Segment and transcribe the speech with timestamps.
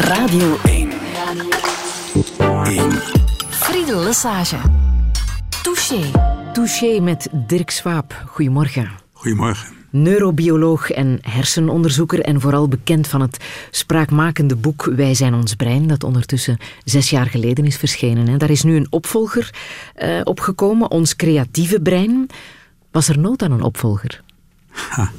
[0.00, 0.90] Radio 1.
[2.64, 2.90] 1.
[3.48, 4.56] Friedel Lesage.
[5.62, 6.10] Touché.
[6.52, 8.24] Touché met Dirk Swaap.
[8.26, 8.90] Goedemorgen.
[9.12, 9.68] Goedemorgen.
[9.90, 16.04] Neurobioloog en hersenonderzoeker en vooral bekend van het spraakmakende boek Wij zijn ons brein, dat
[16.04, 18.28] ondertussen zes jaar geleden is verschenen.
[18.28, 19.54] En daar is nu een opvolger
[20.02, 22.26] uh, opgekomen, Ons creatieve brein.
[22.90, 24.22] Was er nood aan een opvolger?
[24.68, 25.10] Ha.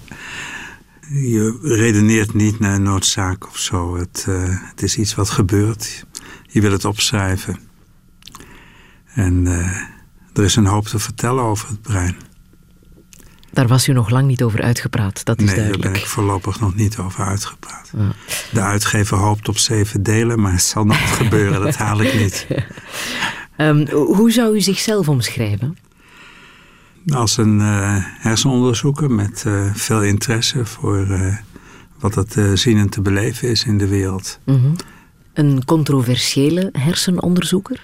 [1.10, 3.98] Je redeneert niet naar noodzaak of zo.
[3.98, 6.06] Het, uh, het, is iets wat gebeurt.
[6.48, 7.60] Je wil het opschrijven.
[9.14, 9.78] En uh,
[10.34, 12.16] er is een hoop te vertellen over het brein.
[13.52, 15.84] Daar was u nog lang niet over uitgepraat, dat is nee, duidelijk.
[15.84, 17.92] daar ben ik voorlopig nog niet over uitgepraat.
[17.98, 18.12] Ja.
[18.52, 22.48] De uitgever hoopt op zeven delen, maar het zal nooit gebeuren, dat haal ik niet.
[23.58, 25.78] um, hoe zou u zichzelf omschrijven?
[27.14, 31.36] Als een uh, hersenonderzoeker met uh, veel interesse voor uh,
[32.00, 34.40] wat het zien en te beleven is in de wereld.
[34.46, 34.76] Mm -hmm.
[35.34, 37.82] Een controversiële hersenonderzoeker?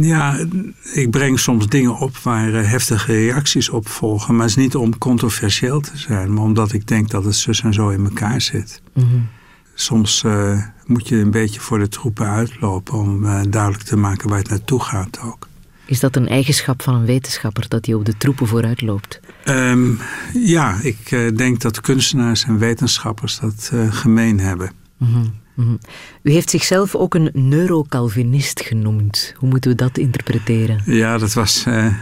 [0.00, 0.46] Ja,
[0.92, 4.34] ik breng soms dingen op waar heftige reacties op volgen.
[4.34, 7.62] Maar het is niet om controversieel te zijn, maar omdat ik denk dat het zus
[7.62, 8.82] en zo in elkaar zit.
[8.94, 9.28] Mm -hmm.
[9.74, 14.28] Soms uh, moet je een beetje voor de troepen uitlopen om uh, duidelijk te maken
[14.28, 15.48] waar het naartoe gaat ook.
[15.86, 19.20] Is dat een eigenschap van een wetenschapper, dat hij op de troepen vooruit loopt?
[19.44, 19.98] Um,
[20.32, 24.72] ja, ik uh, denk dat kunstenaars en wetenschappers dat gemeen hebben.
[24.96, 25.32] Mm -hmm.
[25.56, 25.78] Mm -hmm.
[26.22, 29.34] U heeft zichzelf ook een neurocalvinist genoemd.
[29.36, 30.82] Hoe moeten we dat interpreteren?
[30.84, 31.94] Ja, dat was uh,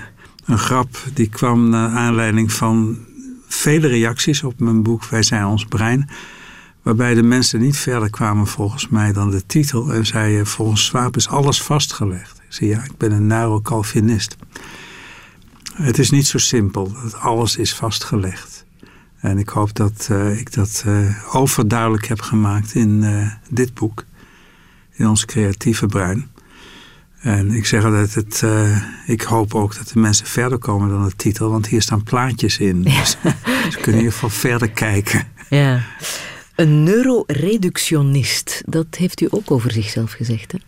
[0.45, 0.89] een grap.
[1.15, 2.99] Die kwam naar aanleiding van
[3.47, 6.09] vele reacties op mijn boek Wij zijn ons brein.
[6.83, 9.93] Waarbij de mensen niet verder kwamen volgens mij dan de titel.
[9.93, 12.43] En zeiden, volgens Swaap is alles vastgelegd.
[12.55, 14.36] Zei, ja, ik ben een neurocalvinist.
[15.74, 16.92] Het is niet zo simpel.
[17.02, 18.64] Dat alles is vastgelegd.
[19.20, 24.05] En ik hoop dat uh, ik dat uh, overduidelijk heb gemaakt in uh, dit boek.
[24.92, 26.30] In ons creatieve brein.
[27.20, 28.42] En ik zeg altijd, het,
[29.06, 31.50] ik hoop ook dat de mensen verder komen dan de titel.
[31.50, 32.82] Want hier staan plaatjes in.
[32.82, 33.00] Ja.
[33.00, 33.10] Dus
[33.70, 35.26] ze kunnen in ieder geval verder kijken.
[35.48, 35.84] Ja.
[36.54, 40.59] Een neuroreductionist, dat heeft u ook over zichzelf gezegd, hè?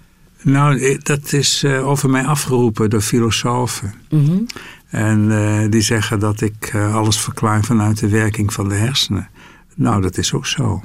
[0.47, 3.95] Nou, dat is over mij afgeroepen door filosofen.
[4.11, 4.47] Mm -hmm.
[4.89, 9.29] En uh, die zeggen dat ik uh, alles verklaar vanuit de werking van de hersenen.
[9.75, 10.83] Nou, dat is ook zo.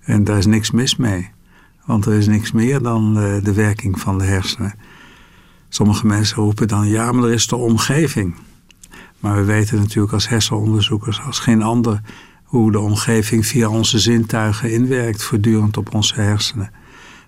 [0.00, 1.30] En daar is niks mis mee.
[1.84, 4.74] Want er is niks meer dan de werking van de hersenen.
[5.68, 8.34] Sommige mensen roepen dan, ja, maar er is de omgeving.
[9.20, 12.00] Maar we weten natuurlijk als hersenonderzoekers als geen ander...
[12.42, 16.70] hoe de omgeving via onze zintuigen inwerkt voortdurend op onze hersenen.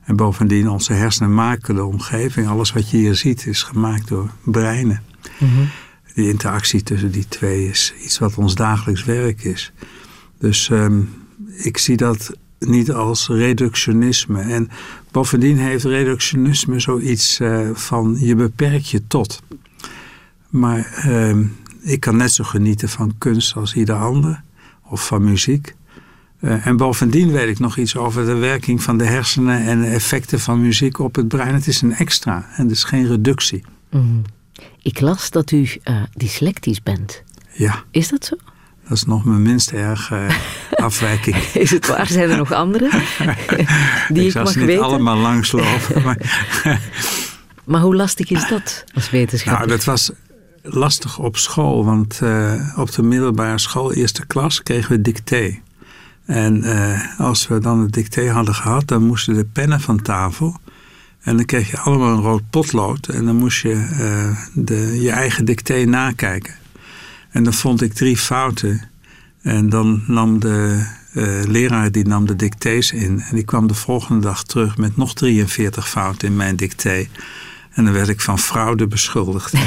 [0.09, 2.49] En bovendien, onze hersenen maken de omgeving.
[2.49, 5.03] Alles wat je hier ziet is gemaakt door breinen.
[5.39, 5.69] Mm -hmm
[6.19, 9.73] die interactie tussen die twee is iets wat ons dagelijks werk is.
[10.39, 11.15] Dus um,
[11.57, 14.41] ik zie dat niet als reductionisme.
[14.41, 14.71] En
[15.11, 19.43] bovendien heeft reductionisme zoiets uh, van je beperkt je tot.
[20.49, 24.43] Maar um, ik kan net zo genieten van kunst als ieder ander.
[24.83, 25.75] Of van muziek.
[26.41, 29.87] Uh, en bovendien weet ik nog iets over de werking van de hersenen en de
[29.87, 31.55] effecten van muziek op het brein.
[31.55, 33.65] Het is een extra en het is geen reductie.
[33.91, 34.23] Mm.
[34.83, 37.23] Ik las dat u uh, dyslectisch bent.
[37.53, 37.85] Ja.
[37.91, 38.37] Is dat zo?
[38.89, 40.31] Dat is nog mijn minst erg uh,
[40.87, 41.37] afwijking.
[41.37, 42.07] is het waar?
[42.07, 42.91] Zijn er nog andere?
[44.09, 44.85] die ik, ik mag niet weten?
[44.85, 46.03] allemaal langslopen.
[46.05, 46.19] maar,
[47.65, 49.67] maar hoe lastig is dat als wetenschapper?
[49.67, 50.11] Nou, dat was
[50.63, 51.85] lastig op school.
[51.85, 52.21] Want
[52.77, 55.61] op de middelbare school, eerste klas, kregen we dicté.
[56.29, 60.57] En uh, als we dan het dicté hadden gehad, dan moesten de pennen van tafel.
[61.21, 63.09] En dan kreeg je allemaal een rood potlood.
[63.09, 66.55] En dan moest je uh, de, je eigen dicté nakijken.
[67.31, 68.89] En dan vond ik drie fouten.
[69.43, 73.21] En dan nam de uh, leraar die nam de dictés in.
[73.21, 77.07] En die kwam de volgende dag terug met nog 43 fouten in mijn dicté.
[77.73, 79.53] En dan werd ik van fraude beschuldigd.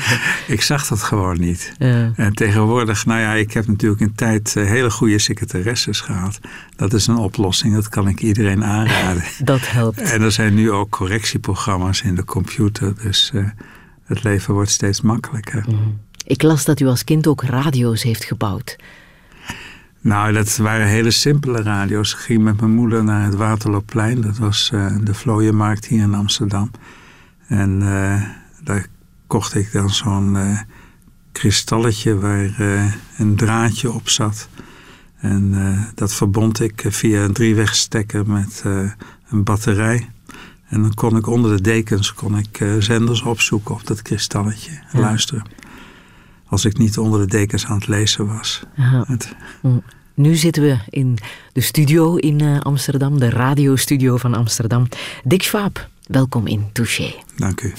[0.46, 1.72] Ik zag dat gewoon niet.
[1.78, 2.12] Ja.
[2.16, 6.40] En tegenwoordig, nou ja, ik heb natuurlijk een tijd uh, hele goede secretaresses gehad.
[6.76, 9.22] Dat is een oplossing, dat kan ik iedereen aanraden.
[9.44, 10.00] Dat helpt.
[10.00, 12.94] En er zijn nu ook correctieprogramma's in de computer.
[13.02, 13.48] Dus uh,
[14.04, 15.64] het leven wordt steeds makkelijker.
[15.68, 16.00] Mm.
[16.26, 18.76] Ik las dat u als kind ook radio's heeft gebouwd.
[20.06, 22.12] Nou, dat waren hele simpele radio's.
[22.12, 24.20] Ik ging met mijn moeder naar het Waterloopplein.
[24.20, 26.70] Dat was uh, de Vlooienmarkt hier in Amsterdam.
[27.46, 28.22] En uh,
[28.64, 28.86] daar
[29.26, 30.60] kocht ik dan zo'n uh,
[31.32, 32.60] kristalletje waar
[33.16, 34.48] een draadje op zat.
[35.16, 35.54] En
[35.94, 38.62] dat verbond ik via een driewegstekker met
[39.28, 40.08] een batterij.
[40.68, 44.98] En dan kon ik onder de dekens kon ik, zenders opzoeken op dat kristalletje en
[44.98, 45.00] Ja.
[45.00, 45.44] luisteren.
[46.48, 48.62] Als ik niet onder de dekens aan het lezen was.
[49.06, 49.82] Het, Mm.
[50.16, 51.18] Nu zitten we in
[51.52, 54.88] de studio in uh, Amsterdam, de radiostudio van Amsterdam.
[55.24, 57.14] Dick Schwab, welkom in Touché.
[57.36, 57.72] Dank u.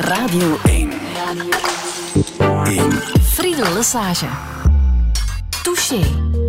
[0.00, 0.90] Radio 1.
[2.38, 2.92] Radio 1.
[3.20, 4.26] Friedel Lassage.
[5.62, 6.45] Touché.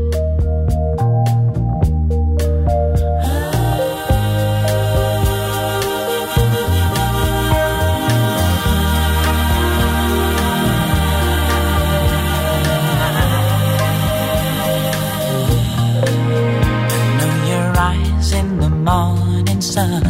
[18.87, 20.03] Morning sun.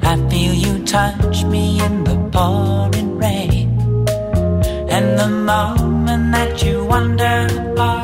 [0.00, 3.68] I feel you touch me in the pouring rain.
[4.94, 8.03] And the moment that you wander far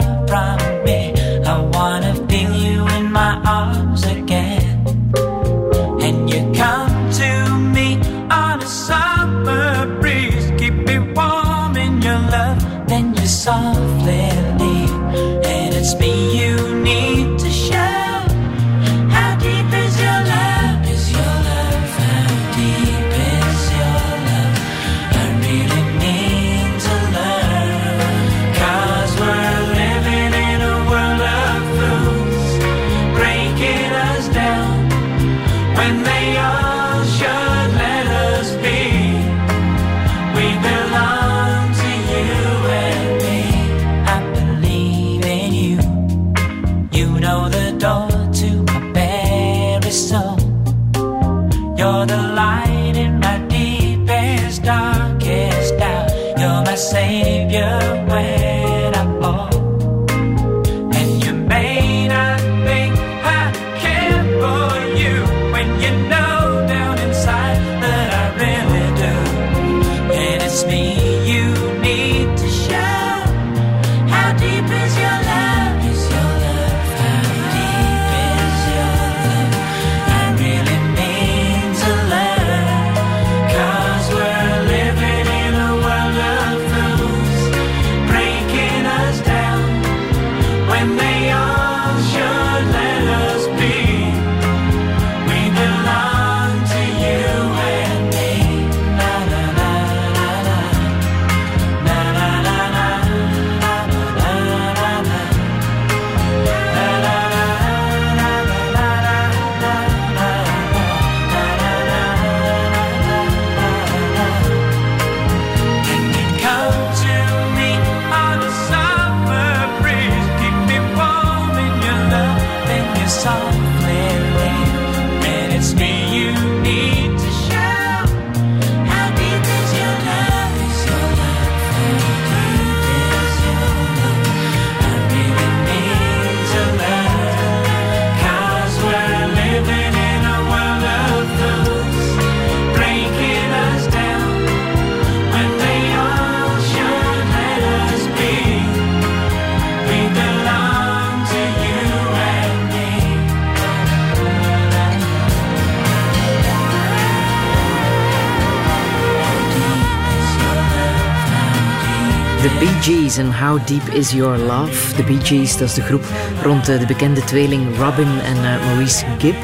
[163.71, 164.97] Deep Is Your Love.
[164.97, 166.05] De Bee Gees, dat is de groep
[166.43, 169.37] rond eh, de bekende tweeling Robin en uh, Maurice Gibb.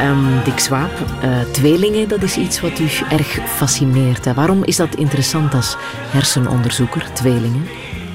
[0.00, 0.90] Um, Dick Swaap,
[1.24, 4.34] uh, tweelingen, dat is iets wat u erg fascineert.
[4.34, 5.76] Waarom is dat interessant als
[6.10, 7.62] hersenonderzoeker, tweelingen?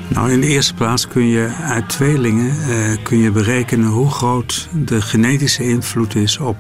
[0.08, 2.56] Nou, in de eerste plaats kun je uit tweelingen
[3.04, 6.58] kun je berekenen hoe groot de genetische invloed is op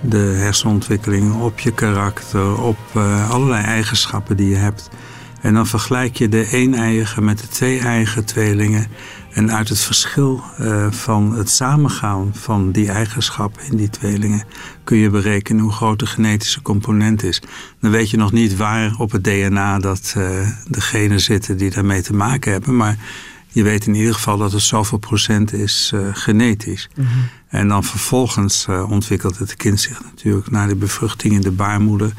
[0.00, 2.78] de hersenontwikkeling, op je karakter, op
[3.30, 4.88] allerlei eigenschappen die je hebt.
[5.46, 8.86] En dan vergelijk je de een-eiige met de twee-eigen tweelingen.
[9.32, 14.44] En uit het verschil uh, van het samengaan van die eigenschappen in die tweelingen
[14.84, 17.42] kun je berekenen hoe groot de genetische component is.
[17.80, 20.24] Dan weet je nog niet waar op het DNA dat uh,
[20.68, 22.76] de genen zitten die daarmee te maken hebben.
[22.76, 22.96] Maar
[23.48, 26.88] je weet in ieder geval dat het zoveel procent is uh, genetisch.
[26.94, 27.28] Mm -hmm.
[27.48, 32.12] En dan vervolgens ontwikkelt het kind zich natuurlijk na de bevruchting in de baarmoeder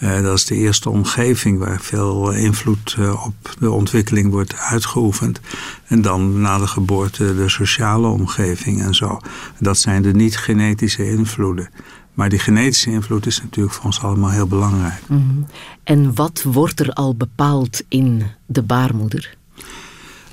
[0.00, 5.40] uh, dat is de eerste omgeving waar veel invloed uh, op de ontwikkeling wordt uitgeoefend.
[5.86, 9.20] En dan na de geboorte de sociale omgeving en zo.
[9.58, 11.68] Dat zijn de niet-genetische invloeden.
[12.14, 15.02] Maar die genetische invloed is natuurlijk voor ons allemaal heel belangrijk.
[15.06, 15.46] Mm -hmm.
[15.84, 19.36] En wat wordt er al bepaald in de baarmoeder?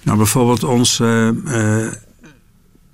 [0.03, 1.91] Nou, bijvoorbeeld onze uh,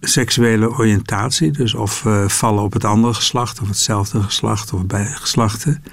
[0.02, 1.52] seksuele oriëntatie.
[1.52, 5.84] Dus of we vallen op het andere geslacht of hetzelfde geslacht of bij geslachten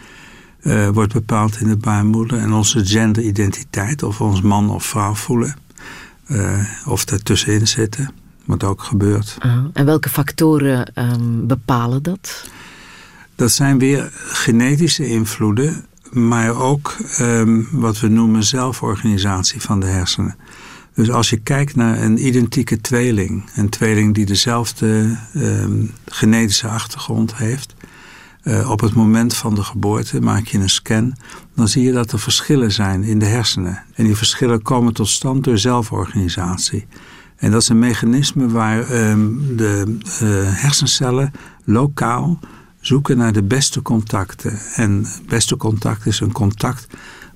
[0.62, 2.38] uh, wordt bepaald in de baarmoeder.
[2.38, 5.56] En onze genderidentiteit, of we ons man of vrouw voelen.
[6.28, 8.10] uh, of tussenin zitten.
[8.44, 9.38] Wat ook gebeurt.
[9.46, 12.50] Uh, en welke factoren um, bepalen dat?
[13.34, 20.36] Dat zijn weer genetische invloeden, maar ook um, wat we noemen zelforganisatie van de hersenen.
[20.94, 27.36] Dus als je kijkt naar een identieke tweeling, een tweeling die dezelfde um, genetische achtergrond
[27.36, 27.74] heeft,
[28.42, 31.16] uh, op het moment van de geboorte maak je een scan,
[31.54, 33.83] dan zie je dat er verschillen zijn in de hersenen.
[33.95, 36.87] En die verschillen komen tot stand door zelforganisatie.
[37.37, 40.18] En dat is een mechanisme waar um, de uh,
[40.61, 41.33] hersencellen
[41.64, 42.38] lokaal
[42.80, 44.59] zoeken naar de beste contacten.
[44.75, 46.87] En beste contact is een contact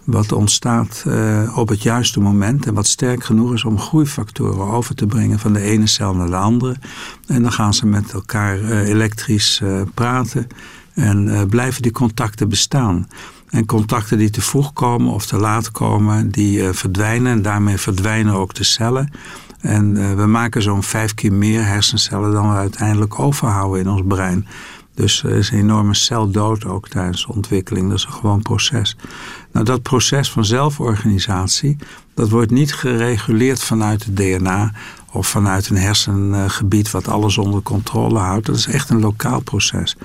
[0.05, 4.95] wat ontstaat uh, op het juiste moment en wat sterk genoeg is om groeifactoren over
[4.95, 6.77] te brengen van de ene cel naar de andere.
[7.27, 9.63] En dan gaan ze met elkaar elektrisch
[9.95, 10.47] praten
[10.95, 13.09] en blijven die contacten bestaan.
[13.49, 18.35] En contacten die te vroeg komen of te laat komen, die verdwijnen en daarmee verdwijnen
[18.35, 19.13] ook de cellen.
[19.61, 24.47] En we maken zo'n vijf keer meer hersencellen dan we uiteindelijk overhouden in ons brein.
[24.95, 27.89] Dus er is een enorme celdood ook tijdens de ontwikkeling.
[27.89, 28.97] Dat is een gewoon proces.
[29.53, 31.77] Nou, dat proces van zelforganisatie,
[32.15, 34.73] dat wordt niet gereguleerd vanuit het DNA
[35.11, 38.47] of vanuit een hersengebied wat alles onder controle houdt.
[38.47, 39.97] Dat is echt een lokaal proces.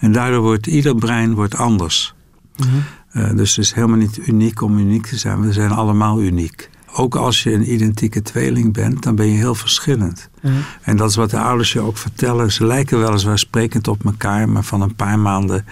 [0.00, 2.14] En daardoor wordt ieder brein wordt anders.
[2.56, 2.82] Mm -hmm.
[3.22, 5.40] uh, dus het is helemaal niet uniek om uniek te zijn.
[5.40, 9.54] We zijn allemaal uniek ook als je een identieke tweeling bent, dan ben je heel
[9.54, 10.28] verschillend.
[10.42, 10.52] Mm.
[10.82, 12.52] En dat is wat de ouders je ook vertellen.
[12.52, 15.64] Ze lijken weliswaar sprekend op elkaar, maar van een paar maanden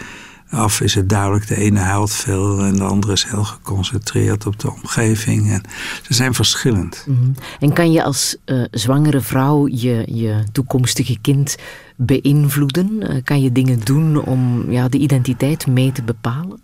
[0.51, 1.47] af is het duidelijk.
[1.47, 5.51] De ene huilt veel en de andere is heel geconcentreerd op de omgeving.
[5.51, 5.63] En
[6.03, 7.05] ze zijn verschillend.
[7.07, 7.35] Mm.
[7.61, 11.57] En kan je als uh, zwangere vrouw je, je toekomstige kind
[11.97, 12.91] beïnvloeden?
[13.01, 16.61] Uh, kan je dingen doen om ja, de identiteit mee te bepalen?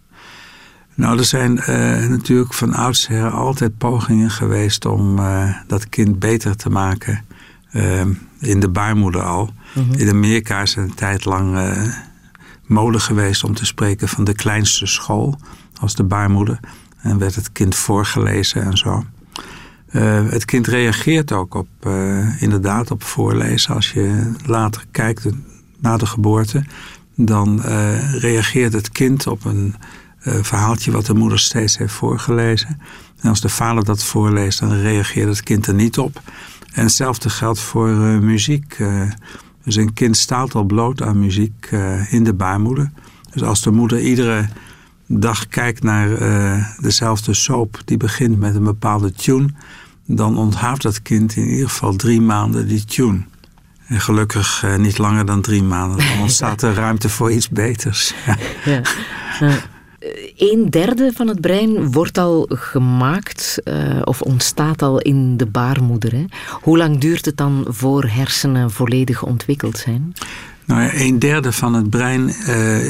[0.94, 1.66] Nou, er zijn uh,
[2.08, 5.20] natuurlijk van oudsher altijd pogingen geweest om
[5.66, 7.24] dat kind beter te maken.
[7.72, 8.00] Uh,
[8.40, 9.50] in de baarmoeder al.
[9.74, 9.94] Mm -hmm.
[9.94, 11.56] In Amerika is een tijd lang
[12.66, 15.38] mode geweest om te spreken van de kleinste school
[15.80, 16.60] als de baarmoeder.
[17.00, 19.04] En werd het kind voorgelezen en zo.
[20.28, 21.68] het kind reageert ook op,
[22.38, 23.74] inderdaad op voorlezen.
[23.74, 25.26] Als je later kijkt
[25.78, 26.64] na de geboorte,
[27.14, 27.60] dan
[28.18, 29.74] reageert het kind op een
[30.20, 32.80] verhaaltje wat de moeder steeds heeft voorgelezen.
[33.20, 36.20] En als de vader dat voorleest, dan reageert het kind er niet op.
[36.72, 37.88] En hetzelfde geldt voor
[38.22, 38.76] muziek.
[39.64, 41.68] Dus een kind staat al bloot aan muziek
[42.10, 42.90] in de baarmoeder.
[43.30, 44.48] Dus als de moeder iedere
[45.06, 46.08] dag kijkt naar
[46.80, 49.48] dezelfde soap die begint met een bepaalde tune,
[50.06, 53.20] dan onthoudt dat kind in ieder geval drie maanden die tune.
[53.86, 55.98] En gelukkig niet langer dan drie maanden.
[55.98, 58.14] Dan ontstaat er ruimte voor iets beters.
[58.64, 58.80] ja.
[59.40, 59.72] ja
[60.36, 66.12] een derde van het brein wordt al gemaakt uh, of ontstaat al in de baarmoeder.
[66.12, 66.24] Hè?
[66.60, 70.12] Hoe lang duurt het dan voor hersenen volledig ontwikkeld zijn?
[70.64, 72.84] Nou ja, een derde van het brein uh,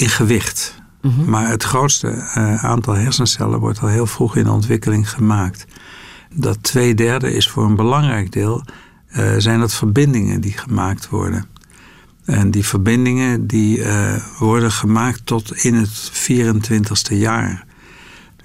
[0.00, 0.78] in gewicht.
[1.00, 1.30] Mm -hmm.
[1.30, 5.66] Maar het grootste uh, aantal hersencellen wordt al heel vroeg in de ontwikkeling gemaakt.
[6.34, 8.64] Dat twee derde is voor een belangrijk deel
[9.38, 11.44] zijn dat verbindingen die gemaakt worden.
[12.30, 17.64] En die verbindingen die uh, worden gemaakt tot in het 24ste jaar.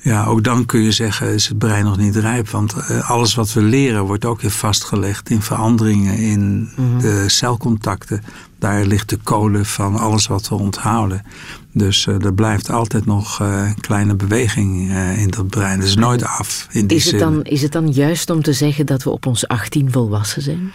[0.01, 2.49] Ja, ook dan kun je zeggen is het brein nog niet rijp.
[2.49, 6.99] Want uh, alles wat we leren wordt ook weer vastgelegd in veranderingen in mm -hmm.
[6.99, 8.23] de celcontacten.
[8.59, 11.23] Daar ligt de code van alles wat we onthouden.
[11.71, 15.79] Dus uh, er blijft altijd nog een kleine beweging in dat brein.
[15.79, 16.67] Dat is nooit af.
[16.71, 19.25] In die is, het dan, is het dan juist om te zeggen dat we op
[19.25, 20.71] ons 18 volwassen zijn?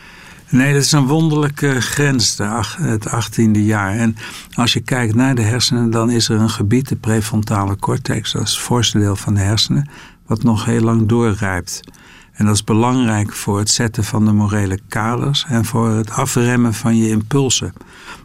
[0.51, 2.39] Nee, dat is een wonderlijke grens,
[2.79, 3.97] het 18e jaar.
[3.97, 4.17] En
[4.55, 8.43] als je kijkt naar de hersenen, dan is er een gebied, de prefrontale cortex, dat
[8.43, 9.91] is het voorste deel van de hersenen,
[10.27, 11.81] wat nog heel lang doorrijpt.
[12.33, 16.75] En dat is belangrijk voor het zetten van de morele kaders en voor het afremmen
[16.75, 17.73] van je impulsen.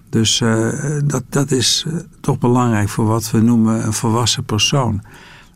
[0.10, 0.70] Dus uh,
[1.05, 5.03] dat, dat is uh, toch belangrijk voor wat we noemen een volwassen persoon.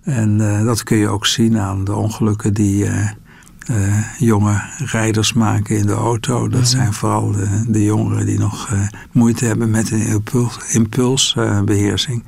[0.03, 2.87] En uh, dat kun je ook zien aan de ongelukken die
[4.17, 6.47] jonge rijders maken in de auto.
[6.47, 12.23] Dat zijn vooral de, de jongeren die nog uh, moeite hebben met een impuls, impulsbeheersing.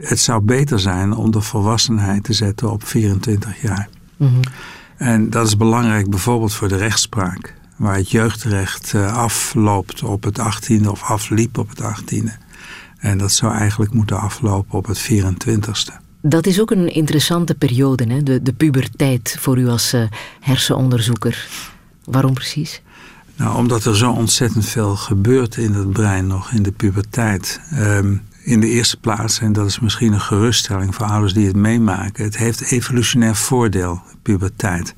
[0.00, 3.88] Het zou beter zijn om de volwassenheid te zetten op 24 jaar.
[4.16, 4.40] Mm -hmm.
[4.96, 7.54] En dat is belangrijk bijvoorbeeld voor de rechtspraak.
[7.76, 12.48] Waar het jeugdrecht afloopt op het 18e of afliep op het 18e.
[12.98, 16.09] En dat zou eigenlijk moeten aflopen op het 24e.
[16.22, 18.22] Dat is ook een interessante periode, hè?
[18.22, 20.02] De, de puberteit voor u als uh,
[20.40, 21.48] hersenonderzoeker.
[22.04, 22.82] Waarom precies?
[23.36, 27.60] Nou, omdat er zo ontzettend veel gebeurt in het brein nog in de puberteit.
[27.74, 31.56] Um, in de eerste plaats, en dat is misschien een geruststelling voor ouders die het
[31.56, 34.94] meemaken, het heeft evolutionair voordeel, puberteit.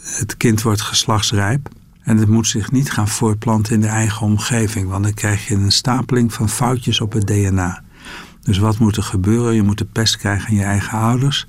[0.00, 1.68] het kind wordt geslachtsrijp.
[2.02, 4.88] En het moet zich niet gaan voortplanten in de eigen omgeving.
[4.88, 7.83] Want dan krijg je een stapeling van foutjes op het DNA.
[8.44, 9.54] Dus wat moet er gebeuren?
[9.54, 11.46] Je moet de pest krijgen aan je eigen ouders.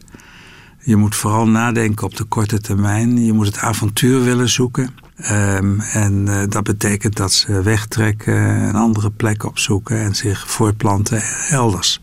[0.79, 3.25] Je moet vooral nadenken op de korte termijn.
[3.25, 4.89] Je moet het avontuur willen zoeken.
[5.31, 11.23] Um, en uh, dat betekent dat ze wegtrekken, een andere plek opzoeken en zich voortplanten
[11.49, 11.99] elders.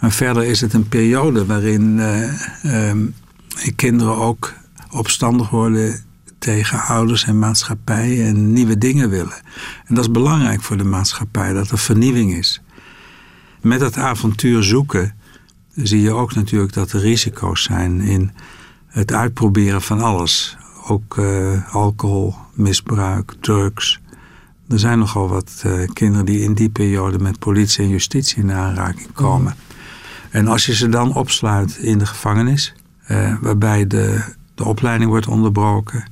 [0.00, 1.98] Maar verder is het een periode waarin
[2.62, 3.14] uh, um,
[3.76, 4.52] kinderen ook
[4.90, 6.04] opstandig worden
[6.38, 9.42] tegen ouders en maatschappij en nieuwe dingen willen.
[9.84, 12.62] En dat is belangrijk voor de maatschappij, dat er vernieuwing is.
[13.66, 15.14] Met dat avontuur zoeken
[15.74, 18.30] zie je ook natuurlijk dat er risico's zijn in
[18.86, 20.56] het uitproberen van alles.
[20.86, 24.00] Ook uh, alcohol, misbruik, drugs.
[24.68, 28.52] Er zijn nogal wat uh, kinderen die in die periode met politie en justitie in
[28.52, 29.54] aanraking komen.
[30.30, 32.74] En als je ze dan opsluit in de gevangenis,
[33.08, 36.04] uh, waarbij de, de opleiding wordt onderbroken.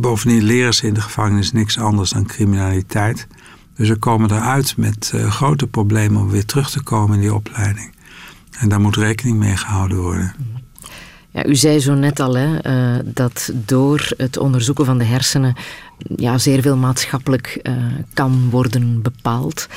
[0.00, 3.26] bovendien leren ze in de gevangenis niks anders dan criminaliteit.
[3.78, 7.94] Dus ze komen eruit met grote problemen om weer terug te komen in die opleiding.
[8.58, 10.34] En daar moet rekening mee gehouden worden.
[11.30, 12.66] Ja, u zei zo net al hè,
[12.96, 15.54] uh, dat door het onderzoeken van de hersenen
[16.16, 17.74] ja, zeer veel maatschappelijk uh,
[18.14, 19.68] kan worden bepaald.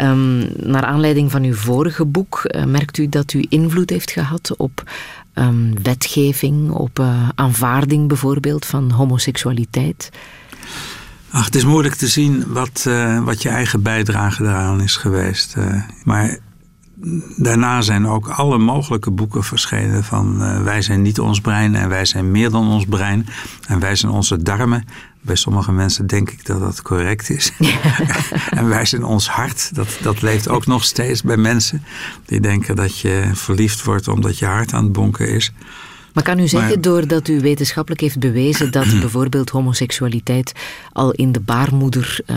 [0.00, 4.90] Um, naar aanleiding van uw vorige boek merkt u dat u invloed heeft gehad op
[5.34, 10.10] um, wetgeving, op aanvaarding bijvoorbeeld van homoseksualiteit?
[11.30, 12.88] Ach, het is moeilijk te zien wat,
[13.24, 15.56] wat je eigen bijdrage daaraan is geweest.
[16.04, 16.38] maar
[17.36, 21.88] daarna zijn ook alle mogelijke boeken verschenen van uh, wij zijn niet ons brein en
[21.88, 23.26] wij zijn meer dan ons brein
[23.66, 24.84] en wij zijn onze darmen.
[25.20, 27.52] Bij sommige mensen denk ik dat dat correct is.
[28.50, 29.74] en wij zijn ons hart.
[29.74, 31.82] Dat, dat leeft ook nog steeds bij mensen
[32.24, 35.52] die denken dat je verliefd wordt omdat je hart aan het bonken is.
[36.18, 40.52] Maar kan u zeggen, doordat u wetenschappelijk heeft bewezen dat bijvoorbeeld homoseksualiteit
[40.92, 42.36] al in de baarmoeder uh,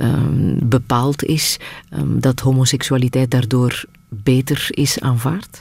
[0.00, 1.58] um, bepaald is,
[1.98, 5.60] um, dat homoseksualiteit daardoor beter is aanvaard?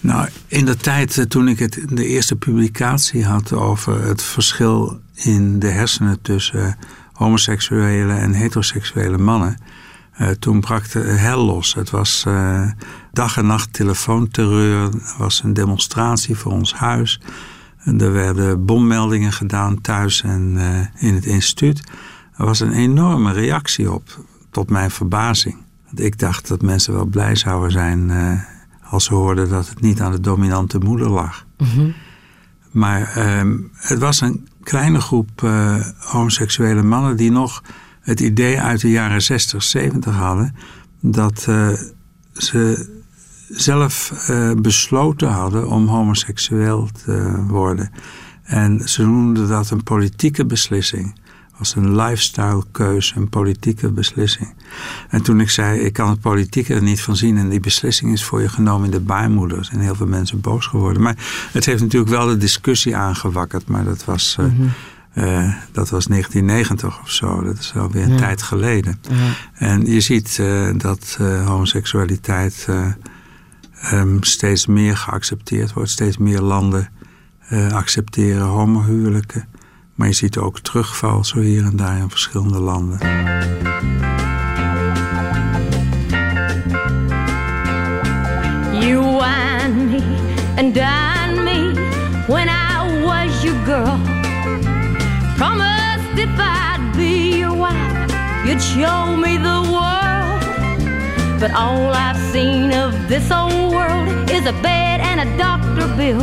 [0.00, 5.00] Nou, in de tijd eh, toen ik het, de eerste publicatie had over het verschil
[5.14, 6.76] in de hersenen tussen
[7.12, 9.58] homoseksuele en heteroseksuele mannen,
[10.20, 11.74] uh, toen brak de hel los.
[11.74, 12.70] Het was uh,
[13.12, 14.82] dag en nacht telefoonterreur.
[14.82, 17.20] Er was een demonstratie voor ons huis.
[17.84, 21.82] Er werden bommeldingen gedaan thuis en uh, in het instituut.
[22.36, 25.56] Er was een enorme reactie op, tot mijn verbazing.
[25.86, 28.10] Want ik dacht dat mensen wel blij zouden zijn
[28.82, 31.46] als ze hoorden dat het niet aan de dominante moeder lag.
[31.58, 31.94] Mm -hmm.
[32.70, 35.50] Maar ehm, het was een kleine groep
[35.98, 37.62] homoseksuele mannen die nog
[38.08, 40.54] het idee uit de jaren 60, 70 hadden
[41.00, 41.68] dat uh,
[42.32, 42.88] ze
[43.48, 47.90] zelf uh, besloten hadden om homoseksueel te worden.
[48.42, 51.20] En ze noemden dat een politieke beslissing.
[51.58, 54.54] Als een lifestyle keuze, een politieke beslissing.
[55.08, 58.12] En toen ik zei, ik kan het politieke er niet van zien en die beslissing
[58.12, 61.02] is voor je genomen in de baarmoeder, zijn heel veel mensen boos geworden.
[61.02, 64.70] Maar het heeft natuurlijk wel de discussie aangewakkerd, maar dat was mm -hmm.
[65.18, 67.42] Uh, dat was 1990 of zo.
[67.42, 68.16] Dat is alweer een ja.
[68.16, 69.00] tijd geleden.
[69.10, 69.32] Ja.
[69.54, 72.68] En je ziet uh, dat uh, homoseksualiteit
[73.92, 75.90] um, steeds meer geaccepteerd wordt.
[75.90, 76.88] Steeds meer landen
[77.72, 79.48] accepteren homohuwelijken.
[79.94, 82.98] Maar je ziet ook terugval zo hier en daar in verschillende landen.
[88.80, 90.02] You and me
[90.56, 90.74] and
[96.18, 98.10] if I'd be your wife,
[98.44, 100.40] you'd show me the world.
[101.40, 106.22] But all I've seen of this old world is a bed and a doctor bill.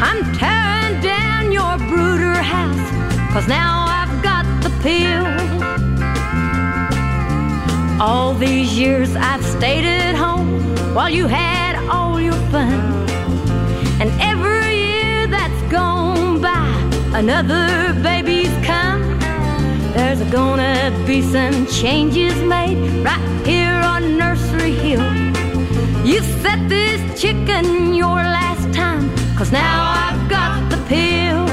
[0.00, 2.88] I'm tearing down your brooder house,
[3.32, 5.26] cause now I've got the pill.
[8.00, 10.62] All these years I've stayed at home
[10.94, 12.80] while you had all your fun.
[14.00, 16.68] And every year that's gone by,
[17.12, 18.37] another come.
[20.18, 25.00] There's gonna be some changes made right here on Nursery Hill.
[26.04, 31.46] You set this chicken your last time, cause now I've got the pill.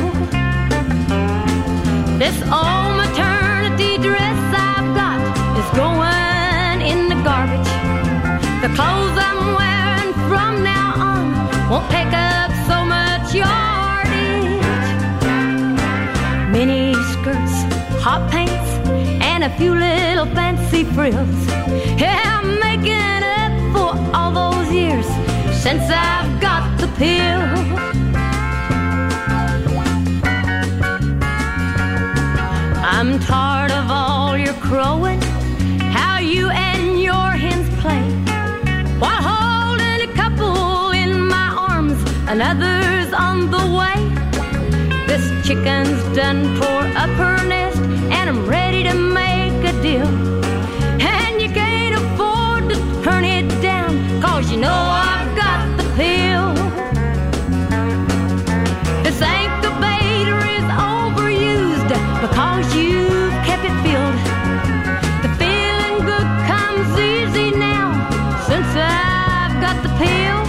[2.18, 5.22] This old maternity dress I've got
[5.62, 7.72] is going in the garbage.
[8.64, 14.64] The clothes I'm wearing from now on won't take up so much yardage.
[16.52, 17.56] mini skirts,
[18.02, 18.45] hot pants,
[19.46, 21.48] a few little fancy frills.
[22.00, 25.06] Yeah, I'm making up for all those years
[25.62, 27.44] since I've got the pill.
[32.84, 35.22] I'm tired of all your crowing,
[35.94, 38.02] how you and your hens play,
[38.98, 43.98] while holding a couple in my arms, another's on the way.
[45.06, 47.78] This chicken's done tore up her nest,
[48.10, 49.15] and I'm ready to
[49.86, 50.08] deal.
[51.00, 54.80] And you can't afford to turn it down, cause you know
[55.12, 56.48] I've got the pill.
[59.06, 61.92] This incubator is overused
[62.26, 64.20] because you've kept it filled.
[65.26, 67.90] The feeling good comes easy now
[68.50, 70.40] since I've got the pill.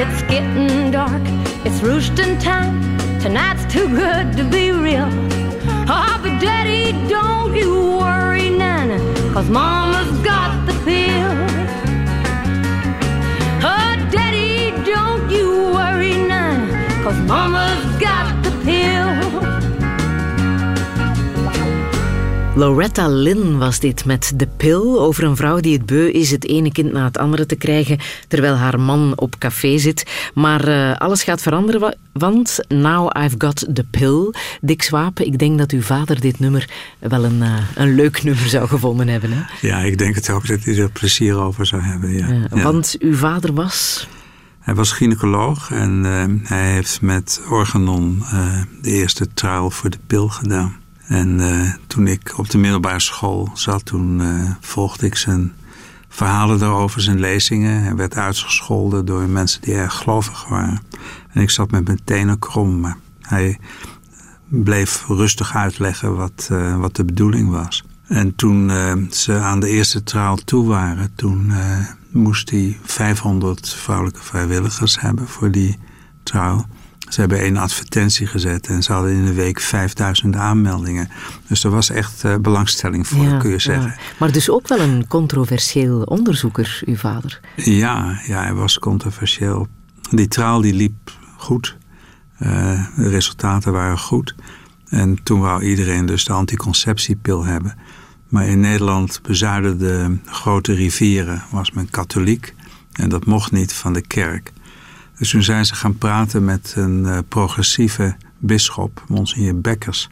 [0.00, 1.22] It's getting dark,
[1.64, 2.74] it's roosting time.
[3.20, 5.08] Tonight's too good to be real.
[5.90, 8.90] Oh, daddy, don't you worry none,
[9.32, 11.32] cause mama's got the pill.
[13.62, 16.68] Oh, daddy, don't you worry none,
[17.02, 19.37] cause mama's got the pill.
[22.58, 26.44] Loretta Lynn was dit met De Pil over een vrouw die het beu is het
[26.46, 30.30] ene kind na het andere te krijgen terwijl haar man op café zit.
[30.34, 34.34] Maar eh, alles gaat veranderen, wa- want Now I've Got The Pill.
[34.60, 38.48] Dick Swaap, ik denk dat uw vader dit nummer wel een, eh, een leuk nummer
[38.48, 39.30] zou gevonden hebben.
[39.32, 39.42] Hè?
[39.66, 42.12] Ja, ik denk het ook dat hij er plezier over zou hebben.
[42.12, 42.26] Ja.
[42.28, 42.62] Ja, Ja.
[42.62, 44.08] Want uw vader was...
[44.58, 48.22] Hij was gynaecoloog en eh, hij heeft met Organon
[48.82, 50.76] de eerste trial voor de pil gedaan.
[51.08, 55.52] En eh, toen ik op de middelbare school zat, toen eh, volgde ik zijn
[56.08, 57.82] verhalen daarover, zijn lezingen.
[57.82, 60.80] Hij werd uitgescholden door mensen die erg gelovig waren.
[61.32, 63.58] En ik zat met mijn tenen krom, maar hij
[64.48, 67.84] bleef rustig uitleggen wat, eh, wat de bedoeling was.
[68.06, 68.70] En toen
[69.10, 71.52] ze aan de eerste trial toe waren, toen
[72.10, 75.78] moest hij 500 vrouwelijke vrijwilligers hebben voor die
[76.22, 76.66] trial.
[77.08, 81.08] Ze hebben één advertentie gezet en ze hadden in een week 5000 aanmeldingen.
[81.46, 83.60] Dus er was echt eh, belangstelling voor, Ja, kun je ja.
[83.60, 83.94] zeggen.
[84.18, 87.40] Maar dus ook wel een controversieel onderzoeker, uw vader.
[87.56, 89.66] Ja, ja, hij was controversieel.
[90.10, 91.76] Die trial die liep goed.
[92.38, 92.48] Eh,
[92.96, 94.34] de resultaten waren goed.
[94.88, 97.74] En toen wou iedereen dus de anticonceptiepil hebben.
[98.28, 102.54] Maar in Nederland bezuiden de grote rivieren was men katholiek.
[102.92, 104.52] En dat mocht niet van de kerk.
[105.18, 110.08] Dus toen zijn ze gaan praten met een eh, progressieve bisschop, Monsignor Bekkers.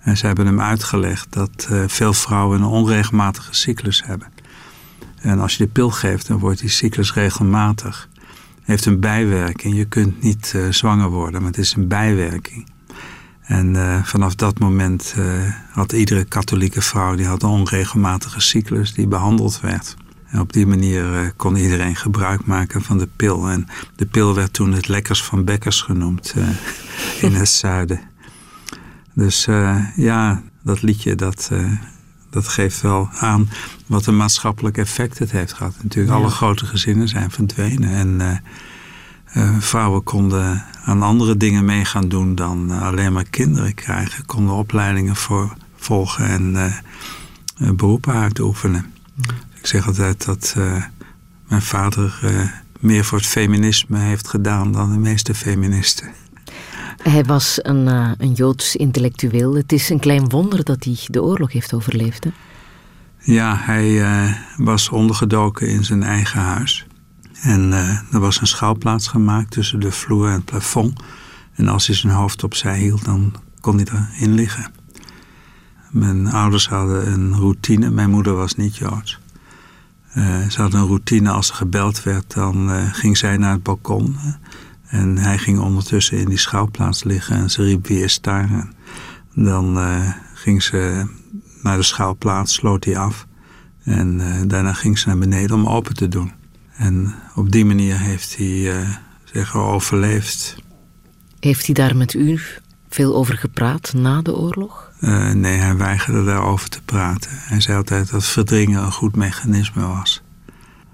[0.00, 4.28] En ze hebben hem uitgelegd dat eh, veel vrouwen een onregelmatige cyclus hebben.
[5.20, 8.08] En als je de pil geeft, dan wordt die cyclus regelmatig.
[8.62, 9.76] Heeft een bijwerking.
[9.76, 12.68] Je kunt niet eh, zwanger worden, maar het is een bijwerking.
[13.40, 15.14] En vanaf dat moment
[15.70, 19.96] had iedere katholieke vrouw die had een onregelmatige cyclus die behandeld werd.
[20.30, 23.48] En op die manier eh, kon iedereen gebruik maken van de pil.
[23.48, 26.48] En de pil werd toen het lekkers van Bekkers genoemd eh,
[27.26, 28.00] in het zuiden.
[29.14, 31.50] Dus eh, ja, dat liedje dat,
[32.30, 33.48] dat geeft wel aan
[33.86, 35.74] wat een maatschappelijk effect het heeft gehad.
[35.82, 37.90] Natuurlijk, alle grote gezinnen zijn verdwenen.
[37.90, 38.42] En
[39.58, 44.26] vrouwen konden aan andere dingen mee gaan doen dan alleen maar kinderen krijgen.
[44.26, 46.72] Konden opleidingen voor, volgen en
[47.76, 48.92] beroepen uitoefenen.
[49.60, 50.84] Ik zeg altijd dat eh,
[51.48, 56.12] mijn vader eh, meer voor het feminisme heeft gedaan dan de meeste feministen.
[57.02, 59.54] Hij was een, eh, een Joods intellectueel.
[59.54, 62.24] Het is een klein wonder dat hij de oorlog heeft overleefd.
[62.24, 62.30] Hè?
[63.18, 64.04] Ja, hij
[64.56, 66.86] was ondergedoken in zijn eigen huis.
[67.42, 67.72] En
[68.12, 71.02] er was een schouwplaats gemaakt tussen de vloer en het plafond.
[71.54, 74.72] En als hij zijn hoofd opzij hield, dan kon hij erin liggen.
[75.90, 77.90] Mijn ouders hadden een routine.
[77.90, 79.19] Mijn moeder was niet Joods.
[80.12, 81.30] Eh, ze hadden een routine.
[81.30, 84.16] Als er gebeld werd, dan eh, ging zij naar het balkon.
[84.86, 87.36] En hij ging ondertussen in die schouwplaats liggen.
[87.36, 88.68] En ze riep wie is daar?
[89.34, 91.06] Dan eh, ging ze
[91.62, 93.26] naar de schouwplaats, sloot hij af.
[93.84, 96.32] En daarna ging ze naar beneden om open te doen.
[96.76, 98.84] En op die manier heeft hij
[99.24, 100.56] zich overleefd.
[101.40, 102.40] Heeft hij daar met u
[102.88, 104.89] veel over gepraat na de oorlog?
[105.00, 107.30] Eh, nee, hij weigerde daarover te praten.
[107.32, 110.22] Hij zei altijd dat verdringen een goed mechanisme was.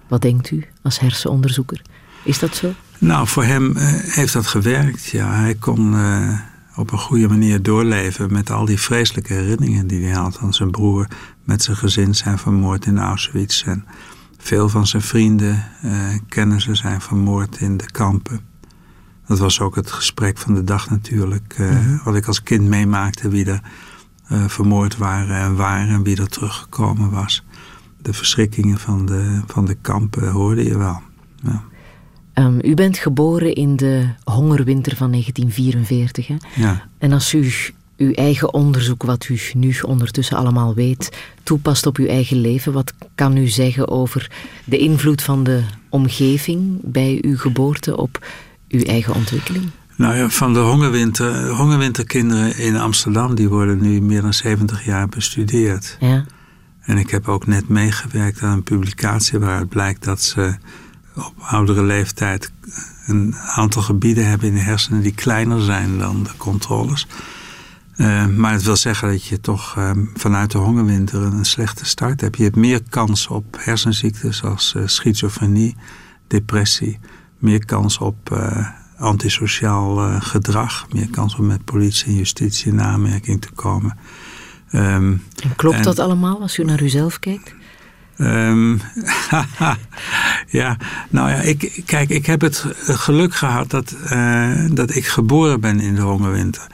[0.09, 1.83] Wat denkt u als hersenonderzoeker?
[2.25, 2.73] Is dat zo?
[2.99, 5.07] Nou, voor hem eh, heeft dat gewerkt.
[5.07, 6.39] Ja, hij kon eh,
[6.77, 10.41] op een goede manier doorleven met al die vreselijke herinneringen die hij had.
[10.41, 11.07] Want zijn broer
[11.45, 13.63] met zijn gezin zijn vermoord in Auschwitz.
[13.65, 13.85] En
[14.39, 15.65] veel van zijn vrienden,
[16.29, 18.41] kennissen zijn vermoord in de kampen.
[19.27, 21.55] Dat was ook het gesprek van de dag natuurlijk.
[21.59, 23.61] eh, Wat ik als kind meemaakte, wie er
[24.29, 27.45] eh, vermoord waren en waar en wie er teruggekomen was.
[28.03, 31.01] De verschrikkingen van de, van de kampen hoorde je wel.
[31.43, 31.63] Ja.
[32.33, 36.27] Ehm, u bent geboren in de hongerwinter van 1944.
[36.27, 36.37] Hè?
[36.55, 36.89] ja.
[36.99, 37.53] En als u
[37.97, 42.73] uw eigen onderzoek, wat u nu ondertussen allemaal weet, toepast op uw eigen leven.
[42.73, 44.31] Wat kan u zeggen over
[44.65, 48.27] de invloed van de omgeving bij uw geboorte op
[48.69, 49.65] uw eigen ontwikkeling?
[49.97, 55.09] Nou ja, van de hongerwinter, hongerwinterkinderen in Amsterdam, die worden nu meer dan 70 jaar
[55.09, 55.97] bestudeerd.
[56.01, 56.25] Ja.
[56.81, 60.55] En ik heb ook net meegewerkt aan een publicatie waaruit blijkt dat ze
[61.15, 62.53] op oudere leeftijd
[63.07, 67.07] een aantal gebieden hebben in de hersenen die kleiner zijn dan de controles.
[67.97, 72.21] Uh, maar het wil zeggen dat je toch uh, vanuit de hongerwinter een slechte start
[72.21, 72.37] hebt.
[72.37, 75.77] Je hebt meer kans op hersenziektes als uh, schizofrenie,
[76.27, 76.99] depressie.
[77.39, 78.31] Meer kans op
[78.99, 80.87] antisociaal gedrag.
[80.93, 83.99] Meer kans om met politie en justitie in aanmerking te komen.
[84.73, 87.55] Um, en klopt en, dat allemaal als u naar uzelf kijkt?
[88.19, 88.81] Um,
[90.61, 90.77] ja,
[91.11, 93.97] nou ja, ik, kijk, ik heb het geluk gehad dat,
[94.71, 96.67] dat ik geboren ben in de hongerwinter.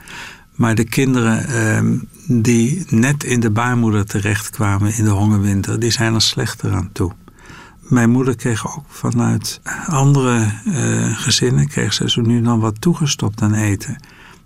[0.54, 6.14] Maar de kinderen ehm, die net in de baarmoeder terechtkwamen in de hongerwinter, die zijn
[6.14, 7.12] er slechter aan toe.
[7.92, 13.42] Mijn moeder kreeg ook vanuit andere uh, gezinnen, kreeg ze zo nu dan wat toegestopt
[13.42, 13.96] aan eten.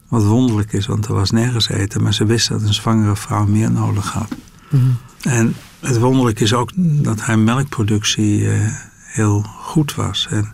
[0.09, 3.47] Wat wonderlijk is, want er was nergens eten, maar ze wist dat een zwangere vrouw
[3.47, 4.29] meer nodig had.
[4.71, 4.97] Mm.
[5.23, 8.53] En het wonderlijk is ook dat haar melkproductie uh,
[9.03, 10.29] heel goed was.
[10.31, 10.53] En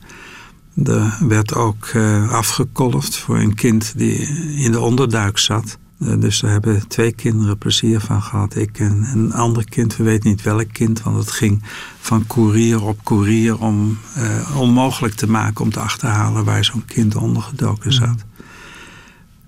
[0.84, 4.18] er werd ook uh, afgekolfd voor een kind die
[4.56, 5.78] in de onderduik zat.
[6.02, 8.56] Uh, dus daar hebben twee kinderen plezier van gehad.
[8.56, 11.62] Ik en een ander kind, we weten niet welk kind, want het ging
[12.00, 17.16] van koerier op koerier om uh, onmogelijk te maken om te achterhalen waar zo'n kind
[17.16, 18.24] ondergedoken zat.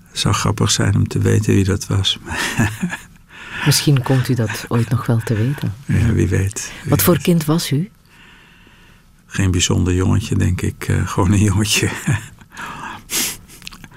[0.09, 2.19] Het zou grappig zijn om te weten wie dat was.
[3.65, 5.73] Misschien komt u dat ooit nog wel te weten.
[5.85, 6.71] Ja, wie weet.
[6.81, 7.23] Wie Wat voor weet.
[7.23, 7.89] kind was u?
[9.35, 10.87] geen bijzonder jongetje, denk ik.
[10.87, 11.89] Uh, gewoon een jongetje.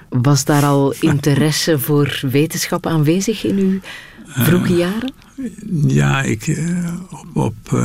[0.09, 3.79] Was daar al interesse voor wetenschap aanwezig in uw
[4.25, 5.11] vroege jaren?
[5.35, 5.49] Uh,
[5.87, 7.79] ja, ik, uh, op, op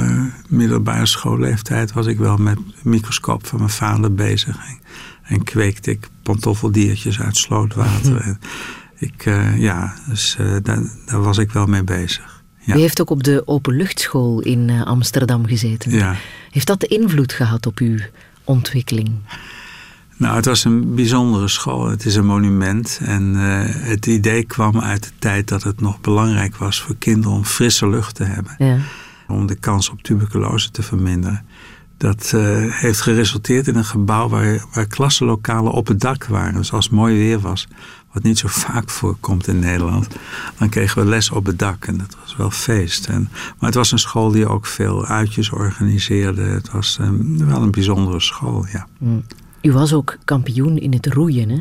[0.49, 4.57] middelbare schoolleeftijd was ik wel met microscoop van mijn vader bezig.
[4.57, 4.79] En,
[5.23, 8.21] en kweekte ik pantoffeldiertjes uit slootwater.
[8.27, 8.39] en
[8.99, 9.25] ik,
[9.57, 12.43] ja, dus daar, daar was ik wel mee bezig.
[12.59, 12.77] Ja.
[12.77, 15.91] U heeft ook op de openluchtschool in Amsterdam gezeten.
[15.91, 16.17] Ja.
[16.51, 17.99] Heeft dat invloed gehad op uw
[18.45, 19.11] ontwikkeling?
[20.25, 21.89] Nou, het was een bijzondere school.
[21.89, 23.01] Het is een monument.
[23.03, 27.37] En uh, het idee kwam uit de tijd dat het nog belangrijk was voor kinderen
[27.37, 28.55] om frisse lucht te hebben.
[28.59, 28.79] Ja.
[29.29, 31.45] Om de kans op tuberculose te verminderen.
[31.97, 36.55] Dat uh, heeft geresulteerd in een gebouw waar, waar klassenlokalen op het dak waren.
[36.55, 37.69] Dus als het mooi weer was,
[38.13, 40.09] wat niet zo vaak voorkomt in Nederland,
[40.59, 43.07] dan kregen we les op het dak en dat was wel feest.
[43.07, 46.43] En, maar het was een school die ook veel uitjes organiseerde.
[46.43, 48.87] Het was um, wel een bijzondere school, ja.
[48.99, 49.25] Mm.
[49.65, 51.61] U was ook kampioen in het roeien, hè?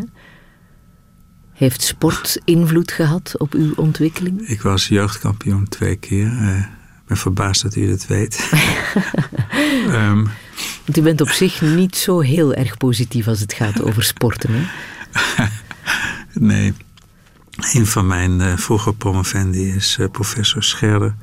[1.53, 4.47] Heeft sport invloed gehad op uw ontwikkeling?
[4.47, 6.25] Ik was jeugdkampioen twee keer.
[6.25, 8.51] Uh, ik ben verbaasd dat u dat weet.
[9.87, 10.23] um,
[10.85, 14.49] Want u bent op zich niet zo heel erg positief als het gaat over sporten,
[14.53, 14.65] hè?
[16.33, 16.73] Nee.
[17.73, 21.15] Een van mijn uh, vroege promovendi is uh, professor Scherder.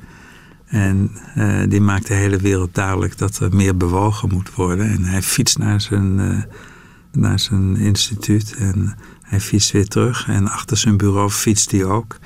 [0.65, 4.89] En uh, die maakt de hele wereld duidelijk dat er meer bewogen moet worden.
[4.89, 6.19] En hij fietst naar zijn,
[7.11, 10.27] naar zijn instituut en hij fietst weer terug.
[10.27, 12.17] En achter zijn bureau fietst hij ook.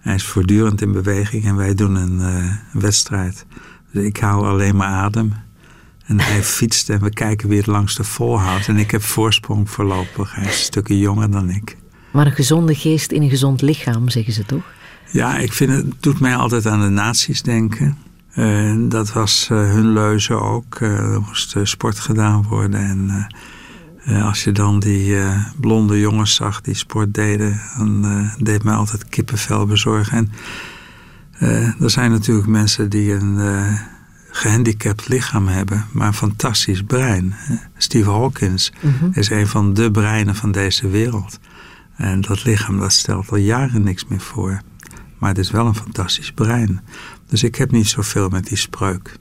[0.00, 3.46] Hij is voortdurend in beweging en wij doen een, een wedstrijd.
[3.92, 5.32] Dus ik haal alleen maar adem.
[6.06, 8.68] En hij fietst en we kijken wie het langste volhoudt.
[8.68, 10.34] En ik heb voorsprong voorlopig.
[10.34, 11.76] Hij is een stukje jonger dan ik.
[12.12, 14.72] Maar een gezonde geest in een gezond lichaam, zeggen ze toch?
[15.10, 17.96] Ja, ik vind het doet mij altijd aan de nazi's denken.
[18.36, 20.80] Uh, dat was uh, hun leuze ook.
[20.80, 22.80] Er moest sport gedaan worden.
[22.80, 23.26] En
[24.22, 25.16] als je dan die
[25.60, 30.16] blonde jongens zag die sport deden, dan deed mij altijd kippenvel bezorgen.
[30.18, 30.32] En
[31.80, 33.38] er zijn natuurlijk mensen die een
[34.36, 37.34] gehandicapt lichaam hebben, maar een fantastisch brein.
[37.76, 39.10] Steve Hawkins -hmm.
[39.12, 41.38] is een van de breinen van deze wereld.
[41.96, 44.60] En dat lichaam dat stelt al jaren niks meer voor.
[45.18, 46.80] Maar het is wel een fantastisch brein.
[47.26, 49.16] Dus ik heb niet zoveel met die spreuk.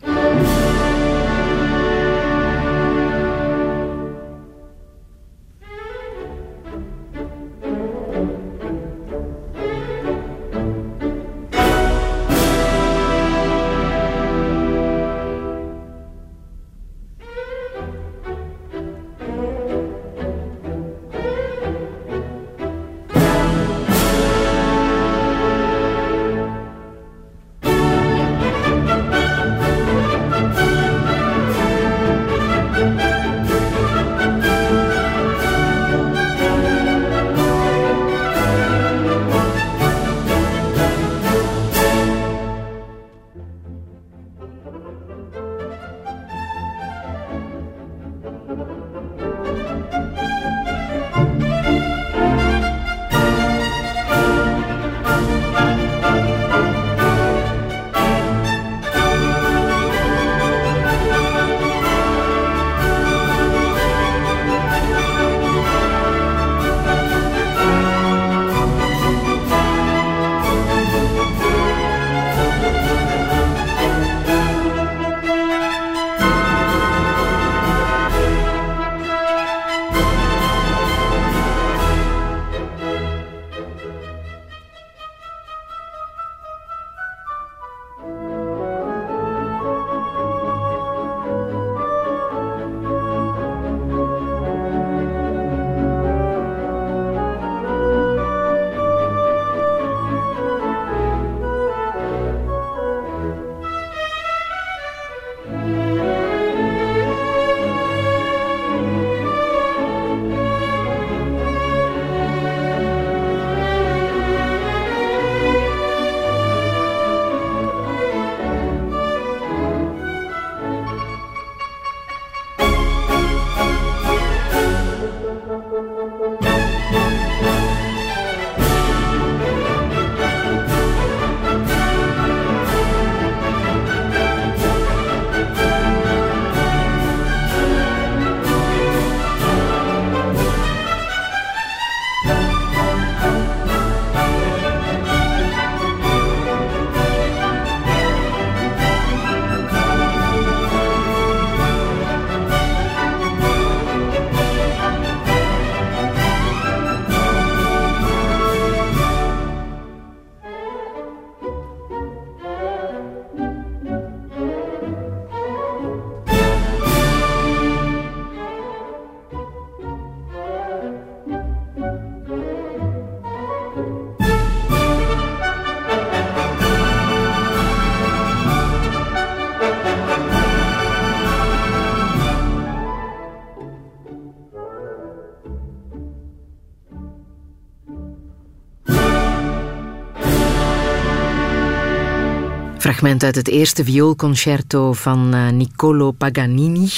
[193.03, 196.89] Fragment uit het eerste vioolconcerto van uh, Niccolo Paganini.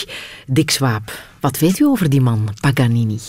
[0.47, 3.19] Dick Swaap, wat weet u over die man, Paganini?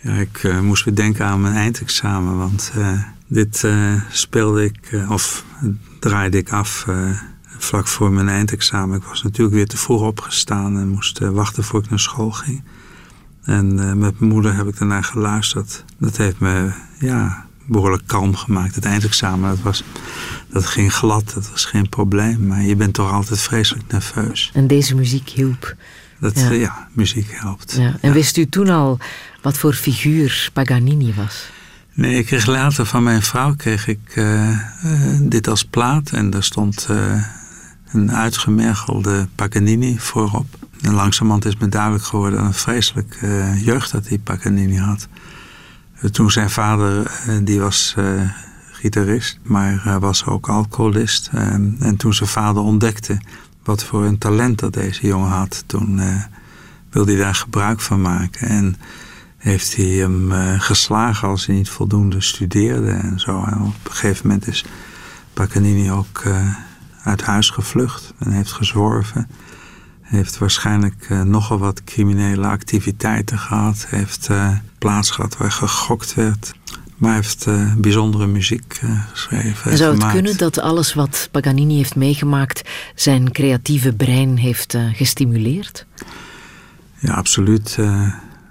[0.00, 3.66] Ja, ik uh, moest weer denken aan mijn eindexamen, want uh, dit
[4.10, 5.44] speelde ik, of
[6.00, 6.86] draaide ik af
[7.58, 8.96] vlak voor mijn eindexamen.
[8.96, 12.62] Ik was natuurlijk weer te vroeg opgestaan en moest wachten voor ik naar school ging.
[13.42, 15.84] En met mijn moeder heb ik daarna geluisterd.
[15.98, 18.74] Dat heeft me, ja, behoorlijk kalm gemaakt.
[18.74, 19.82] Het eindexamen, dat, was,
[20.48, 22.46] dat ging glad, dat was geen probleem.
[22.46, 24.50] Maar je bent toch altijd vreselijk nerveus.
[24.54, 25.74] En deze muziek hielp.
[26.20, 26.50] Dat, ja.
[26.50, 27.72] ja muziek helpt.
[27.78, 27.96] Ja.
[28.00, 28.98] En wist u toen al
[29.42, 31.52] wat voor figuur Paganini was?
[31.94, 34.58] Nee, ik kreeg later van mijn vrouw kreeg ik uh, uh,
[35.20, 36.10] dit als plaat.
[36.10, 37.24] En daar stond uh,
[37.92, 40.46] een uitgemergelde Paganini voorop.
[40.80, 42.44] En langzamerhand is me duidelijk geworden...
[42.44, 43.18] een vreselijk
[43.64, 45.08] jeugd dat die Paganini had.
[46.12, 48.30] Toen zijn vader, eh, die was uh,
[48.72, 51.28] gitarist, maar was ook alcoholist.
[51.32, 53.20] En, en toen zijn vader ontdekte
[53.62, 56.00] wat voor een talent dat deze jongen had, toen
[56.90, 58.48] wilde hij daar gebruik van maken.
[58.48, 58.76] En
[59.36, 63.44] heeft hij hem geslagen als hij niet voldoende studeerde en zo.
[63.44, 64.64] En op een gegeven moment is
[65.32, 66.22] Paganini ook
[67.02, 69.28] uit huis gevlucht en heeft gezworven
[70.14, 73.86] heeft waarschijnlijk uh, nogal wat criminele activiteiten gehad.
[73.88, 76.52] Heeft uh, plaats gehad waar gegokt werd.
[76.96, 78.80] Maar heeft uh, bijzondere muziek
[79.12, 79.70] geschreven.
[79.70, 80.14] En zou het gemaakt.
[80.14, 82.68] kunnen dat alles wat Paganini heeft meegemaakt...
[82.94, 85.86] zijn creatieve brein heeft gestimuleerd?
[86.98, 87.68] Ja, absoluut.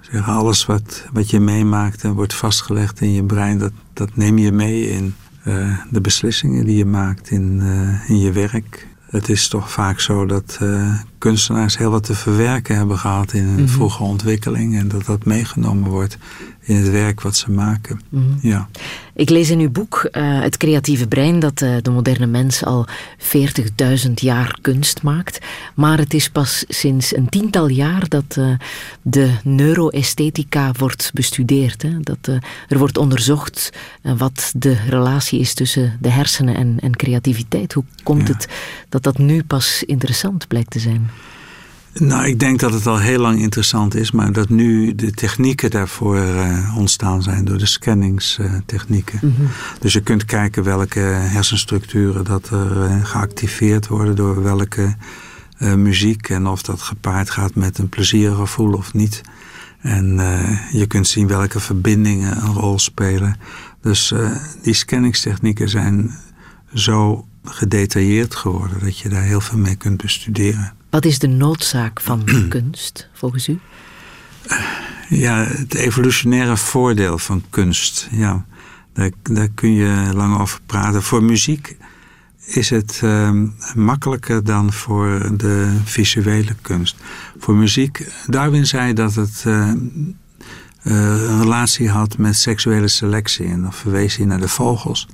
[0.00, 3.58] zeg, alles wat, wat je meemaakt en wordt vastgelegd in je brein...
[3.58, 5.14] dat, dat neem je mee in
[5.90, 7.60] de beslissingen die je maakt in,
[8.06, 12.76] in je werk het is toch vaak zo dat uh, kunstenaars heel wat te verwerken
[12.76, 13.68] hebben gehad in een mm -hmm.
[13.68, 14.78] vroege ontwikkeling.
[14.78, 16.18] En dat dat meegenomen wordt
[16.64, 18.00] in het werk wat ze maken.
[18.08, 18.50] Mm -hmm.
[18.50, 18.68] ja.
[19.14, 22.86] Ik lees in uw boek uh, Het creatieve brein dat uh, de moderne mens al
[24.06, 25.38] 40.000 jaar kunst maakt.
[25.74, 28.54] Maar het is pas sinds een tiental jaar dat uh,
[29.02, 31.82] de neuroesthetica wordt bestudeerd.
[31.82, 32.00] Hè?
[32.00, 32.26] Dat
[32.68, 33.70] er wordt onderzocht
[34.16, 37.72] wat de relatie is tussen de hersenen en, en creativiteit.
[37.72, 38.34] Hoe komt ja.
[38.34, 38.48] het
[38.88, 41.10] dat dat nu pas interessant blijkt te zijn?
[41.98, 45.70] Nou, ik denk dat het al heel lang interessant is, maar dat nu de technieken
[45.70, 49.18] daarvoor uh, ontstaan zijn door de scanningstechnieken.
[49.22, 49.48] Uh, mm -hmm.
[49.78, 54.96] Dus je kunt kijken welke hersenstructuren dat er uh, geactiveerd worden door welke
[55.76, 59.20] muziek en of dat gepaard gaat met een pleziergevoel of niet.
[59.80, 60.16] En
[60.72, 63.36] je kunt zien welke verbindingen een rol spelen.
[63.80, 64.14] Dus
[64.62, 66.14] die scanningstechnieken zijn
[66.74, 70.72] zo gedetailleerd geworden dat je daar heel veel mee kunt bestuderen.
[70.94, 73.58] Wat is de noodzaak van kunst, volgens u?
[75.08, 78.08] Ja, het evolutionaire voordeel van kunst.
[78.10, 78.44] Ja,
[78.92, 81.02] daar, daar kun je lang over praten.
[81.02, 81.76] Voor muziek
[82.44, 83.30] is het uh,
[83.74, 86.96] makkelijker dan voor de visuele kunst.
[87.38, 89.72] Voor muziek, Darwin zei dat het uh, uh,
[90.82, 93.46] een relatie had met seksuele selectie.
[93.46, 95.08] En dan verwees hij naar de vogels.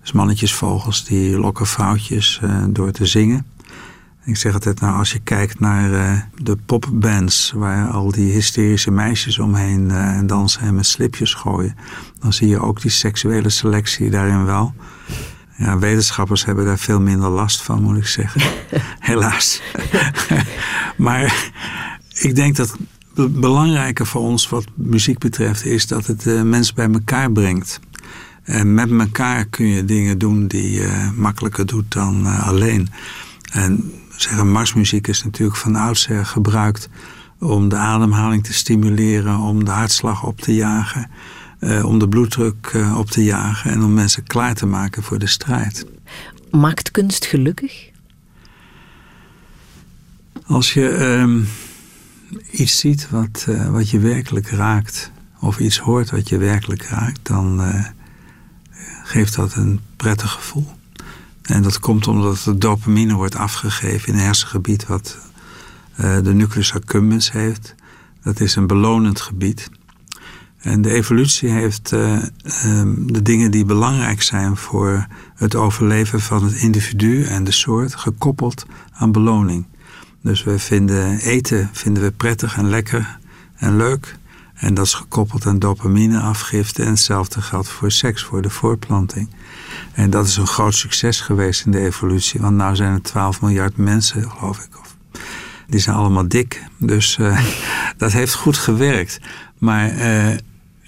[0.00, 3.54] Dus mannetjesvogels die lokken vrouwtjes uh, door te zingen.
[4.26, 7.52] Ik zeg altijd, nou, als je kijkt naar uh, de popbands...
[7.54, 11.76] waar al die hysterische meisjes omheen uh, dansen en met slipjes gooien...
[12.18, 14.74] dan zie je ook die seksuele selectie daarin wel.
[15.56, 18.40] Ja, wetenschappers hebben daar veel minder last van, moet ik zeggen.
[19.10, 19.62] Helaas.
[20.96, 21.50] maar
[22.12, 22.76] ik denk dat
[23.14, 25.64] het belangrijke voor ons wat muziek betreft...
[25.64, 27.80] is dat het uh, mensen bij elkaar brengt.
[28.42, 32.88] En met elkaar kun je dingen doen die je makkelijker doet dan alleen...
[33.52, 36.88] En zeggen, marsmuziek is natuurlijk van oudsher gebruikt
[37.38, 41.10] om de ademhaling te stimuleren, om de hartslag op te jagen,
[41.60, 45.18] uh, om de bloeddruk uh, op te jagen en om mensen klaar te maken voor
[45.18, 45.86] de strijd.
[46.50, 47.90] Maakt kunst gelukkig?
[50.46, 55.10] Als je uh, iets ziet wat, uh, wat je werkelijk raakt,
[55.40, 57.62] of iets hoort wat je werkelijk raakt, dan
[59.02, 60.75] geeft dat een prettig gevoel.
[61.46, 65.18] En dat komt omdat de dopamine wordt afgegeven in een hersengebied wat
[66.00, 67.74] uh, de nucleus accumbens heeft.
[68.22, 69.70] Dat is een belonend gebied.
[70.58, 72.22] En de evolutie heeft uh,
[72.64, 77.94] um, de dingen die belangrijk zijn voor het overleven van het individu en de soort
[77.94, 79.66] gekoppeld aan beloning.
[80.22, 83.18] Dus we vinden eten vinden we prettig en lekker
[83.56, 84.16] en leuk.
[84.54, 86.82] En dat is gekoppeld aan dopamineafgifte.
[86.82, 89.28] En hetzelfde geldt voor seks, voor de voortplanting.
[89.92, 92.40] En dat is een groot succes geweest in de evolutie.
[92.40, 94.78] Want nu zijn er 12 miljard mensen, geloof ik.
[94.80, 94.96] Of,
[95.66, 96.62] die zijn allemaal dik.
[96.76, 97.40] Dus uh,
[97.96, 99.20] dat heeft goed gewerkt.
[99.58, 100.36] Maar uh,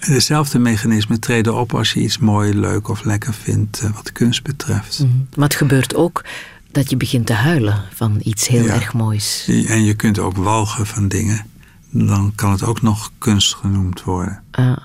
[0.07, 4.43] dezelfde mechanismen treden op als je iets mooi, leuk of lekker vindt uh, wat kunst
[4.43, 4.99] betreft.
[4.99, 5.27] Mm -hmm.
[5.35, 6.23] Maar het gebeurt ook
[6.71, 9.45] Dat je begint te huilen van iets heel erg moois.
[9.67, 11.45] En je kunt ook walgen van dingen.
[11.89, 14.43] Dan kan het ook nog kunst genoemd worden.
[14.51, 14.77] Ah.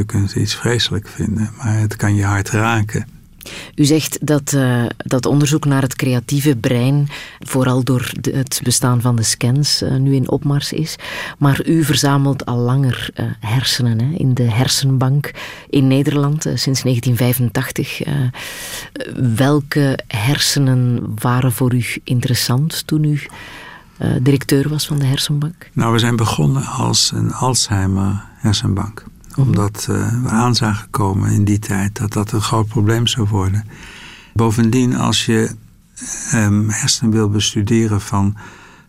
[0.00, 3.06] Je kunt iets vreselijk vinden, maar het kan je hart raken.
[3.74, 9.00] U zegt dat uh, dat onderzoek naar het creatieve brein vooral door de, het bestaan
[9.00, 10.96] van de scans uh, nu in opmars is.
[11.38, 15.30] Maar u verzamelt al langer uh, hersenen hè, in de hersenbank
[15.70, 18.00] in Nederland sinds 1985.
[19.36, 23.20] welke hersenen waren voor u interessant toen u
[24.20, 25.70] directeur was van de hersenbank?
[25.72, 29.04] Nou, we zijn begonnen als een Alzheimer hersenbank
[29.40, 33.64] omdat uh, we aanzagen komen in die tijd dat dat een groot probleem zou worden.
[34.34, 35.50] Bovendien, als je
[36.34, 38.36] um, hersenen wil bestuderen van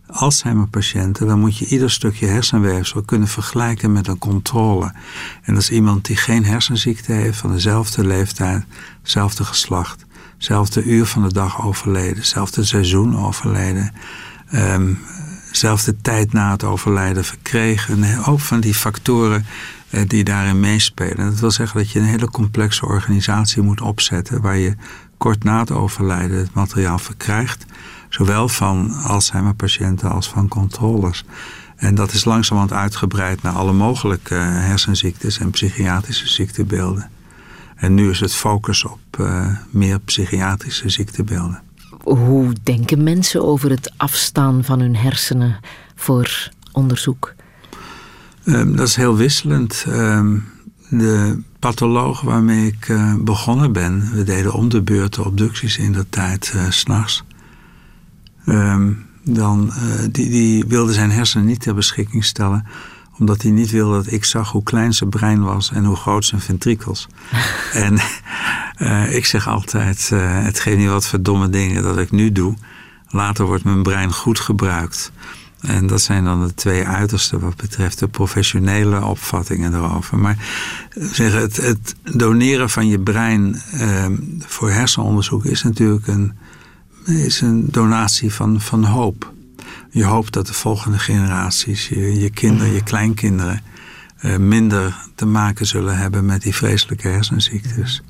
[0.08, 4.94] Alzheimer-patiënten, dan moet je ieder stukje hersenweefsel kunnen vergelijken met een controle.
[5.42, 8.64] En dat is iemand die geen hersenziekte heeft, van dezelfde leeftijd,
[9.02, 13.94] hetzelfde geslacht, hetzelfde uur van de dag overleden, hetzelfde seizoen overleden.
[14.54, 15.00] Um,
[15.52, 18.26] zelfde tijd na het overlijden verkregen.
[18.26, 19.46] Ook van die factoren
[20.08, 21.30] die daarin meespelen.
[21.30, 24.76] Dat wil zeggen dat je een hele complexe organisatie moet opzetten waar je
[25.18, 27.66] kort na het overlijden het materiaal verkrijgt.
[28.10, 31.24] Zowel van Alzheimer-patiënten als van controllers.
[31.76, 37.10] En dat is langzamerhand uitgebreid naar alle mogelijke hersenziektes en psychiatrische ziektebeelden.
[37.76, 41.62] En nu is het focus op uh, meer psychiatrische ziektebeelden.
[42.04, 45.60] Hoe denken mensen over het afstaan van hun hersenen
[45.96, 47.34] voor onderzoek?
[48.46, 49.86] Um, dat is heel wisselend.
[49.88, 50.44] Um,
[50.90, 56.06] de patholoog waarmee ik uh, begonnen ben, we deden om de beurt obducties in dat
[56.10, 57.24] tijd, uh, s'nachts.
[58.46, 62.66] Um, dan, uh, die, die wilde zijn hersenen niet ter beschikking stellen,
[63.20, 66.26] omdat hij niet wilde dat ik zag hoe klein zijn brein was en hoe groot
[66.26, 67.08] zijn ventrikels.
[67.74, 68.00] en
[69.10, 70.10] ik zeg altijd:
[70.44, 72.54] het geeft niet wat voor domme dingen dat ik nu doe.
[73.10, 75.12] Later wordt mijn brein goed gebruikt.
[75.62, 80.18] En dat zijn dan de twee uitersten wat betreft de professionele opvattingen erover.
[80.18, 80.38] Maar
[80.90, 84.06] eh, zeg, het, doneren van je brein eh,
[84.40, 86.34] voor hersenonderzoek is natuurlijk een,
[87.06, 89.34] is een donatie van, van hoop.
[89.90, 93.62] Je hoopt dat de volgende generaties, je, je kinderen, je kleinkinderen,
[94.22, 98.02] uh, minder te maken zullen hebben met die vreselijke hersenziektes.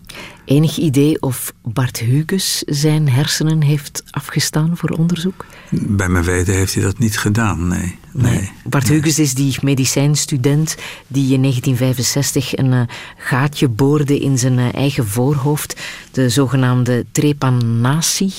[0.52, 5.46] Enig idee of Bart Huges zijn hersenen heeft afgestaan voor onderzoek?
[5.70, 7.98] Bij mijn weten heeft hij dat niet gedaan, nee.
[8.12, 8.52] nee.
[8.64, 8.98] Bart nee.
[8.98, 10.76] Huges is die medicijnstudent
[11.08, 12.82] die in 1965 een uh,
[13.18, 15.82] gaatje boorde in zijn uh, eigen voorhoofd,
[16.12, 18.34] de zogenaamde trepanatie.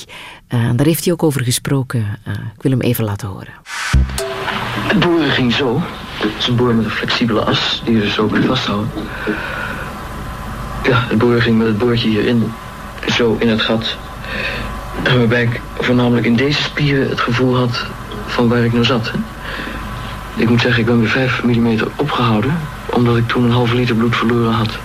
[0.49, 2.19] Uh, daar heeft hij ook over gesproken.
[2.57, 3.53] ik wil hem even laten horen.
[4.89, 5.81] Het boeren ging zo.
[5.83, 8.91] Het is een boor met een flexibele as die dus zo kunt vasthouden.
[10.83, 12.53] Ja, het boor ging met het boordje hierin,
[13.09, 13.97] zo in het gat.
[15.05, 17.87] Waarbij ik voornamelijk in deze spieren het gevoel had
[18.27, 19.13] van waar ik nou zat.
[20.37, 22.59] Ik moet zeggen, ik ben weer 5 mm opgehouden,
[22.91, 24.79] omdat ik toen een halve liter bloed verloren had.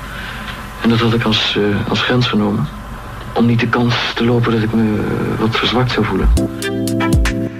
[0.82, 2.68] En dat had ik als, uh, als grens genomen.
[3.34, 6.30] Om niet de kans te lopen dat ik me uh, wat verzwakt zou voelen.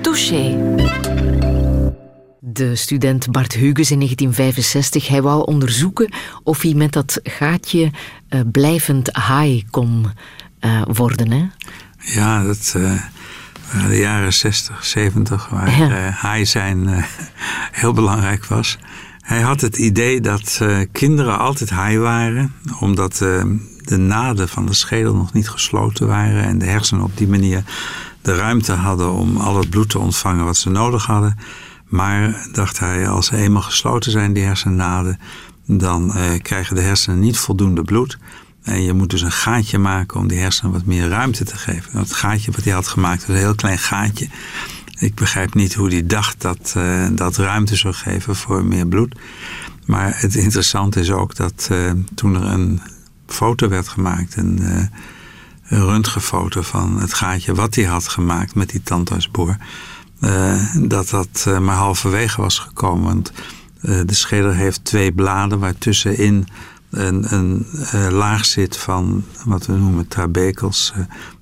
[0.02, 0.56] Touché
[2.58, 5.08] de student Bart Huges in 1965.
[5.08, 6.10] Hij wou onderzoeken
[6.44, 7.92] of hij met dat gaatje
[8.30, 10.06] uh, blijvend high kon
[10.62, 11.32] uh, worden.
[11.32, 11.46] Hè?
[11.98, 13.02] Ja, dat uh,
[13.88, 16.18] de jaren 60, 70, waar ja.
[16.22, 17.06] high zijn
[17.82, 18.78] heel belangrijk was.
[19.20, 20.62] Hij had het idee dat
[20.92, 23.18] kinderen altijd high waren, omdat
[23.88, 27.64] de naden van de schedel nog niet gesloten waren en de hersenen op die manier
[28.22, 31.38] de ruimte hadden om al het bloed te ontvangen wat ze nodig hadden.
[31.88, 35.20] Maar, dacht hij, als ze eenmaal gesloten zijn, die hersennaden,
[35.68, 38.18] dan eh, krijgen de hersenen niet voldoende bloed.
[38.64, 41.94] En je moet dus een gaatje maken om die hersenen wat meer ruimte te geven.
[41.94, 44.28] Dat gaatje wat hij had gemaakt was een heel klein gaatje.
[45.00, 49.16] Ik begrijp niet hoe hij dacht dat uh, dat ruimte zou geven voor meer bloed.
[49.86, 52.82] Maar het interessante is ook dat uh, toen er een
[53.28, 54.84] foto werd gemaakt, een, uh,
[55.70, 59.58] röntgenfoto van het gaatje wat hij had gemaakt met die tandartsboor
[60.82, 63.04] dat dat maar halverwege was gekomen.
[63.04, 63.32] Want
[63.82, 66.48] uh, de schedel heeft twee bladen waar tussenin
[66.90, 67.66] een, een
[68.12, 70.94] laag zit van wat we noemen trabekels,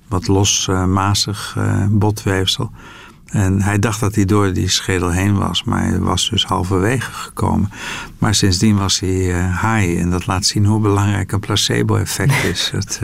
[0.08, 1.56] wat los mazig
[1.90, 2.70] botweefsel.
[3.26, 7.12] En hij dacht dat hij door die schedel heen was, maar hij was dus halverwege
[7.12, 7.70] gekomen.
[8.18, 9.08] Maar sindsdien was hij
[9.50, 12.70] high en dat laat zien hoe belangrijk een placebo-effect is.
[12.74, 13.00] dat,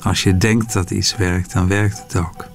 [0.00, 2.52] als je denkt dat iets werkt, dan werkt het ook.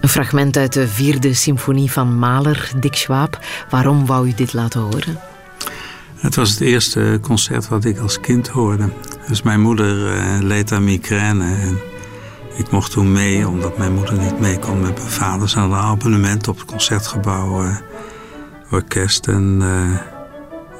[0.00, 3.38] Een fragment uit de vierde symfonie van Mahler, Dick Schwab.
[3.70, 5.20] Waarom wou u dit laten horen?
[6.16, 8.88] Het was het eerste concert wat ik als kind hoorde.
[9.28, 11.54] Dus mijn moeder uh, leed aan migraine.
[11.54, 11.78] En
[12.56, 15.48] ik mocht toen mee, omdat mijn moeder niet mee kon met mijn vader.
[15.48, 17.76] Ze hadden een abonnement op het concertgebouw uh,
[18.70, 19.28] orkest.
[19.28, 20.00] En uh,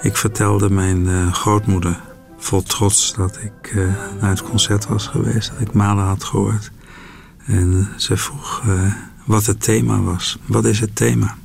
[0.03, 2.01] ik vertelde mijn grootmoeder
[2.39, 3.75] vol trots dat ik
[4.21, 5.51] naar het concert was geweest.
[5.51, 6.71] Dat ik Mahler had gehoord.
[7.47, 8.63] En ze vroeg
[9.25, 10.39] wat het thema was.
[10.47, 11.37] Wat is het thema?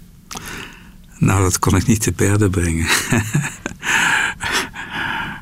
[1.17, 2.87] Nou, dat kon ik niet te berde brengen.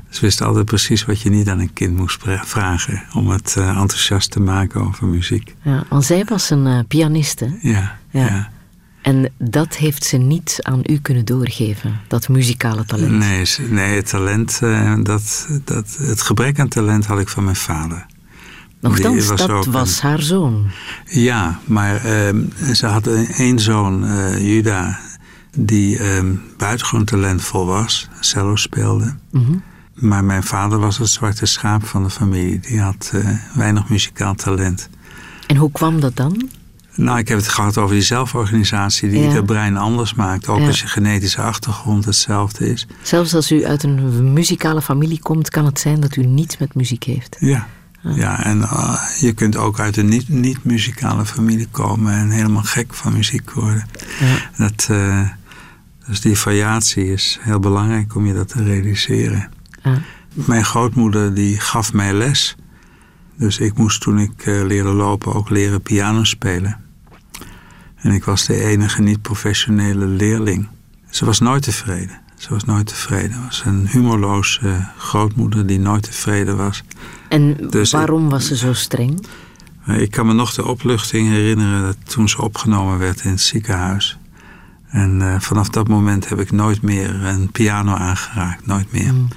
[0.09, 3.67] Ze wisten altijd precies wat je niet aan een kind moest vragen om het uh,
[3.67, 5.55] enthousiast te maken over muziek.
[5.61, 7.57] Ja, want zij was een uh, pianiste.
[7.61, 8.51] Ja, ja, ja.
[9.01, 13.11] En dat heeft ze niet aan u kunnen doorgeven, dat muzikale talent?
[13.11, 17.55] Nee, nee het talent, uh, dat, dat, het gebrek aan talent had ik van mijn
[17.55, 18.05] vader.
[18.89, 20.67] Nochtans, was dat was haar zoon.
[21.05, 23.07] Ja, maar ehm, ze had
[23.37, 24.05] één zoon,
[24.39, 24.99] Juda,
[25.57, 29.15] die um, buitengewoon talentvol was, cello speelde.
[29.31, 29.63] Mm
[29.93, 32.59] Maar mijn vader was het zwarte schaap van de familie.
[32.59, 34.89] Die had uh, weinig muzikaal talent.
[35.47, 36.49] En hoe kwam dat dan?
[36.95, 39.29] Nou, ik heb het gehad over die zelforganisatie die ja.
[39.29, 40.47] het brein anders maakt.
[40.47, 40.67] Ook ja.
[40.67, 42.87] als je genetische achtergrond hetzelfde is.
[43.01, 46.75] Zelfs als u uit een muzikale familie komt, kan het zijn dat u niets met
[46.75, 47.37] muziek heeft.
[47.39, 47.67] Ja.
[48.03, 52.93] Ja en uh, je kunt ook uit een niet-muzikale niet familie komen en helemaal gek
[52.93, 53.85] van muziek worden.
[54.19, 54.35] Ja.
[54.57, 55.29] Dat, uh,
[56.07, 59.49] dus die variatie is heel belangrijk om je dat te realiseren.
[59.83, 60.01] Ja.
[60.33, 62.55] Mijn grootmoeder die gaf mij les.
[63.37, 66.77] Dus ik moest toen ik uh, leerde lopen ook leren piano spelen.
[67.95, 70.67] En ik was de enige niet-professionele leerling.
[71.09, 72.21] Ze was nooit tevreden.
[72.35, 73.31] Ze was nooit tevreden.
[73.31, 76.83] Ze was een humorloze grootmoeder die nooit tevreden was.
[77.33, 79.25] En dus waarom ik, was ze zo streng?
[79.87, 84.17] Ik kan me nog de opluchting herinneren dat toen ze opgenomen werd in het ziekenhuis.
[84.87, 88.65] En uh, vanaf dat moment heb ik nooit meer een piano aangeraakt.
[88.65, 89.13] Nooit meer.
[89.13, 89.27] Mm.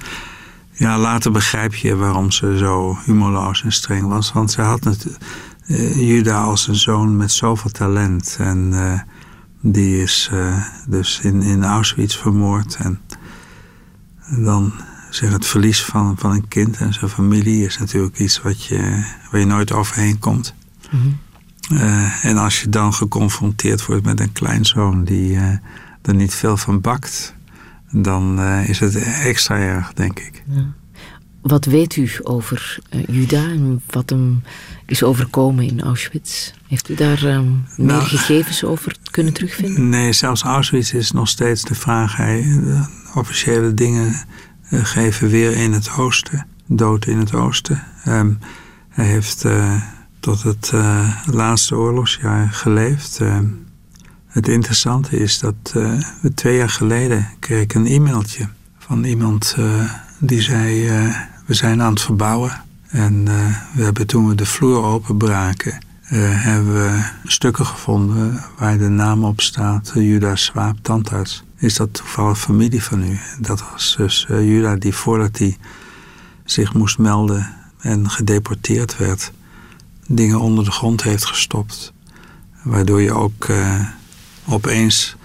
[0.71, 4.31] Ja, later begrijp je waarom ze zo humorloos en streng was.
[4.31, 5.17] Want ze had het,
[5.67, 8.37] uh, Juda als een zoon met zoveel talent.
[8.39, 8.99] En uh,
[9.61, 10.29] die is
[10.87, 12.75] dus in, in Auschwitz vermoord.
[12.75, 12.99] En,
[14.19, 14.73] en dan
[15.09, 19.03] zeg het verlies van, van een kind en zijn familie is natuurlijk iets wat je,
[19.31, 20.53] waar je nooit overheen komt.
[20.91, 21.17] Mm -hmm.
[21.71, 25.43] Uh, en als je dan geconfronteerd wordt met een kleinzoon die uh,
[26.01, 27.35] er niet veel van bakt,
[27.91, 30.43] dan uh, is het extra erg, denk ik.
[30.49, 30.73] Ja.
[31.41, 34.43] Wat weet u over Juda en wat hem
[34.85, 36.51] is overkomen in Auschwitz?
[36.67, 39.89] Heeft u daar um, meer nou, gegevens over kunnen terugvinden?
[39.89, 42.15] Nee, zelfs Auschwitz is nog steeds de vraag.
[42.15, 44.25] Hij, de officiële dingen
[44.71, 47.83] geven weer in het oosten, dood in het oosten.
[48.07, 48.39] Um,
[48.89, 49.45] hij heeft
[50.19, 53.19] tot het uh, laatste oorlogsjaar geleefd.
[53.21, 53.39] Uh,
[54.27, 55.55] het interessante is dat
[56.21, 58.47] we twee jaar geleden kreeg ik een e-mailtje
[58.77, 59.55] van iemand
[60.19, 60.89] die zei:
[61.45, 62.61] We zijn aan het verbouwen.
[62.87, 63.25] En
[63.73, 69.41] we hebben toen we de vloer openbraken, hebben we stukken gevonden waar de naam op
[69.41, 71.43] staat: Juda Swaap, tandarts.
[71.57, 73.19] Is dat toevallig familie van u?
[73.39, 75.57] Dat was dus Juda die voordat hij
[76.45, 79.31] zich moest melden en gedeporteerd werd
[80.07, 81.93] dingen onder de grond heeft gestopt.
[82.63, 83.79] Waardoor je ook uh,
[84.47, 85.15] opeens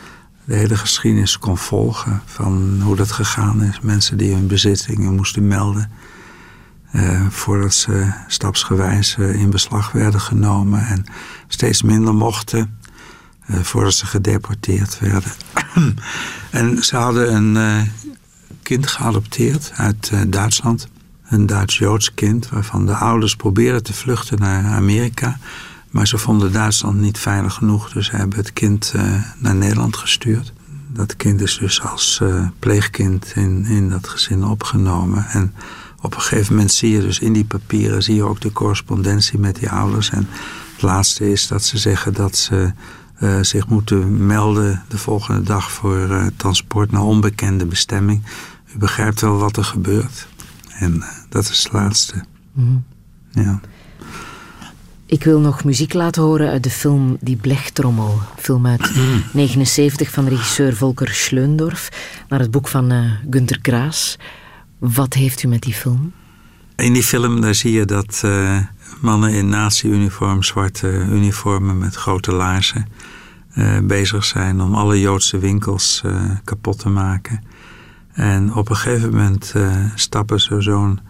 [0.45, 3.81] de hele geschiedenis kon volgen van hoe dat gegaan is.
[3.81, 5.91] Mensen die hun bezittingen moesten melden.
[6.93, 11.05] Uh, voordat ze stapsgewijs uh, in beslag werden genomen en
[11.47, 12.79] steeds minder mochten.
[13.63, 15.33] Voordat ze gedeporteerd werden.
[16.51, 17.91] en ze hadden een
[18.63, 20.89] kind geadopteerd uit Duitsland
[21.33, 22.49] een Duits-Joods kind...
[22.49, 25.39] waarvan de ouders probeerden te vluchten naar Amerika...
[25.91, 27.93] maar ze vonden Duitsland niet veilig genoeg...
[27.93, 28.95] dus ze hebben het kind
[29.39, 30.53] naar Nederland gestuurd.
[30.89, 32.23] Dat kind is dus als
[32.59, 35.27] pleegkind in, in dat gezin opgenomen.
[35.27, 35.55] En
[36.01, 38.03] op een gegeven moment zie je dus in die papieren...
[38.03, 40.11] zie je ook de correspondentie met die ouders.
[40.11, 40.29] En
[40.73, 42.73] het laatste is dat ze zeggen dat ze...
[43.23, 48.23] Uh, zich moeten melden de volgende dag voor transport naar onbekende bestemming.
[48.75, 50.29] U begrijpt wel wat er gebeurt.
[50.69, 52.25] En dat is het laatste.
[52.53, 52.85] Mm.
[53.31, 53.61] Ja.
[55.07, 58.19] Ik wil nog muziek laten horen uit de film Die Blechtrommel.
[58.37, 61.89] Film uit 1979 van regisseur Volker Schleundorf.
[62.29, 64.19] Naar het boek van uh, Günter Graas.
[64.79, 66.13] Wat heeft u met die film?
[66.77, 68.59] In die film daar zie je dat uh,
[69.03, 72.87] mannen in nazi-uniform, zwarte uniformen met grote laarzen...
[73.57, 76.03] Uh, bezig zijn om alle Joodse winkels
[76.45, 77.45] kapot te maken.
[78.13, 79.55] En op een gegeven moment
[79.95, 81.01] stappen ze zo'n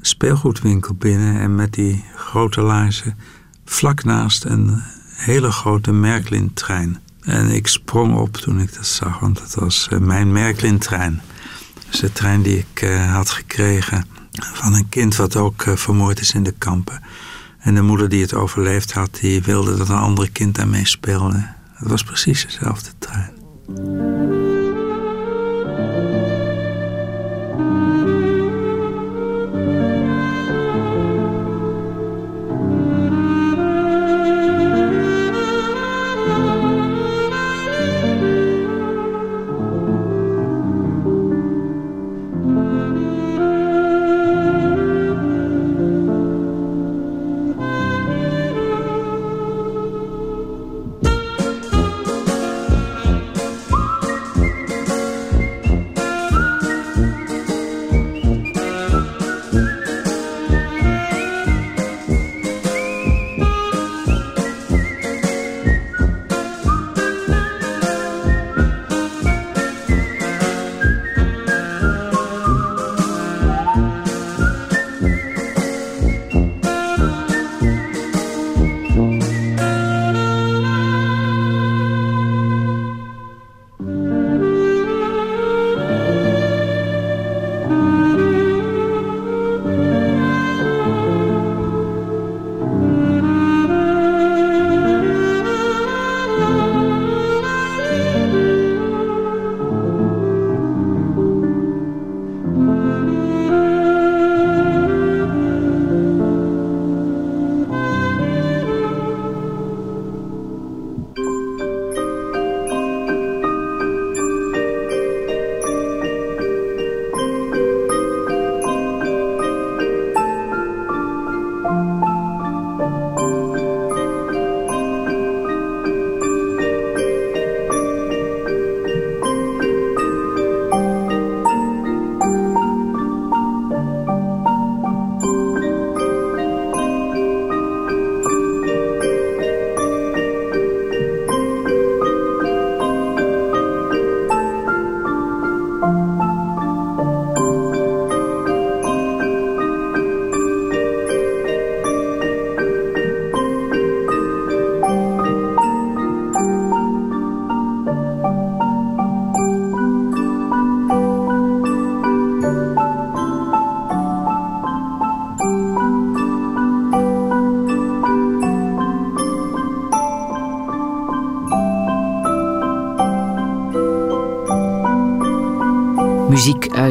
[0.00, 3.18] speelgoedwinkel binnen en met die grote laarzen
[3.64, 4.82] vlak naast een
[5.14, 6.98] hele grote Merklin-trein.
[7.20, 11.20] En ik sprong op toen ik dat zag, want dat was mijn Merklin-trein.
[11.90, 16.42] Dus de trein die ik had gekregen van een kind wat ook vermoord is in
[16.42, 17.02] de kampen.
[17.64, 21.48] En de moeder die het overleefd had, die wilde dat een ander kind daarmee speelde.
[21.74, 23.32] Het was precies dezelfde trein.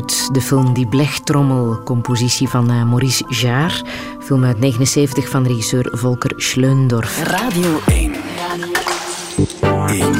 [0.03, 3.81] Uit de film Die Blechtrommel, compositie van uh, Maurice Jaar.
[4.19, 7.23] Film uit 79 van regisseur Volker Schleundorf.
[7.23, 8.13] Radio 1.
[9.61, 10.13] Radio 1.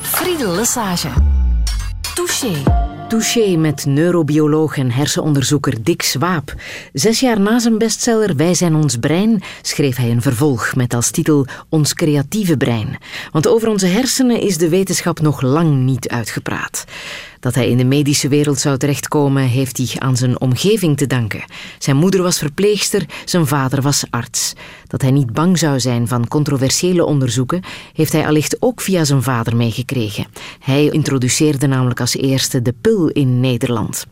[0.00, 1.08] Friedel Lesage.
[2.14, 2.62] Touché.
[3.08, 6.54] Touché met neurobioloog en hersenonderzoeker Dick Swaap.
[6.92, 11.10] Zes jaar na zijn bestseller Wij zijn ons brein schreef hij een vervolg met als
[11.10, 12.98] titel Ons creatieve brein.
[13.32, 16.84] Want over onze hersenen is de wetenschap nog lang niet uitgepraat.
[17.42, 21.44] Dat hij in de medische wereld zou terechtkomen, heeft hij aan zijn omgeving te danken.
[21.78, 24.52] Zijn moeder was verpleegster, zijn vader was arts.
[24.86, 27.62] Dat hij niet bang zou zijn van controversiële onderzoeken,
[27.92, 30.26] heeft hij allicht ook via zijn vader meegekregen.
[30.58, 34.06] Hij introduceerde namelijk als eerste de pil in Nederland.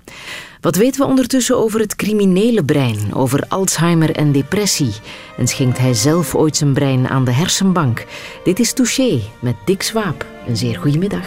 [0.61, 4.93] Wat weten we ondertussen over het criminele brein, over Alzheimer en depressie?
[5.37, 8.07] En schenkt hij zelf ooit zijn brein aan de hersenbank?
[8.45, 10.27] Dit is Touché met Dick Swaap.
[10.47, 11.27] Een zeer goede middag.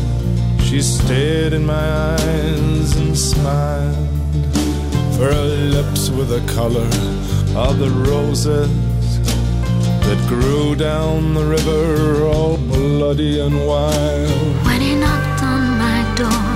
[0.71, 4.07] She stared in my eyes and smiled.
[5.17, 6.87] For her lips were the color
[7.59, 8.71] of the roses
[9.19, 14.65] that grew down the river, all bloody and wild.
[14.65, 16.50] When he knocked on my door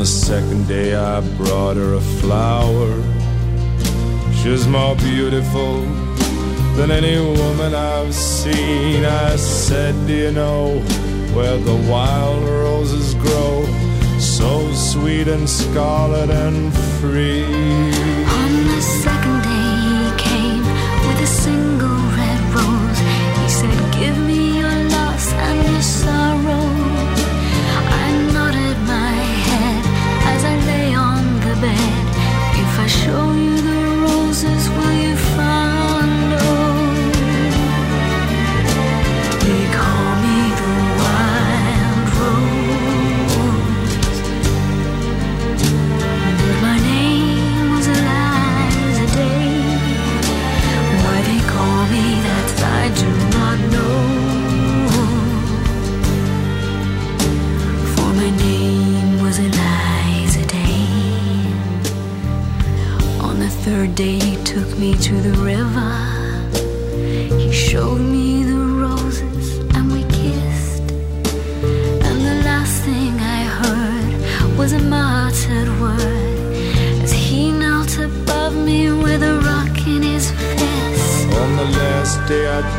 [0.00, 2.90] the second day, I brought her a flower.
[4.32, 5.82] She's more beautiful
[6.74, 9.04] than any woman I've seen.
[9.04, 10.78] I said, Do you know
[11.34, 13.66] where the wild roses grow?
[14.18, 17.44] So sweet and scarlet and free.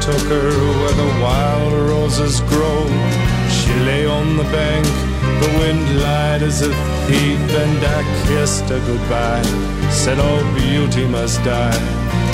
[0.02, 0.50] Took her
[0.80, 2.82] where the wild roses grow.
[3.50, 4.86] She lay on the bank,
[5.44, 6.74] the wind lied as a
[7.06, 9.44] thief, and I kissed her goodbye.
[9.92, 11.82] Said all beauty must die.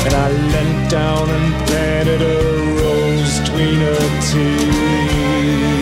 [0.05, 2.38] And I leant down and planted a
[2.82, 5.76] rose between her teeth.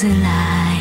[0.00, 0.80] Day.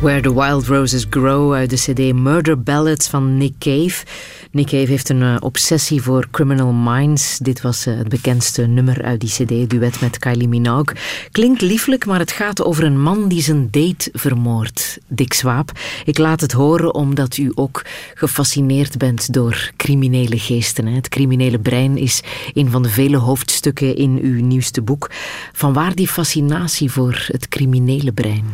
[0.00, 4.04] Where the Wild Roses Grow uit de CD Murder Ballads van Nick Cave.
[4.50, 7.38] Nick Cave heeft een eh, obsessie voor Criminal Minds.
[7.38, 10.96] Dit was eh, het bekendste nummer uit die CD, duet met Kylie Minogue.
[11.30, 14.98] Klinkt lieflijk, maar het gaat over een man die zijn date vermoordt.
[15.06, 15.72] Dick Swaap.
[16.04, 17.84] Ik laat het horen omdat u ook
[18.14, 20.86] gefascineerd bent door criminele geesten.
[20.86, 20.94] hè.
[20.94, 22.22] Het criminele brein is
[22.54, 25.10] een van de vele hoofdstukken in uw nieuwste boek.
[25.52, 28.44] Vanwaar die fascinatie voor het criminele brein?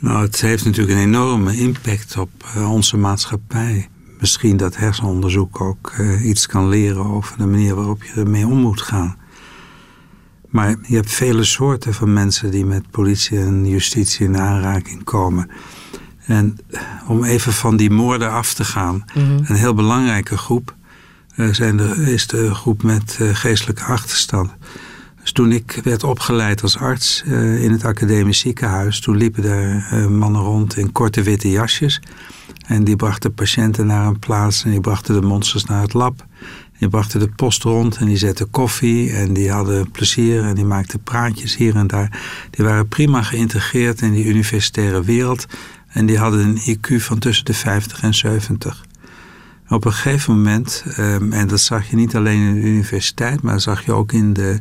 [0.00, 3.88] Nou, het heeft natuurlijk een enorme impact op eh, onze maatschappij.
[4.20, 8.58] Misschien dat hersenonderzoek ook eh, iets kan leren over de manier waarop je ermee om
[8.58, 9.16] moet gaan.
[10.48, 15.50] Maar je hebt vele soorten van mensen die met politie en justitie in aanraking komen.
[16.26, 16.58] En
[17.06, 20.74] om even van die moorden af te gaan, een heel belangrijke groep
[21.36, 24.50] eh, zijn de, is de groep met eh, geestelijke achterstand.
[25.20, 27.22] Dus toen ik werd opgeleid als arts
[27.60, 32.00] in het academisch ziekenhuis, toen liepen daar mannen rond in korte witte jasjes.
[32.70, 36.26] En die brachten patiënten naar een plaats en die brachten de monsters naar het lab.
[36.78, 40.64] Die brachten de post rond en die zetten koffie en die hadden plezier en die
[40.64, 42.20] maakten praatjes hier en daar.
[42.50, 45.46] Die waren prima geïntegreerd in die universitaire wereld
[45.88, 48.84] en die hadden een IQ van tussen de 50 en 70.
[49.68, 53.52] Op een gegeven moment, ehm, en dat zag je niet alleen in de universiteit, maar
[53.52, 54.60] dat zag je ook in de,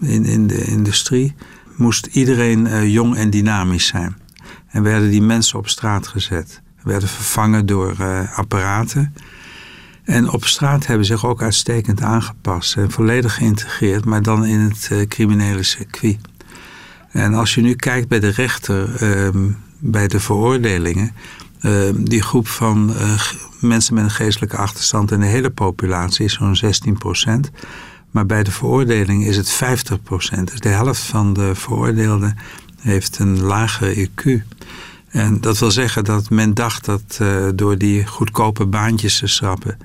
[0.00, 1.34] in, in de industrie,
[1.76, 4.16] moest iedereen eh, jong en dynamisch zijn.
[4.68, 6.62] En werden die mensen op straat gezet.
[6.84, 9.14] Werden vervangen door eh, apparaten.
[10.04, 14.88] En op straat hebben zich ook uitstekend aangepast en volledig geïntegreerd, maar dan in het
[14.90, 16.18] eh, criminele circuit.
[17.10, 21.12] En als je nu kijkt bij de rechter, ehm, bij de veroordelingen,
[21.60, 23.20] ehm, die groep van eh,
[23.60, 27.50] mensen met een geestelijke achterstand in de hele populatie is zo'n 16 procent.
[28.10, 30.50] Maar bij de veroordeling is het 50 procent.
[30.50, 32.36] Dus de helft van de veroordeelden
[32.80, 34.42] heeft een lage IQ.
[35.12, 39.78] En dat wil zeggen dat men dacht dat eh, door die goedkope baantjes te schrappen,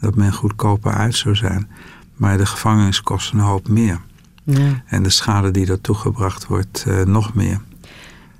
[0.00, 1.70] dat men goedkoper uit zou zijn.
[2.14, 4.00] Maar de gevangenis kost een hoop meer.
[4.44, 4.82] Ja.
[4.86, 7.60] En de schade die daartoe gebracht wordt, eh, nog meer.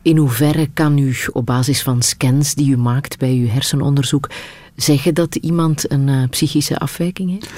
[0.03, 4.31] In hoeverre kan u op basis van scans die u maakt bij uw hersenonderzoek
[4.75, 7.53] zeggen dat iemand een eh, psychische afwijking heeft?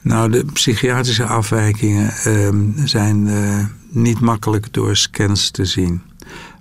[0.00, 3.28] Nou, de psychiatrische afwijkingen ehm, zijn
[3.90, 6.02] niet makkelijk door scans te zien.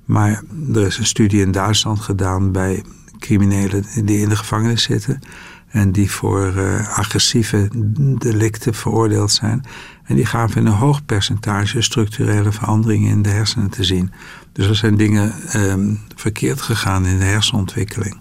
[0.08, 0.44] Maar
[0.74, 2.84] er is een studie in Duitsland gedaan bij
[3.20, 5.20] criminelen die in de gevangenis zitten.
[5.68, 7.70] En die voor uh, agressieve
[8.18, 9.66] delicten veroordeeld zijn.
[10.04, 14.12] En die gaven in een hoog percentage structurele veranderingen in de hersenen te zien.
[14.52, 18.18] Dus er zijn dingen um, verkeerd gegaan in de hersenontwikkeling.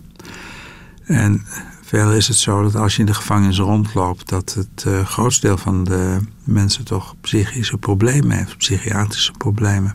[1.04, 1.46] En
[1.82, 5.46] verder is het zo dat als je in de gevangenis rondloopt, dat het uh, grootste
[5.46, 9.94] deel van de mensen toch psychische problemen heeft, psychiatrische problemen.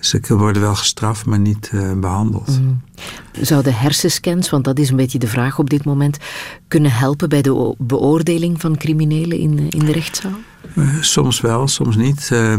[0.00, 2.60] Ze worden wel gestraft, maar niet uh, behandeld.
[2.60, 2.80] Mm.
[3.40, 6.18] Zouden hersenscans, want dat is een beetje de vraag op dit moment,
[6.68, 10.38] kunnen helpen bij de beoordeling van criminelen in, in de rechtszaal?
[10.74, 12.30] Uh, soms wel, soms niet.
[12.32, 12.54] Uh,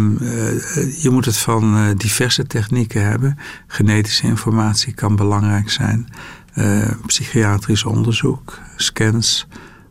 [1.01, 3.37] je moet het van diverse technieken hebben.
[3.67, 6.07] Genetische informatie kan belangrijk zijn.
[7.05, 9.47] psychiatrisch onderzoek, scans.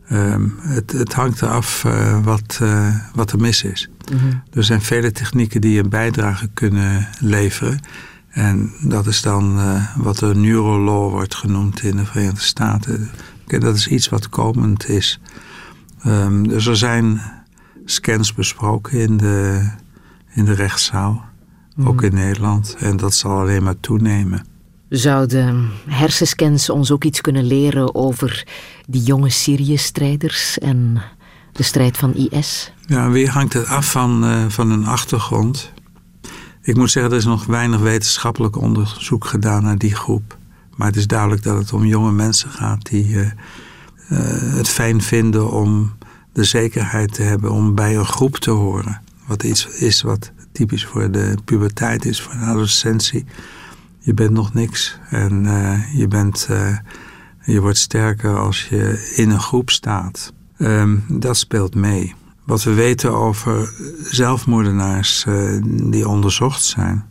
[0.07, 1.85] Ehm, het, het, hangt eraf
[2.23, 2.59] wat,
[3.13, 3.89] wat er mis is.
[4.11, 4.31] Mhm.
[4.53, 7.79] Er zijn vele technieken die een bijdrage kunnen leveren.
[8.29, 13.09] En dat is dan uh, wat de neurolaw wordt genoemd in de Verenigde Staten.
[13.45, 15.19] Dat is iets wat komend is.
[16.05, 17.21] Um, dus er zijn
[17.85, 19.69] scans besproken in de,
[20.33, 21.25] in de rechtszaal.
[21.83, 22.05] Ook mhm.
[22.05, 22.75] in Nederland.
[22.79, 24.45] En dat zal alleen maar toenemen.
[24.89, 28.47] Zouden hersenscans ons ook iets kunnen leren over
[28.87, 31.01] die jonge Syrië-strijders en
[31.51, 32.73] de strijd van IS?
[32.91, 35.71] Ja, weer hangt het af van, uh, van een achtergrond.
[36.61, 40.37] Ik moet zeggen, er is nog weinig wetenschappelijk onderzoek gedaan naar die groep.
[40.75, 43.29] Maar het is duidelijk dat het om jonge mensen gaat die uh, uh,
[44.55, 45.91] het fijn vinden om
[46.33, 49.01] de zekerheid te hebben om bij een groep te horen.
[49.25, 53.25] Wat iets is wat typisch voor de puberteit is, voor de adolescentie.
[53.99, 55.43] Je bent nog niks en
[55.93, 56.47] je, bent,
[57.41, 60.33] je wordt sterker als je in een groep staat.
[60.57, 62.15] Um, dat speelt mee.
[62.51, 67.05] Wat we weten over zelfmoordenaars uh, die onderzocht zijn.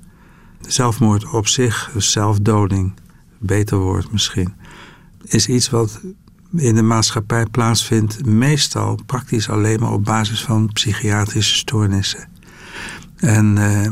[0.60, 2.94] Zelfmoord op zich, zelfdoding,
[3.38, 4.54] beter woord misschien,
[5.24, 6.00] is iets wat
[6.56, 12.28] in de maatschappij plaatsvindt, meestal praktisch alleen maar op basis van psychiatrische stoornissen.
[13.16, 13.88] En uh,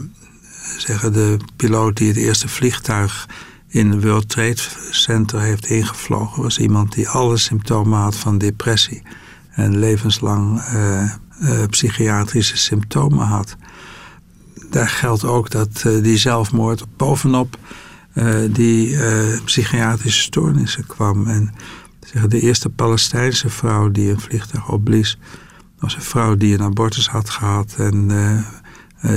[0.79, 3.29] zeggen de piloot die het eerste vliegtuig
[3.69, 9.03] in het World Trade Center heeft ingevlogen, was iemand die alle symptomen had van depressie
[9.51, 11.13] en levenslang uh,
[11.43, 13.57] uh, psychiatrische symptomen had.
[14.71, 17.59] Daar geldt ook dat uh, die zelfmoord bovenop
[18.51, 18.97] die
[19.45, 21.27] psychiatrische stoornissen kwam.
[21.27, 21.55] En
[22.29, 25.19] de eerste Palestijnse vrouw die een vliegtuig opblies,
[25.79, 28.09] was een vrouw die een abortus had gehad en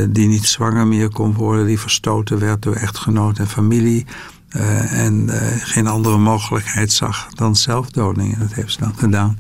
[0.10, 4.06] die niet zwanger meer kon worden, die verstoten werd door echtgenoot en familie.
[4.90, 8.34] en geen andere mogelijkheid zag dan zelfdoding.
[8.34, 9.38] En dat heeft ze dan gedaan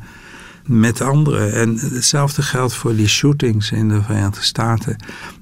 [0.79, 1.53] met anderen.
[1.53, 4.95] En hetzelfde geldt voor die shootings in de Verenigde Staten.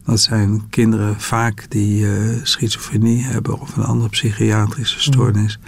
[0.06, 5.60] Dat zijn kinderen vaak die uh, schizofrenie hebben of een andere psychiatrische stoornis.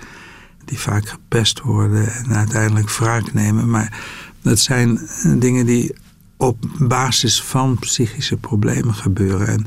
[0.65, 3.69] Die vaak gepest worden en uiteindelijk wraak nemen.
[3.69, 3.99] Maar
[4.41, 4.99] dat zijn
[5.37, 5.95] dingen die
[6.37, 9.47] op basis van psychische problemen gebeuren.
[9.47, 9.65] En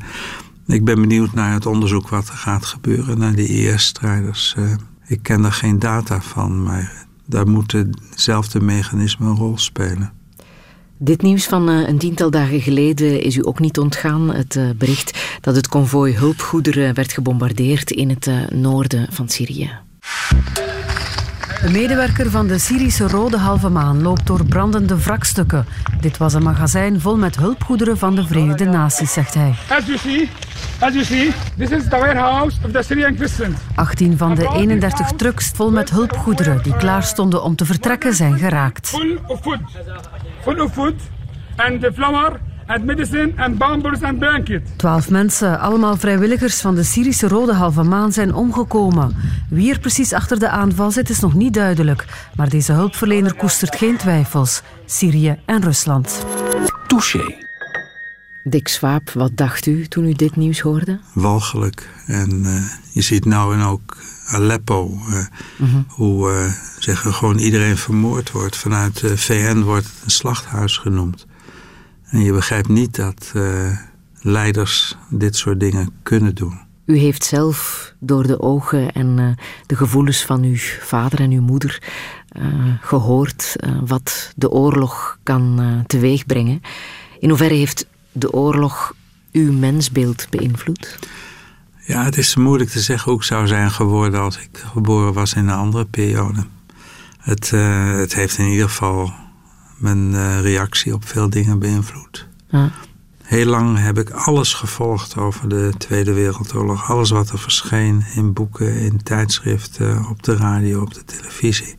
[0.67, 4.55] ik ben benieuwd naar het onderzoek wat er gaat gebeuren naar die IS-strijders.
[4.59, 4.75] Uh,
[5.07, 10.13] ik ken er geen data van, maar daar moeten dezelfde mechanismen een rol spelen.
[10.99, 14.35] Dit nieuws van uh, een tiental dagen geleden is u ook niet ontgaan.
[14.35, 19.71] Het uh, bericht dat het konvooi hulpgoederen werd gebombardeerd in het uh, noorden van Syrië.
[21.65, 25.67] Een medewerker van de Syrische Rode Halve Maan loopt door brandende wrakstukken.
[26.01, 29.55] Dit was een magazijn vol met hulpgoederen van de Verenigde Naties, zegt hij.
[29.69, 30.31] As you see,
[30.81, 33.59] as you see, this is the warehouse of the Syrian Christians.
[33.75, 38.39] 18 van de 31 trucks vol met hulpgoederen die klaar stonden om te vertrekken zijn
[38.39, 38.89] geraakt.
[38.89, 39.61] Full of food.
[40.43, 40.95] Full of food
[41.57, 43.63] and the flour and medicine and
[44.03, 44.63] and blanket.
[44.77, 49.17] Twaalf mensen, allemaal vrijwilligers van de Syrische Rode Halve Maan, zijn omgekomen.
[49.49, 52.05] Wie er precies achter de aanval zit is nog niet duidelijk.
[52.37, 54.63] Maar deze hulpverlener koestert geen twijfels.
[54.87, 56.27] Syrië en Rusland.
[56.87, 57.43] Touché.
[58.45, 60.99] Dick Swaap, wat dacht u toen u dit nieuws hoorde?
[61.13, 61.89] Walgelijk.
[62.07, 62.63] En uh,
[62.93, 63.97] je ziet nou en ook
[64.27, 68.57] Aleppo, uh, mm hoe uh, zeggen, gewoon iedereen vermoord wordt.
[68.57, 71.27] Vanuit de VN wordt het een slachthuis genoemd.
[72.11, 73.79] En je begrijpt niet dat uh,
[74.21, 76.59] leiders dit soort dingen kunnen doen.
[76.87, 79.29] U heeft zelf door de ogen en uh,
[79.67, 81.83] de gevoelens van uw vader en uw moeder
[82.37, 82.45] uh,
[82.81, 86.61] gehoord wat de oorlog kan teweegbrengen.
[87.19, 88.95] In hoeverre heeft de oorlog
[89.33, 90.99] uw mensbeeld beïnvloed?
[91.87, 95.35] Ja, het is moeilijk te zeggen hoe ik zou zijn geworden als ik geboren was
[95.35, 96.45] in een andere periode.
[97.19, 97.51] Het,
[98.01, 99.13] het heeft in ieder geval
[99.85, 102.29] mijn uh, reactie op veel dingen beïnvloed.
[102.49, 102.73] Ja.
[103.23, 106.91] Heel lang heb ik alles gevolgd over de Tweede Wereldoorlog.
[106.91, 111.77] Alles wat er verscheen in boeken, in tijdschriften, op de radio, op de televisie.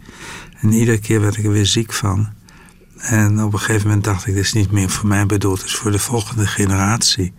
[0.61, 2.27] En iedere keer werd ik er weer ziek van.
[2.97, 5.67] En op een gegeven moment dacht ik, dit is niet meer voor mij bedoeld, het
[5.67, 7.33] is voor de volgende generatie.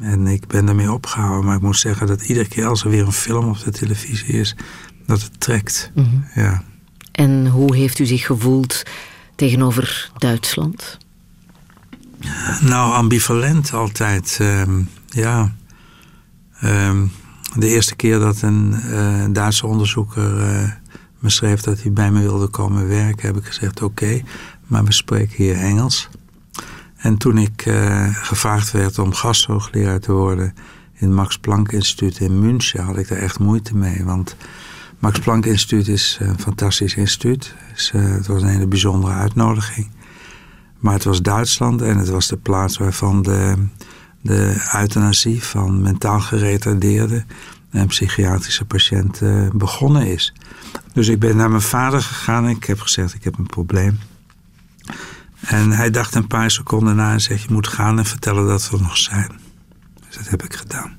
[0.00, 3.06] En ik ben ermee opgehouden, maar ik moet zeggen dat iedere keer als er weer
[3.06, 4.56] een film op de televisie is,
[5.06, 5.90] dat het trekt.
[5.94, 6.16] Mhm.
[6.34, 6.62] Ja.
[7.12, 8.82] En hoe heeft u zich gevoeld
[9.36, 10.98] tegenover Duitsland?
[12.60, 14.36] Nou, ambivalent altijd.
[14.40, 15.54] ehm, ja.
[16.60, 17.06] Ehm,
[17.54, 20.70] de eerste keer dat een eh, Duitse onderzoeker eh,
[21.18, 24.22] me schreef dat hij bij me wilde komen werken, heb ik gezegd: oké,
[24.66, 26.08] maar we spreken hier Engels.
[26.96, 30.54] En toen ik eh, gevraagd werd om gasthoogleraar te worden
[30.92, 34.04] in het Max Planck Instituut in München, had ik daar echt moeite mee.
[34.04, 34.36] Want
[34.98, 37.54] Max Planck Instituut is een fantastisch instituut.
[37.92, 39.90] Eh, het was een hele bijzondere uitnodiging.
[40.78, 43.66] Maar het was Duitsland en het was de plaats waarvan de,
[44.20, 47.24] de euthanasie van mentaal geretardeerde
[47.70, 50.32] en psychiatrische patiënten begonnen is.
[50.92, 53.98] Dus ik ben naar mijn vader gegaan en ik heb gezegd: Ik heb een probleem.
[55.40, 58.70] En hij dacht een paar seconden na en zegt: Je moet gaan en vertellen dat
[58.70, 59.30] we er nog zijn.
[60.06, 60.96] Dus dat heb ik gedaan.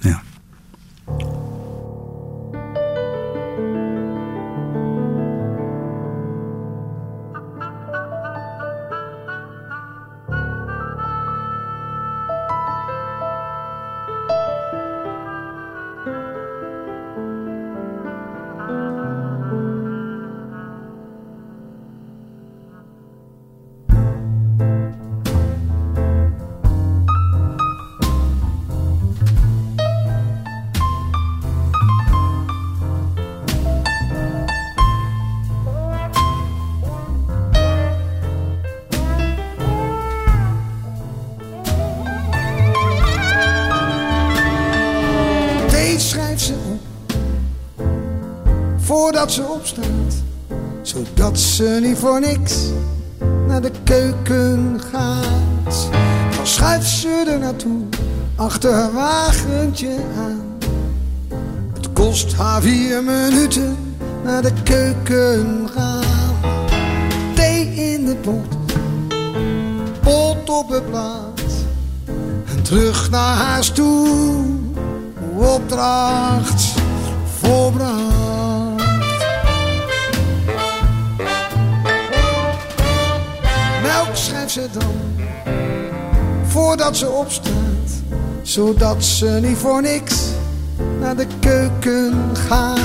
[0.00, 0.22] Ja.
[51.96, 52.54] Voor niks
[53.46, 55.88] naar de keuken gaat.
[56.36, 57.82] Dan schuift ze er naartoe,
[58.36, 60.42] achter haar wagentje aan.
[61.74, 63.76] Het kost haar vier minuten
[64.24, 66.04] naar de keuken gaan.
[67.34, 68.56] Thee in de pot,
[70.00, 71.40] pot op het blad.
[72.46, 74.44] En terug naar huis toe,
[75.36, 76.75] opdracht
[86.86, 88.02] voordat ze opstaat,
[88.42, 90.14] zodat ze niet voor niks
[91.00, 92.78] naar de keuken gaat.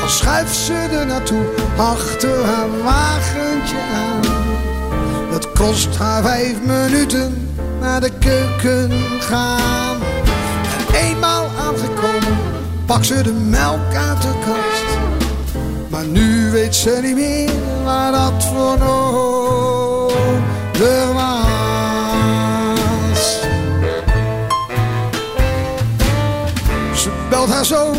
[0.00, 1.44] Dan schuift ze er naartoe,
[1.76, 4.20] achter haar wagentje aan.
[5.32, 7.48] Het kost haar vijf minuten
[7.80, 8.90] naar de keuken
[9.20, 9.96] gaan.
[10.78, 12.38] En eenmaal aangekomen,
[12.86, 14.98] pakt ze de melk uit de kast.
[15.88, 17.50] Maar nu weet ze niet meer
[17.84, 19.10] waar dat voor nodig.
[27.46, 27.96] Belt haar zoon,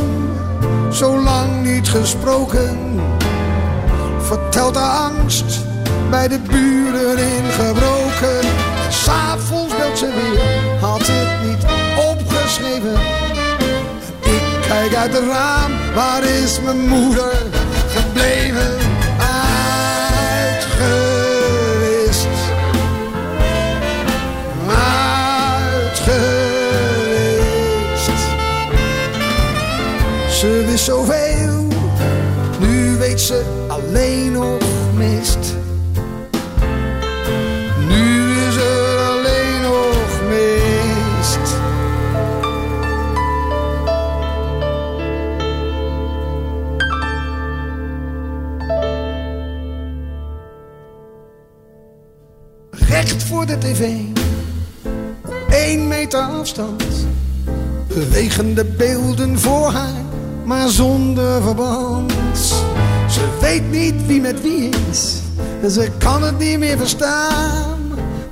[0.92, 3.00] zo lang niet gesproken.
[4.20, 5.60] Vertelt haar angst,
[6.10, 8.40] bij de buren ingebroken.
[8.86, 11.66] En S'avonds belt ze weer, had het niet
[12.10, 13.00] opgeschreven.
[14.22, 17.34] Ik kijk uit het raam, waar is mijn moeder
[17.88, 18.81] gebleven?
[30.82, 31.68] Zoveel,
[32.60, 34.60] nu weet ze alleen nog
[34.96, 35.56] mist.
[37.88, 41.56] Nu is er alleen nog mist.
[52.70, 53.90] Recht voor de tv,
[55.26, 56.84] op één meter afstand.
[57.88, 60.01] Bewegende beelden voor haar,
[60.52, 62.12] maar zonder verband.
[63.10, 65.22] Ze weet niet wie met wie is,
[65.62, 67.80] en ze kan het niet meer verstaan.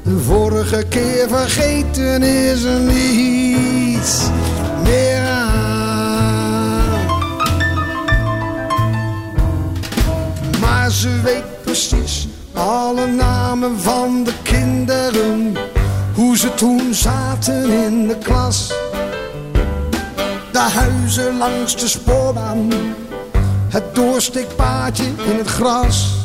[0.03, 4.21] De vorige keer vergeten is er niets
[4.83, 6.83] meer aan.
[10.59, 15.57] Maar ze weet precies alle namen van de kinderen.
[16.15, 18.73] Hoe ze toen zaten in de klas.
[20.59, 22.71] De huizen langs de spoorbaan.
[23.69, 26.15] Het doorstikpaadje in het gras.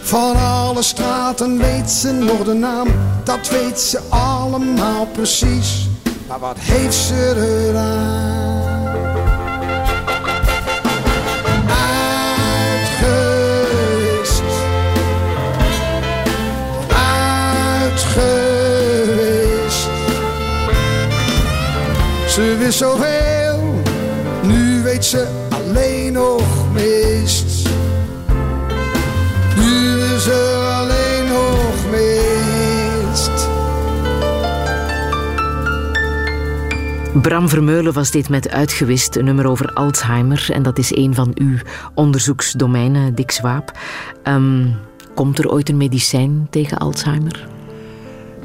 [0.00, 2.88] Van alle straten weet ze nog de naam,
[3.24, 5.88] dat weet ze allemaal precies.
[6.28, 7.34] Maar wat heeft ze
[7.68, 8.55] eraan?
[22.36, 23.82] Ze wist zoveel,
[24.42, 27.68] nu weet ze alleen nog mist.
[29.56, 33.48] Nu is er alleen nog mist.
[37.22, 40.48] Bram Vermeulen was dit met Uitgewist, een nummer over Alzheimer.
[40.52, 41.56] En dat is een van uw
[41.94, 43.78] onderzoeksdomeinen, Dick Swaap.
[44.22, 44.68] Ehm,
[45.14, 47.55] komt er ooit een medicijn tegen Alzheimer?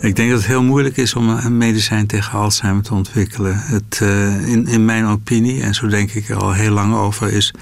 [0.01, 3.57] Ik denk dat het heel moeilijk is om een medicijn tegen Alzheimer te ontwikkelen.
[3.57, 7.31] Het, uh, in, in mijn opinie, en zo denk ik er al heel lang over,
[7.31, 7.53] is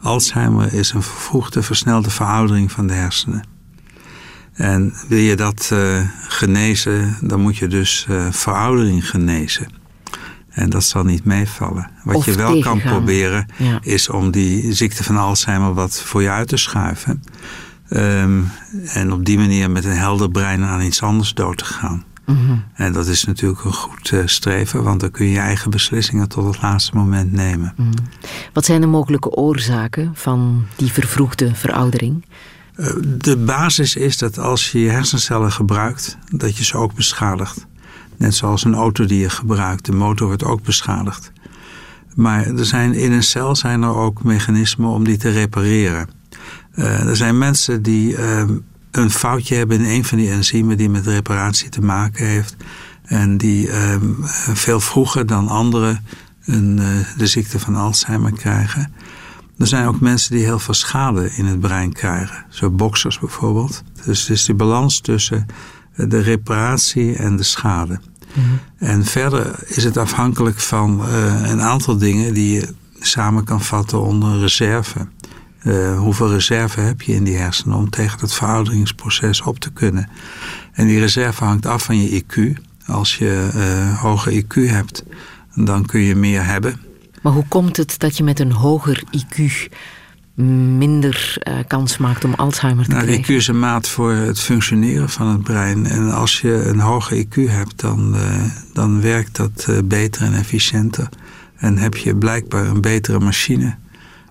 [0.00, 3.44] Alzheimer is een vervroegde, versnelde veroudering van de hersenen.
[4.52, 9.66] En wil je dat uh, genezen, dan moet je dus uh, veroudering genezen.
[10.48, 11.90] En dat zal niet meevallen.
[12.04, 12.80] Wat Of je wel tegengaan.
[12.80, 13.78] kan proberen, Ja.
[13.82, 17.22] is om die ziekte van Alzheimer wat voor je uit te schuiven.
[17.88, 18.42] Ehm,
[18.86, 22.04] en op die manier met een helder brein aan iets anders dood te gaan.
[22.26, 22.56] Mhm.
[22.74, 26.28] En dat is natuurlijk een goed eh, streven, want dan kun je je eigen beslissingen
[26.28, 27.74] tot het laatste moment nemen.
[28.52, 32.24] Wat zijn de mogelijke oorzaken van die vervroegde veroudering?
[32.74, 32.86] Eh,
[33.18, 37.66] De basis is dat als je je hersencellen gebruikt, dat je ze ook beschadigt.
[38.16, 41.32] Net zoals een auto die je gebruikt, de motor wordt ook beschadigd.
[42.14, 46.08] Maar er zijn, in een cel zijn er ook mechanismen om die te repareren.
[46.76, 48.44] Eh, er zijn mensen die eh,
[48.90, 52.56] een foutje hebben in een van die enzymen die met reparatie te maken heeft.
[53.06, 53.96] En die eh,
[54.52, 56.04] veel vroeger dan anderen
[56.44, 58.92] een, eh, de ziekte van Alzheimer krijgen.
[59.58, 62.44] Er zijn ook mensen die heel veel schade in het brein krijgen.
[62.48, 63.82] Zo boksers bijvoorbeeld.
[64.04, 65.46] Dus het is die balans tussen
[65.92, 68.00] eh, de reparatie en de schade.
[68.78, 71.08] En verder is het afhankelijk van
[71.44, 75.06] een aantal dingen die je samen kan vatten onder reserve.
[75.66, 80.08] Eh, hoeveel reserve heb je in die hersenen om tegen dat verouderingsproces op te kunnen?
[80.72, 82.60] En die reserve hangt af van je IQ.
[82.86, 85.04] Als je eh hoger IQ hebt,
[85.54, 86.80] dan kun je meer hebben.
[87.22, 89.42] Maar hoe komt het dat je met een hoger IQ
[90.78, 93.34] minder eh, kans maakt om Alzheimer te Nou, de IQ krijgen?
[93.34, 95.86] is een maat voor het functioneren van het brein.
[95.86, 98.16] En als je een hoger IQ hebt, dan,
[98.72, 101.08] dan werkt dat beter en efficiënter.
[101.56, 103.74] En heb je blijkbaar een betere machine.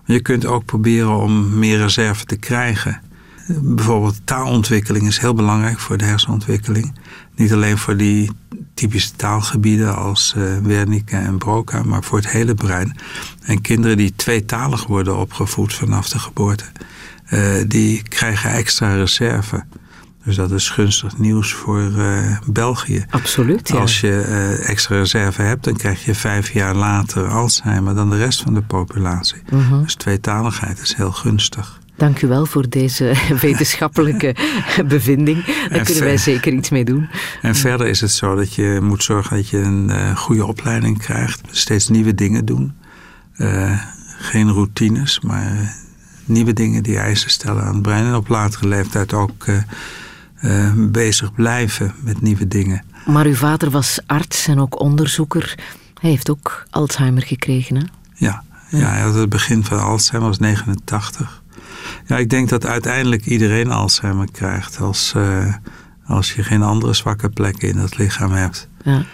[0.06, 3.00] Je kunt ook proberen om meer reserve te krijgen.
[3.48, 6.94] Bijvoorbeeld taalontwikkeling is heel belangrijk voor de hersenontwikkeling.
[7.34, 8.30] Niet alleen voor die
[8.74, 12.96] typische taalgebieden als eh Wernicke en Broca, maar voor het hele brein.
[13.42, 16.64] En kinderen die tweetalig worden opgevoed vanaf de geboorte,
[17.24, 19.64] eh, die krijgen extra reserve.
[20.26, 23.04] Dus dat is gunstig nieuws voor eh, België.
[23.10, 23.78] Absoluut, ja.
[23.78, 28.16] Als je eh, extra reserve hebt, dan krijg je vijf jaar later Alzheimer dan de
[28.16, 29.42] rest van de populatie.
[29.50, 29.82] Mhm.
[29.82, 31.80] Dus tweetaligheid is heel gunstig.
[31.96, 34.36] Dank u wel voor deze wetenschappelijke
[34.88, 35.44] bevinding.
[35.44, 37.08] Daar En kunnen wij zeker iets mee doen.
[37.42, 40.98] En verder is het zo dat je moet zorgen dat je een eh, goede opleiding
[40.98, 41.40] krijgt.
[41.50, 42.74] Steeds nieuwe dingen doen.
[44.18, 45.74] Geen routines, maar
[46.24, 48.06] nieuwe dingen die eisen stellen aan het brein.
[48.06, 49.46] En op latere leeftijd ook
[50.46, 52.84] eh, bezig blijven met nieuwe dingen.
[53.06, 55.54] Maar uw vader was arts en ook onderzoeker.
[56.00, 57.82] Hij heeft ook Alzheimer gekregen, hè?
[58.14, 61.42] Ja, ja hij had het begin van Alzheimer was 89.
[62.06, 65.54] Ja, ik denk dat uiteindelijk iedereen Alzheimer krijgt als, eh,
[66.06, 68.68] als je geen andere zwakke plekken in het lichaam hebt.
[68.82, 69.04] Ja.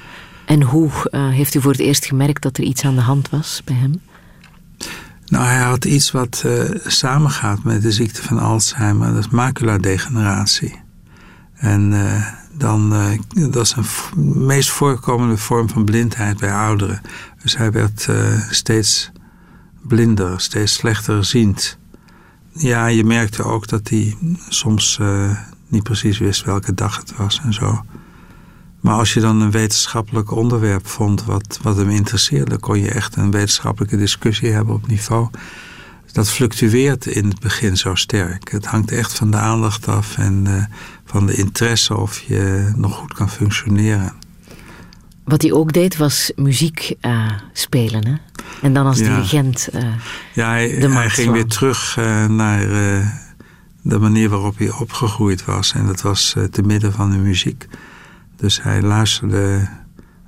[0.44, 3.30] En hoe eh, heeft u voor het eerst gemerkt dat er iets aan de hand
[3.30, 4.00] was bij hem?
[5.26, 9.14] Nou, hij had iets wat eh, samengaat met de ziekte van Alzheimer.
[9.14, 10.80] Dat is maculadegeneratie.
[11.62, 17.01] En eh, dan, eh, dat is een meest voorkomende vorm van blindheid bij ouderen.
[17.43, 19.10] Dus hij werd eh, steeds
[19.82, 21.78] blinder, steeds slechter ziend.
[22.52, 24.16] Ja, je merkte ook dat hij
[24.48, 25.01] soms
[25.68, 27.84] niet precies wist welke dag het was en zo.
[28.80, 33.16] Maar als je dan een wetenschappelijk onderwerp vond wat, wat hem interesseerde, kon je echt
[33.16, 35.28] een wetenschappelijke discussie hebben op niveau.
[36.12, 38.51] Dat fluctueert in het begin zo sterk.
[38.51, 40.65] Het hangt echt van de aandacht af en eh,
[41.05, 44.12] van de interesse of je nog goed kan functioneren.
[45.24, 48.15] Wat hij ook deed was muziek eh, spelen, hè?
[48.62, 49.15] En dan als Ja.
[49.15, 49.69] dirigent.
[49.73, 49.83] eh,
[50.35, 51.97] Ja, hij, hij ging weer terug
[52.29, 52.66] naar
[53.83, 55.73] de manier waarop hij opgegroeid was.
[55.73, 57.66] En dat was te midden van de muziek.
[58.37, 59.69] Dus hij luisterde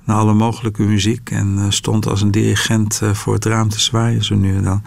[0.03, 4.35] naar alle mogelijke muziek en stond als een dirigent voor het raam te zwaaien zo
[4.35, 4.83] nu en dan.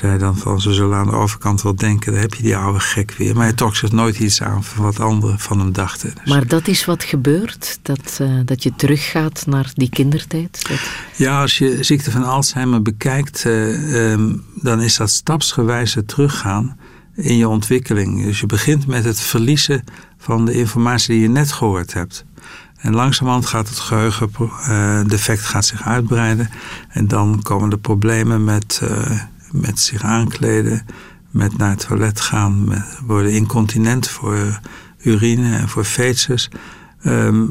[0.00, 2.80] Zei dan van, ze zullen aan de overkant wel denken, daar heb je die oude
[2.80, 3.34] gek weer.
[3.34, 6.12] Maar hij trok zich nooit iets aan van wat anderen van hem dachten.
[6.14, 10.68] Dus- Maar dat is wat gebeurt, dat, eh, dat je teruggaat naar die kindertijd?
[10.68, 10.78] Dat...
[11.16, 16.78] Ja, als je ziekte van Alzheimer bekijkt, eh, ehm, dan is dat stapsgewijze teruggaan
[17.14, 18.24] in je ontwikkeling.
[18.24, 19.84] Dus je begint met het verliezen
[20.18, 22.24] van de informatie die je net gehoord hebt.
[22.76, 26.50] En langzamerhand gaat het geheugendefect gaat zich uitbreiden.
[26.88, 28.80] En dan komen de problemen met,
[29.52, 30.86] met zich aankleden,
[31.30, 34.60] met naar het toilet gaan, worden incontinent voor
[34.98, 36.48] urine en voor feces.
[37.02, 37.44] Ehm,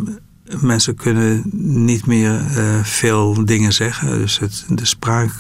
[0.62, 1.44] mensen kunnen
[1.84, 5.32] niet meer eh, veel dingen zeggen, dus het, de spraak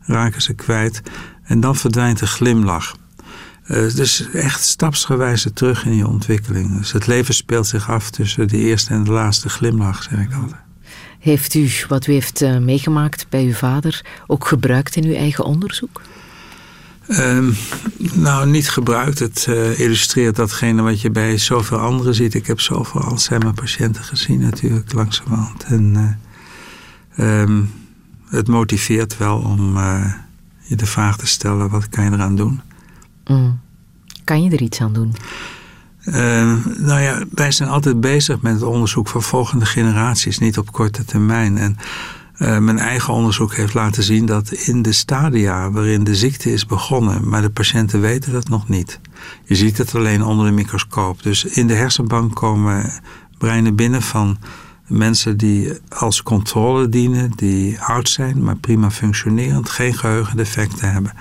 [0.00, 1.02] raken ze kwijt.
[1.42, 2.96] En dan verdwijnt de glimlach.
[3.66, 6.78] Uh, dus echt stapsgewijze terug in je ontwikkeling.
[6.78, 10.34] Dus het leven speelt zich af tussen de eerste en de laatste glimlach, zeg ik
[10.34, 10.60] altijd.
[11.22, 15.44] Heeft u wat u heeft uh, meegemaakt bij uw vader ook gebruikt in uw eigen
[15.44, 16.02] onderzoek?
[17.08, 17.54] Um,
[18.14, 19.18] nou, niet gebruikt.
[19.18, 22.34] Het uh, illustreert datgene wat je bij zoveel anderen ziet.
[22.34, 25.64] Ik heb zoveel Alzheimer-patiënten gezien natuurlijk langzamerhand.
[25.64, 26.18] En
[27.18, 27.70] um,
[28.28, 29.78] het motiveert wel om
[30.62, 32.60] je de vraag te stellen, wat kan je eraan doen?
[33.26, 33.60] Mm.
[34.24, 35.14] Kan je er iets aan doen?
[36.04, 36.14] Uh,
[36.78, 41.04] nou ja, wij zijn altijd bezig met het onderzoek van volgende generaties, niet op korte
[41.04, 41.58] termijn.
[41.58, 41.76] En
[42.38, 46.66] uh, mijn eigen onderzoek heeft laten zien dat in de stadia waarin de ziekte is
[46.66, 49.00] begonnen, maar de patiënten weten dat nog niet.
[49.44, 51.22] Je ziet het alleen onder de microscoop.
[51.22, 52.92] Dus in de hersenbank komen
[53.38, 54.38] breinen binnen van
[54.92, 61.12] mensen die als controle dienen, die oud zijn, maar prima functionerend, geen geheugendefecten hebben.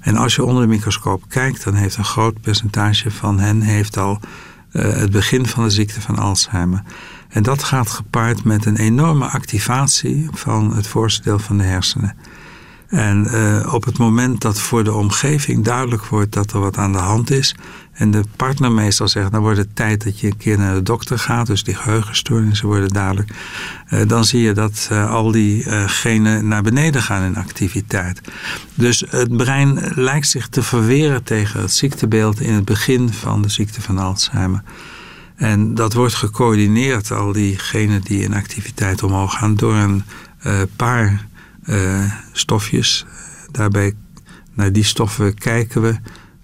[0.00, 3.96] En als je onder de microscoop kijkt, dan heeft een groot percentage van hen heeft
[3.96, 4.20] al
[4.72, 6.82] uh, het begin van de ziekte van Alzheimer.
[7.28, 12.16] En dat gaat gepaard met een enorme activatie van het voorste deel van de hersenen.
[12.86, 16.92] En uh, op het moment dat voor de omgeving duidelijk wordt dat er wat aan
[16.92, 17.54] de hand is,
[17.96, 20.82] en de partner meestal zegt, dan wordt het tijd dat je een keer naar de
[20.82, 23.30] dokter gaat, dus die geheugenstoornissen worden duidelijk,
[23.90, 28.20] uh, dan zie je dat uh, al die genen naar beneden gaan in activiteit.
[28.74, 33.48] Dus het brein lijkt zich te verweren tegen het ziektebeeld in het begin van de
[33.48, 34.62] ziekte van Alzheimer.
[35.36, 40.02] En dat wordt gecoördineerd, al die genen die in activiteit omhoog gaan, door een
[40.76, 41.26] paar
[42.32, 43.04] stofjes.
[43.50, 43.94] Daarbij,
[44.54, 45.96] naar die stoffen kijken we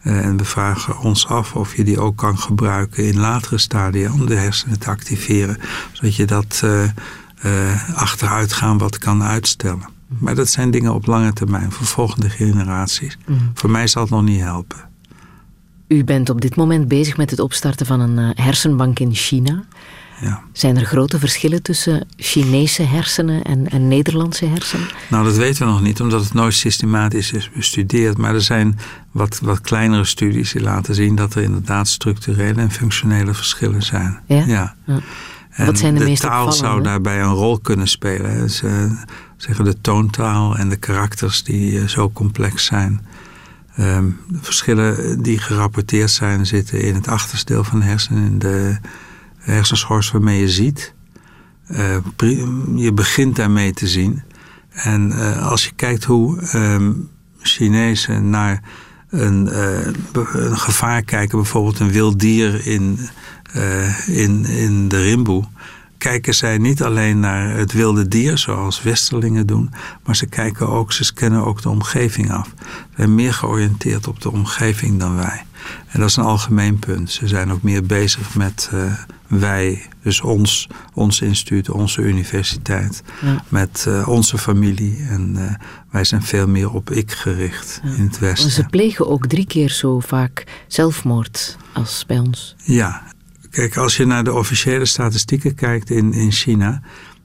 [0.03, 4.27] en we vragen ons af of je die ook kan gebruiken in latere stadia om
[4.27, 5.57] de hersenen te activeren,
[5.93, 9.89] zodat je dat uh, achteruitgaan wat kan uitstellen.
[10.19, 13.19] Maar dat zijn dingen op lange termijn voor volgende generaties.
[13.27, 13.51] Mm.
[13.55, 14.79] Voor mij zal het nog niet helpen.
[15.89, 19.65] U bent op dit moment bezig met het opstarten van een hersenbank in China.
[20.23, 20.43] Ja.
[20.53, 24.89] Zijn er grote verschillen tussen Chinese hersenen en, en, Nederlandse hersenen?
[25.09, 28.17] Nou, dat weten we nog niet, omdat het nooit systematisch is bestudeerd.
[28.19, 28.79] Maar er zijn
[29.11, 34.21] wat, wat kleinere studies die laten zien dat er inderdaad structurele en functionele verschillen zijn.
[34.27, 34.45] Ja?
[34.47, 34.75] ja.
[34.85, 35.01] ja.
[35.65, 38.51] wat zijn de, de meest taal zou daarbij een rol kunnen spelen.
[38.51, 38.97] Ze
[39.37, 43.07] zeggen de toontaal en de karakters die uh, zo complex zijn.
[43.79, 48.39] Um, de verschillen die gerapporteerd zijn zitten in het achterste deel van de hersenen, in
[48.39, 48.79] de
[49.43, 50.95] hersenschors waarmee je ziet.
[51.71, 51.97] Uh,
[52.77, 54.23] je begint daarmee te zien.
[54.73, 57.09] En uh, als je kijkt hoe um,
[57.41, 58.63] Chinezen naar
[59.09, 59.87] een, uh,
[60.33, 62.99] een, gevaar kijken, bijvoorbeeld een wild dier in,
[64.07, 65.45] in, in de rimboe,
[65.99, 69.71] kijken zij niet alleen naar het wilde dier, zoals Westerlingen doen,
[70.05, 72.55] maar ze kijken ook, ze scannen ook de omgeving af.
[72.59, 75.45] Ze zijn meer georiënteerd op de omgeving dan wij.
[75.87, 77.11] En dat is een algemeen punt.
[77.11, 78.71] Ze zijn ook meer bezig met
[79.39, 83.45] wij, dus ons, ons instituut, onze universiteit, ja.
[83.49, 85.07] met uh, onze familie.
[85.09, 85.55] En uh,
[85.91, 87.91] wij zijn veel meer op ik gericht ja.
[87.91, 88.45] in het Westen.
[88.45, 92.57] Maar ze plegen ook drie keer zo vaak zelfmoord als bij ons.
[92.65, 93.03] Ja,
[93.51, 96.81] kijk, als je naar de officiële statistieken kijkt in, in China,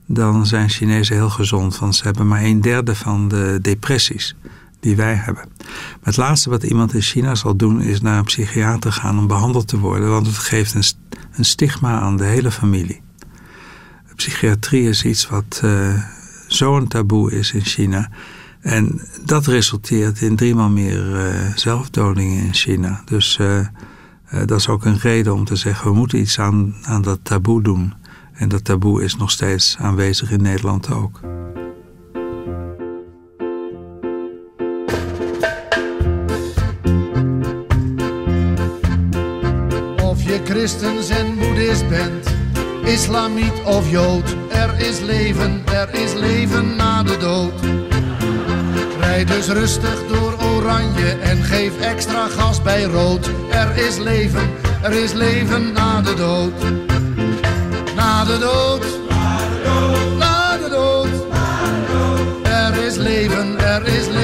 [0.05, 4.35] dan zijn Chinezen heel gezond, want ze hebben maar een derde van de depressies
[4.79, 5.43] die wij hebben.
[5.57, 9.27] Maar het laatste wat iemand in China zal doen is naar een psychiater gaan om
[9.27, 10.83] behandeld te worden, want het geeft een,
[11.37, 13.01] een stigma aan de hele familie.
[14.15, 16.03] Psychiatrie is iets wat uh,
[16.47, 18.09] zo'n taboe is in China.
[18.59, 23.01] En dat resulteert in driemaal meer uh, zelfdodingen in China.
[23.05, 23.67] Dus uh,
[24.45, 27.61] dat is ook een reden om te zeggen, we moeten iets aan, aan dat taboe
[27.61, 27.93] doen.
[28.33, 31.19] En dat taboe is nog steeds aanwezig in Nederland ook.
[40.67, 42.27] Christens en boeddhist bent,
[42.83, 44.35] islamiet of jood.
[44.51, 47.53] Er is leven, er is leven na de dood.
[48.99, 53.29] Rijd dus rustig door oranje en geef extra gas bij rood.
[53.49, 54.49] Er is leven,
[54.81, 56.53] er is leven na de dood.
[57.95, 58.85] Na de dood,
[60.17, 61.09] na de dood.
[62.43, 64.16] Er is leven, er is leven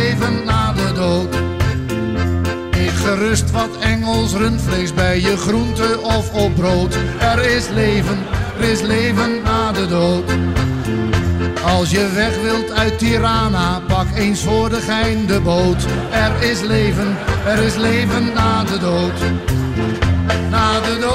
[3.18, 6.98] gerust wat Engels rundvlees bij je groente of op brood.
[7.20, 8.18] Er is leven,
[8.60, 10.32] er is leven na de dood.
[11.66, 15.86] Als je weg wilt uit Tirana, pak eens voor de gein de boot.
[16.12, 19.20] Er is leven, er is leven na de dood.
[20.50, 21.13] Na de dood,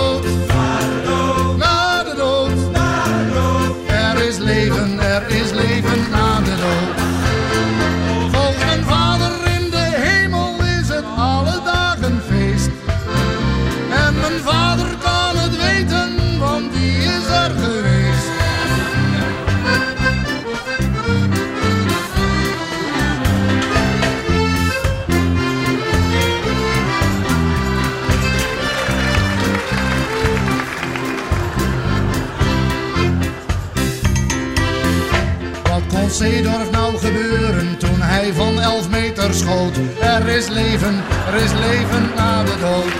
[39.48, 42.92] Er is leven, er is leven na de dood.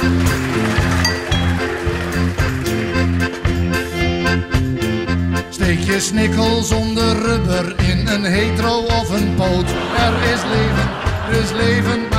[5.49, 9.69] Steek je snikkel zonder rubber in een hetero of een poot.
[9.97, 10.89] Er is leven,
[11.29, 12.18] er is leven na de dood.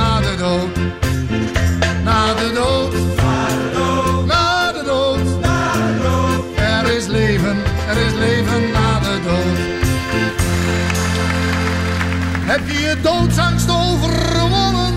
[12.80, 14.94] Je doodsangst overwonnen?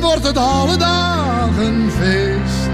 [0.00, 2.70] Wordt het alle dagen feest.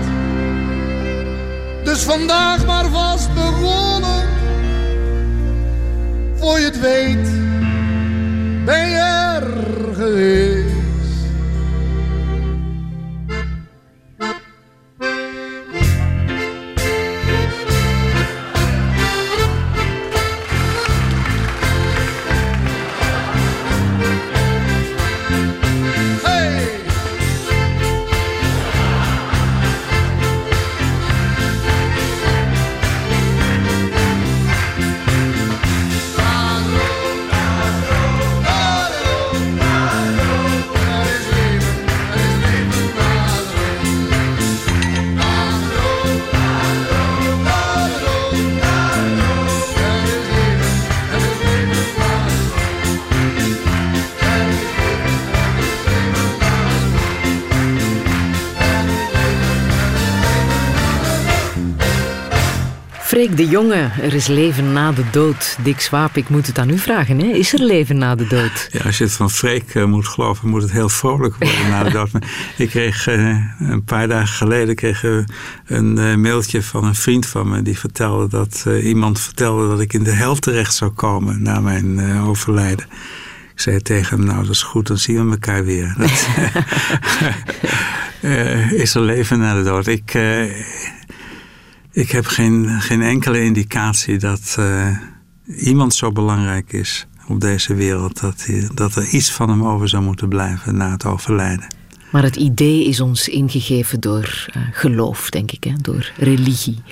[1.85, 4.28] Dus vandaag maar vast begonnen.
[6.35, 7.45] Voor je het weet,
[63.27, 65.57] Freek de Jonge, er is leven na de dood.
[65.62, 67.19] Dick Swaap, ik moet het aan u vragen.
[67.19, 67.27] Hè?
[67.27, 68.69] Is er leven na de dood?
[68.73, 71.82] Ja, als je het van Freek eh, moet geloven, moet het heel vrolijk worden na
[71.82, 72.11] de dood.
[72.57, 75.03] Ik kreeg eh, een paar dagen geleden kreeg,
[75.66, 77.62] een eh, mailtje van een vriend van me.
[77.62, 82.20] Die vertelde dat iemand vertelde dat ik in de hel terecht zou komen na mijn
[82.20, 82.86] overlijden.
[83.55, 85.94] Ik zei tegen hem, nou dat is goed, dan zien we elkaar weer.
[85.98, 86.28] Dat,
[88.82, 89.86] is er leven na de dood?
[89.86, 90.15] Ik,
[91.97, 94.97] ik heb geen, geen enkele indicatie dat eh,
[95.56, 98.20] iemand zo belangrijk is op deze wereld.
[98.20, 101.66] Dat, hij- dat er iets van hem over zou moeten blijven na het overlijden.
[102.12, 105.73] Maar het idee is ons ingegeven door eh, geloof, denk ik, hè?
[105.81, 106.82] door religie.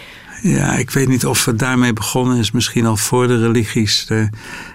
[0.42, 4.06] Ja, ik weet niet of het daarmee begonnen is, misschien al voor de religies.
[4.06, 4.28] De-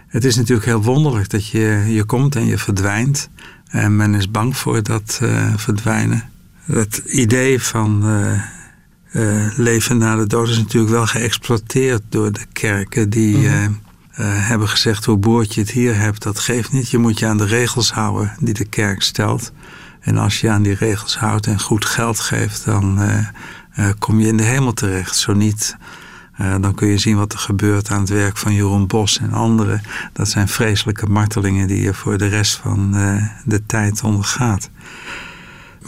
[0.07, 3.29] het is natuurlijk heel wonderlijk dat je, je komt en je verdwijnt.
[3.67, 6.29] En men is bang voor dat eh, verdwijnen.
[6.65, 8.03] Het idee van
[9.09, 13.71] eh, leven na de dood is natuurlijk wel geëxploiteerd door de kerken die eh, eh,
[14.47, 16.89] hebben gezegd hoe boord je het hier hebt, dat geeft niet.
[16.89, 19.51] Je moet je aan de regels houden die de kerk stelt.
[19.99, 22.99] En als je aan die regels houdt en goed geld geeft, dan
[23.99, 25.15] kom je in de hemel terecht.
[25.15, 25.77] Zo niet,
[26.37, 29.81] dan kun je zien wat er gebeurt aan het werk van Jeroen Bos en anderen.
[30.13, 32.91] Dat zijn vreselijke martelingen die je voor de rest van
[33.45, 34.69] de tijd ondergaat.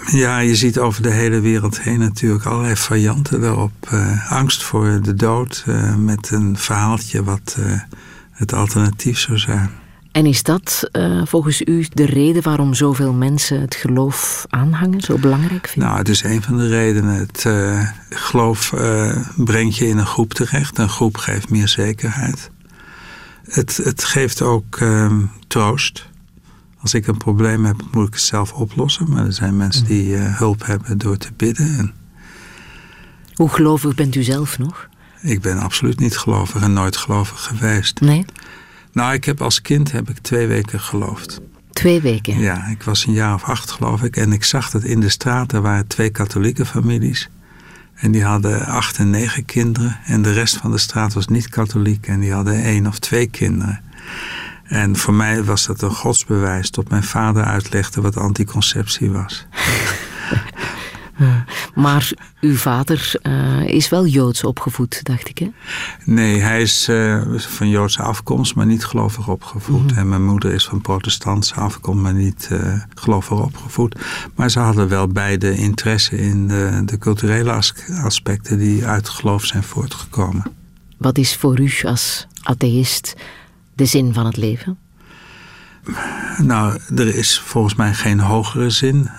[0.06, 3.72] Ja, je ziet over de hele wereld heen natuurlijk allerlei varianten daarop.
[3.90, 7.80] Eh, angst voor de dood eh, met een verhaaltje wat eh,
[8.32, 9.70] het alternatief zou zijn.
[10.12, 10.90] En is dat
[11.24, 15.88] volgens u de reden waarom zoveel mensen het geloof aanhangen, zo belangrijk vinden?
[15.88, 17.16] Nou, het is een van de redenen.
[17.16, 17.46] Het
[18.10, 18.74] geloof
[19.36, 20.78] brengt je in een groep terecht.
[20.78, 22.52] Een groep geeft meer zekerheid.
[23.44, 26.10] Het, het geeft ook ehm, troost.
[26.82, 29.10] Als ik een probleem heb, moet ik het zelf oplossen.
[29.10, 31.78] Maar er zijn mensen die eh, hulp hebben door te bidden.
[31.78, 31.94] En
[33.36, 34.90] Hoe gelovig bent u zelf nog?
[35.22, 38.00] ik ben absoluut niet gelovig en nooit gelovig geweest.
[38.00, 38.26] Nee?
[38.94, 41.42] Nou, ik heb als kind heb ik twee weken geloofd.
[41.72, 42.40] Twee weken?
[42.40, 44.18] Ja, ik was een jaar of acht geloof ik.
[44.18, 47.30] En ik zag dat in de straat, er waren twee katholieke families.
[47.94, 50.00] En die hadden acht en negen kinderen.
[50.06, 52.08] En de rest van de straat was niet katholiek.
[52.08, 53.82] En die hadden één of twee kinderen.
[54.72, 59.46] En voor mij was dat een godsbewijs tot mijn vader uitlegde wat anticonceptie was.
[61.76, 62.12] Maar
[62.42, 65.52] uw vader uh, is wel Joods opgevoed, dacht ik, hè?
[66.06, 69.82] Nee, hij is uh, van Joodse afkomst, maar niet gelovig opgevoed.
[69.82, 69.98] Mm -hmm.
[69.98, 73.96] En mijn moeder is van protestantse afkomst, maar niet uh, gelovig opgevoed.
[74.36, 77.74] Maar ze hadden wel beide interesse in de, de culturele as
[78.04, 80.44] aspecten die uit geloof zijn voortgekomen.
[80.98, 83.16] Wat is voor u als atheïst
[83.82, 84.78] de zin van het leven?
[86.38, 89.10] Nou, er is volgens mij geen hogere zin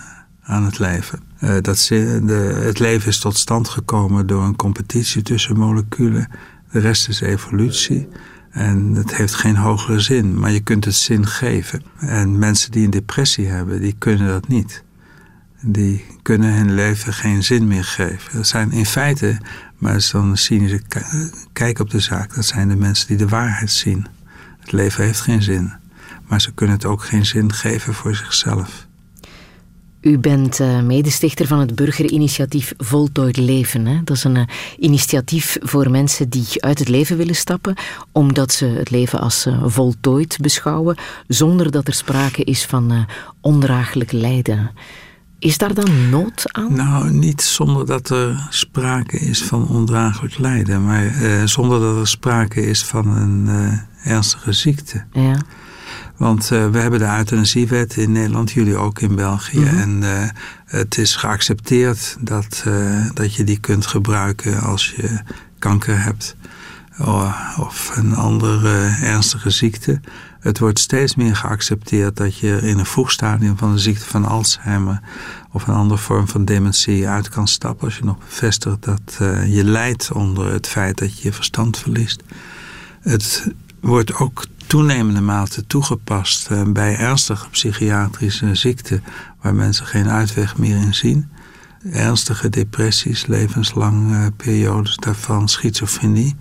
[0.41, 1.19] aan het leven.
[1.39, 6.29] Uh, dat de, het leven is tot stand gekomen door een competitie tussen moleculen.
[6.71, 8.07] De rest is evolutie.
[8.51, 11.83] En het heeft geen hogere zin, maar je kunt het zin geven.
[11.99, 14.83] En mensen die een depressie hebben, die kunnen dat niet.
[15.61, 18.37] Die kunnen hun leven geen zin meer geven.
[18.37, 19.37] Dat zijn in feite,
[19.77, 20.81] maar dat is dan een cynische
[21.53, 24.07] kijk op de zaak, dat zijn de mensen die de waarheid zien.
[24.63, 25.73] Het leven heeft geen zin,
[26.27, 28.87] maar ze kunnen het ook geen zin geven voor zichzelf.
[30.01, 33.85] U bent uh, medestichter van het burgerinitiatief Voltooid Leven.
[33.85, 34.03] Hè?
[34.03, 34.43] Dat is een uh,
[34.79, 37.75] initiatief voor mensen die uit het leven willen stappen,
[38.11, 43.07] omdat ze het leven als uh, voltooid beschouwen, zonder dat er sprake is van
[43.41, 44.71] ondraaglijk lijden.
[45.43, 46.73] Is daar dan nood aan?
[46.73, 51.13] Nou, niet zonder dat er sprake is van ondraaglijk lijden, maar
[51.45, 53.49] zonder dat er sprake is van een
[54.03, 55.03] ernstige ziekte.
[55.11, 55.37] Ja.
[56.17, 59.59] Want uh, we hebben de euthanasiewet in Nederland, jullie ook in België.
[59.59, 59.79] Mm -hmm.
[59.79, 60.29] En uh,
[60.65, 65.19] het is geaccepteerd dat, uh, dat je die kunt gebruiken als je
[65.59, 66.35] kanker hebt.
[67.57, 69.99] Of een andere ernstige ziekte.
[70.43, 74.25] Het wordt steeds meer geaccepteerd dat je in een vroeg stadium van de ziekte van
[74.25, 74.99] Alzheimer
[75.51, 77.85] of een andere vorm van dementie uit kan stappen.
[77.85, 79.15] Als je nog bevestigt dat
[79.47, 82.23] je lijdt onder het feit dat je je verstand verliest.
[83.01, 83.47] Het
[83.79, 89.03] wordt ook toenemende mate toegepast uh, bij ernstige psychiatrische ziekten
[89.41, 91.29] waar mensen geen uitweg meer in zien.
[91.91, 96.35] Ernstige depressies, levenslang uh, periodes daarvan, schizofrenie.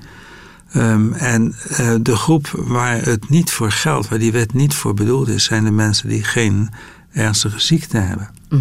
[0.76, 4.94] Um, en uh, de groep waar het niet voor geldt, waar die wet niet voor
[4.94, 6.70] bedoeld is, zijn de mensen die geen
[7.12, 8.30] ernstige ziekte hebben.
[8.48, 8.60] Mm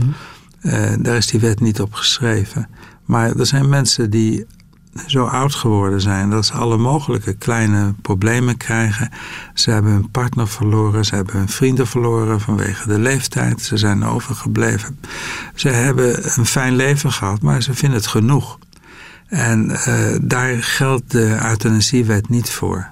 [0.62, 1.04] -hmm.
[1.04, 2.68] daar is die wet niet op geschreven.
[3.06, 4.46] Maar er zijn mensen die
[5.06, 9.10] zo oud geworden zijn dat ze alle mogelijke kleine problemen krijgen.
[9.54, 13.62] Ze hebben hun partner verloren, ze hebben hun vrienden verloren vanwege de leeftijd.
[13.62, 15.00] Ze zijn overgebleven.
[15.56, 18.58] Ze hebben een fijn leven gehad, maar ze vinden het genoeg.
[19.32, 22.88] En uh, daar geldt de euthanasiewet niet voor.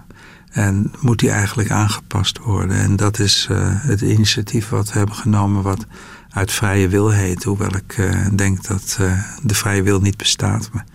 [0.50, 2.78] En moet die eigenlijk aangepast worden.
[2.78, 5.86] En dat is uh, het initiatief wat we hebben genomen, wat
[6.30, 7.44] uit vrije wil heet.
[7.44, 9.00] Hoewel ik uh, denk dat
[9.44, 10.70] de vrije wil niet bestaat.
[10.74, 10.86] Maar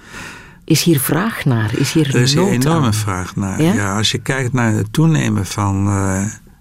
[0.64, 1.78] is hier vraag naar?
[1.78, 2.94] Is hier er is een enorme aan?
[2.94, 3.62] vraag naar.
[3.62, 3.72] Ja?
[3.72, 3.96] Ja?
[3.96, 5.88] als je kijkt naar het toenemen van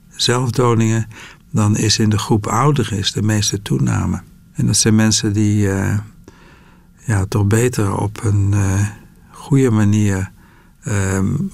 [0.10, 1.08] zelfdodingen,
[1.52, 4.22] dan is in de groep ouderen is de meeste toename.
[4.54, 5.98] En dat zijn mensen die uh,
[7.06, 8.88] ja, toch beter op een uh,
[9.32, 10.32] goede manier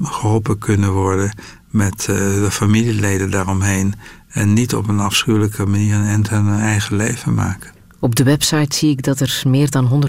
[0.02, 1.32] geholpen kunnen worden
[1.68, 3.94] met de familieleden daaromheen.
[4.30, 7.72] En niet op een afschuwelijke manier een eind aan hun eigen leven maken.
[8.00, 10.04] Op de website zie ik dat er meer dan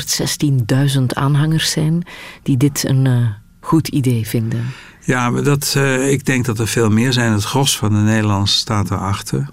[0.98, 2.02] 116.000 aanhangers zijn
[2.42, 3.28] die dit een uh,
[3.60, 4.64] goed idee vinden.
[5.04, 7.32] Ja, maar dat, uh, ik denk dat er veel meer zijn.
[7.32, 9.50] Het gros van de Nederlanders staat erachter.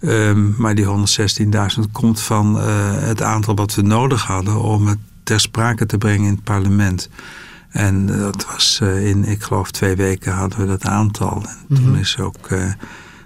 [0.00, 2.62] Um, maar die 116.000 komt van uh,
[2.98, 7.08] het aantal wat we nodig hadden om het ter sprake te brengen in het parlement.
[7.70, 11.32] En dat was in, ik geloof, twee weken hadden we dat aantal.
[11.32, 11.84] En mm -hmm.
[11.84, 12.48] toen is ook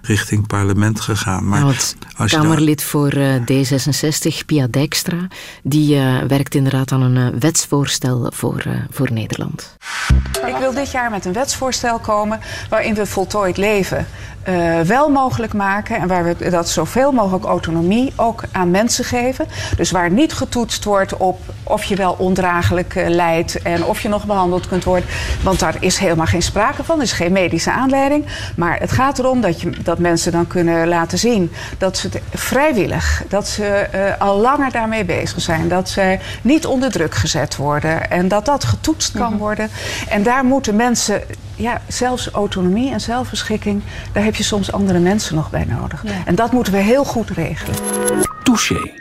[0.02, 1.48] richting parlement gegaan.
[1.48, 1.72] Maar ja,
[2.16, 5.27] als Kamerlid voor uh, D66, Pia Dijkstra,
[5.62, 9.77] die uh, werkt inderdaad aan een uh, wetsvoorstel voor, voor Nederland.
[10.47, 14.06] Ik wil dit jaar met een wetsvoorstel komen waarin we voltooid leven
[14.48, 19.46] uh, wel mogelijk maken en waar we dat zoveel mogelijk autonomie ook aan mensen geven.
[19.76, 24.08] Dus waar niet getoetst wordt op of je wel ondraaglijk uh, lijdt en of je
[24.08, 25.08] nog behandeld kunt worden.
[25.42, 28.26] Want daar is helemaal geen sprake van, er is geen medische aanleiding.
[28.56, 32.20] Maar het gaat erom dat, je, dat mensen dan kunnen laten zien dat ze het
[32.34, 37.56] vrijwillig, dat ze uh, al langer daarmee bezig zijn, dat ze niet onder druk gezet
[37.56, 39.38] worden en dat dat getoetst kan -hmm.
[39.38, 39.70] worden.
[40.08, 41.22] En daar moeten mensen
[41.60, 43.82] ja, zelfs autonomie en zelfbeschikking,
[44.12, 46.04] daar heb je soms andere mensen nog bij nodig.
[46.04, 46.24] Ja.
[46.24, 47.76] En dat moeten we heel goed regelen.
[48.42, 48.98] Touché.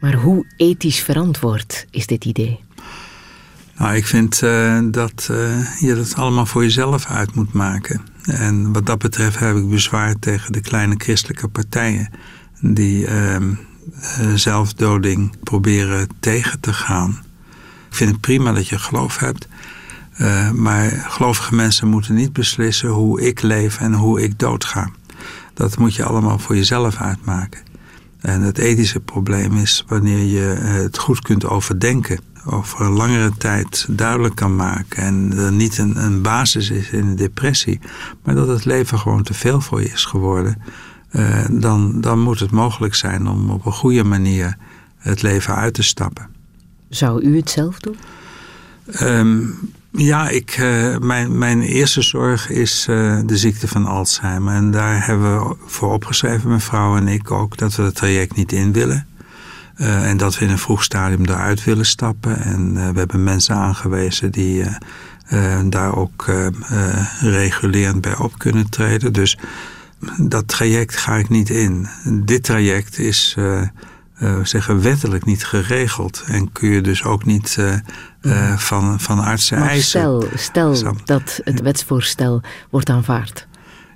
[0.00, 2.60] Maar hoe ethisch verantwoord is dit idee?
[3.78, 8.00] Nou, ik vind uh, dat uh, je dat allemaal voor jezelf uit moet maken.
[8.22, 12.10] En wat dat betreft heb ik bezwaar tegen de kleine christelijke partijen
[12.60, 13.54] die ehm,
[14.02, 17.24] eh, zelfdoding proberen tegen te gaan.
[17.88, 19.48] Ik vind het prima dat je geloof hebt.
[20.18, 24.90] Uh, maar gelovige mensen moeten niet beslissen hoe ik leef en hoe ik doodga.
[25.54, 27.60] Dat moet je allemaal voor jezelf uitmaken.
[28.20, 32.20] En het ethische probleem is wanneer je het goed kunt overdenken.
[32.46, 35.02] Over een langere tijd duidelijk kan maken.
[35.02, 37.80] En er niet een, een basis is in een depressie.
[38.22, 40.62] Maar dat het leven gewoon te veel voor je is geworden.
[41.12, 44.56] Uh, dan, dan moet het mogelijk zijn om op een goede manier
[44.98, 46.28] het leven uit te stappen.
[46.88, 47.96] Zou u het zelf doen?
[49.00, 49.58] Um,
[49.96, 54.54] ja, ik, uh, mijn, mijn eerste zorg is uh, de ziekte van Alzheimer.
[54.54, 58.36] En daar hebben we voor opgeschreven, mijn vrouw en ik ook, dat we het traject
[58.36, 59.06] niet in willen.
[59.76, 62.42] Uh, en dat we in een vroeg stadium eruit willen stappen.
[62.42, 64.64] En we hebben mensen aangewezen die
[65.68, 66.32] daar ook
[67.20, 69.12] regulerend bij op kunnen treden.
[69.12, 69.38] Dus
[70.20, 71.88] dat traject ga ik niet in.
[72.24, 73.62] Dit traject is uh,
[74.42, 76.24] zeggen, wettelijk niet geregeld.
[76.26, 77.58] En kun je dus ook niet
[78.24, 80.28] uh, van, van artsen maar eisen.
[80.34, 82.40] Stel, stel dat het wetsvoorstel
[82.70, 83.46] wordt aanvaard.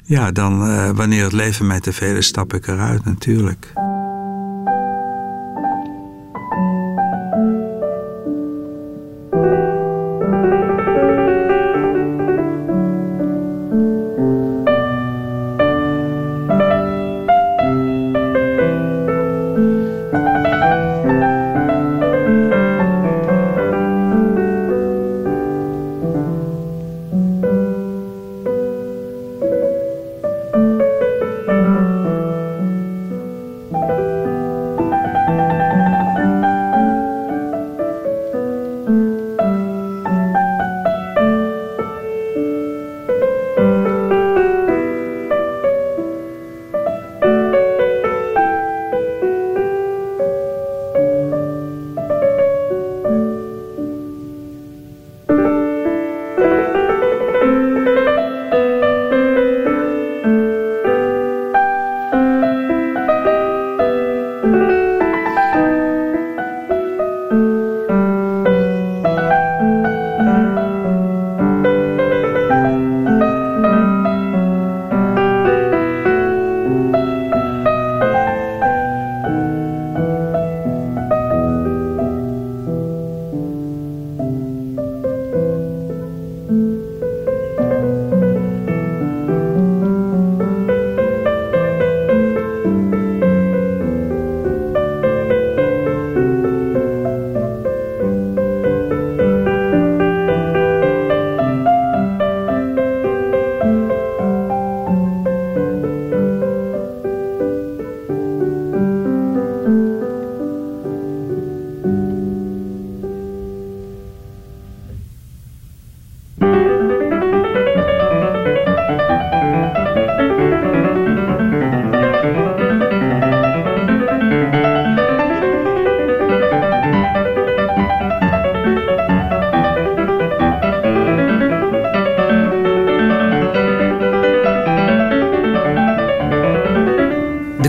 [0.03, 0.59] Ja, dan
[0.95, 3.73] wanneer het leven mij te veel is, stap ik eruit natuurlijk.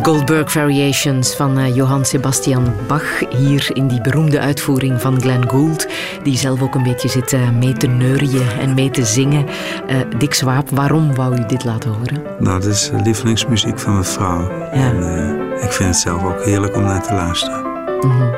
[0.02, 3.20] Goldberg Variations van uh, Johann Sebastian Bach.
[3.30, 5.88] Hier in die beroemde uitvoering van Glenn Gould.
[6.24, 9.46] Die zelf ook een beetje zit uh, mee te neurien en mee te zingen.
[9.90, 12.24] Uh, Dick Swaap, waarom wou u dit laten horen?
[12.40, 14.50] Nou, dit is lievelingsmuziek van mijn vrouw.
[14.52, 14.72] Ja.
[14.72, 14.98] En,
[15.62, 17.62] ik vind het zelf ook heerlijk om naar te luisteren.
[18.02, 18.36] Mm -hmm.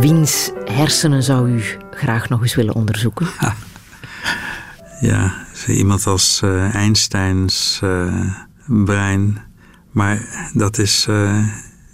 [0.00, 3.26] Wiens hersenen zou u graag nog eens willen onderzoeken?
[5.10, 5.32] ja,
[5.66, 6.42] iemand als
[6.72, 7.80] Einsteins
[8.66, 9.50] brein
[9.92, 11.46] maar dat is uh,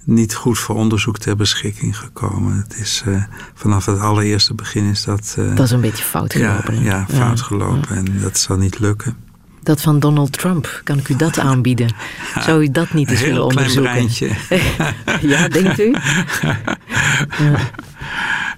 [0.05, 2.57] niet goed voor onderzoek ter beschikking gekomen.
[2.57, 3.23] Het is, uh,
[3.55, 5.37] vanaf het allereerste begin is dat...
[5.39, 6.83] Uh, dat is een beetje fout gelopen.
[6.83, 9.17] Ja, ja fout gelopen en dat zal niet lukken.
[9.63, 11.95] Dat van Donald Trump, kan ik u dat aanbieden?
[12.41, 13.97] Zou u dat niet eens willen onderzoeken?
[13.97, 15.29] Een klein breintje.
[15.29, 15.95] ja, denkt u?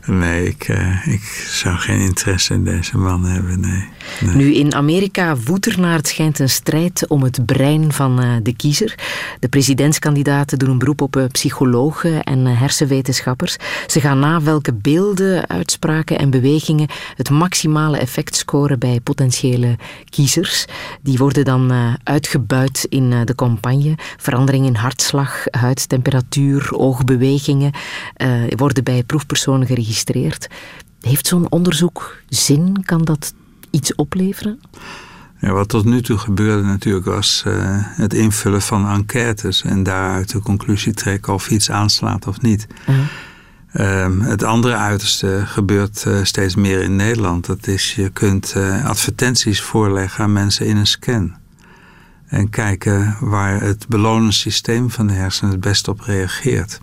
[0.06, 0.68] Nee, ik,
[1.04, 3.88] ik zou geen interesse in deze man hebben, nee.
[4.34, 8.36] Nu, in Amerika woedt er naar het schijnt een strijd om het brein van uh,
[8.42, 8.94] de kiezer.
[9.40, 13.56] De presidentskandidaten doen een beroep op uh, psychologen en hersenwetenschappers.
[13.86, 19.76] Ze gaan na welke beelden, uitspraken en bewegingen het maximale effect scoren bij potentiële
[20.10, 20.64] kiezers.
[21.02, 21.72] Die worden dan
[22.04, 23.94] uitgebuit in de campagne.
[24.16, 27.72] Verandering in hartslag, huidtemperatuur, oogbewegingen
[28.56, 30.46] worden bij proefpersonen geregistreerd.
[31.00, 32.82] Heeft zo'n onderzoek zin?
[32.84, 33.34] Kan dat
[33.70, 34.60] iets opleveren?
[35.38, 40.32] Ja, wat tot nu toe gebeurde natuurlijk was uh, het invullen van enquêtes en daaruit
[40.32, 42.66] de conclusie trekken of iets aanslaat of niet.
[43.74, 47.46] Um, het andere uiterste gebeurt uh, steeds meer in Nederland.
[47.46, 51.36] Dat is, je kunt uh, advertenties voorleggen aan mensen in een scan.
[52.26, 56.80] En kijken waar het beloningssysteem van de hersenen het best op reageert.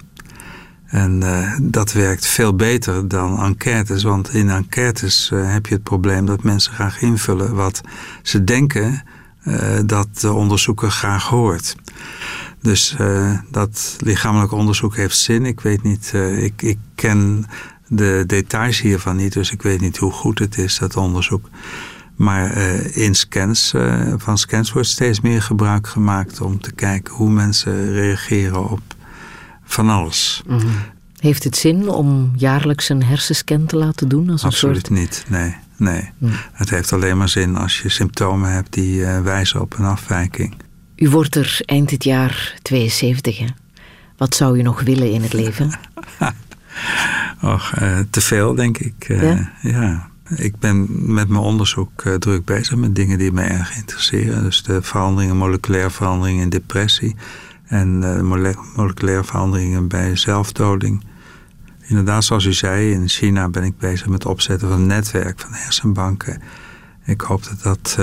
[0.87, 4.03] En uh, dat werkt veel beter dan enquêtes.
[4.03, 7.81] Want in enquêtes heb je het probleem dat mensen graag invullen wat
[8.21, 9.03] ze denken
[9.85, 11.75] dat de onderzoeker graag hoort.
[12.61, 12.95] Dus
[13.51, 15.45] dat lichamelijk onderzoek heeft zin.
[15.45, 17.45] Ik weet niet, ik, ik ken
[17.87, 21.49] de details hiervan niet, dus ik weet niet hoe goed het is, dat onderzoek.
[22.15, 22.57] Maar
[22.95, 23.73] in scans,
[24.17, 28.81] van scans wordt steeds meer gebruik gemaakt om te kijken hoe mensen reageren op
[29.67, 30.43] van alles.
[30.47, 30.71] Mm -hmm.
[31.19, 34.29] Heeft het zin om jaarlijks een hersenscan te laten doen?
[34.29, 34.99] Als een Absoluut soort...
[34.99, 35.55] niet, nee.
[35.77, 36.09] nee.
[36.17, 36.31] Mm.
[36.51, 40.53] Het heeft alleen maar zin als je symptomen hebt die wijzen op een afwijking.
[40.95, 43.37] U wordt er eind dit jaar 72.
[43.37, 43.45] Hè?
[44.17, 45.71] Wat zou u nog willen in het leven?
[47.41, 49.09] Och, uh, te veel, denk ik.
[49.09, 49.51] Uh, ja?
[49.61, 50.09] ja?
[50.35, 54.43] Ik ben met mijn onderzoek uh, druk bezig met dingen die mij erg interesseren.
[54.43, 57.15] Dus de veranderingen, moleculaire veranderingen in depressie.
[57.67, 58.25] En
[58.75, 61.03] moleculaire veranderingen bij zelfdoding.
[61.81, 65.39] Inderdaad, zoals u zei, in China ben ik bezig met het opzetten van een netwerk
[65.39, 66.41] van hersenbanken.
[67.05, 67.97] Ik hoop dat dat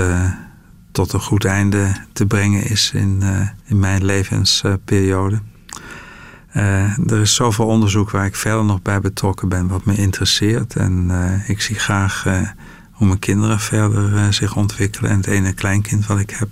[0.95, 5.39] tot een goed einde te brengen is in, uh, in mijn levensperiode.
[6.53, 10.75] Uh, er is zoveel onderzoek waar ik verder nog bij betrokken ben, wat me interesseert.
[10.75, 12.23] En uh, ik zie graag
[12.91, 16.49] hoe mijn kinderen verder zich ontwikkelen en het ene kleinkind wat ik heb.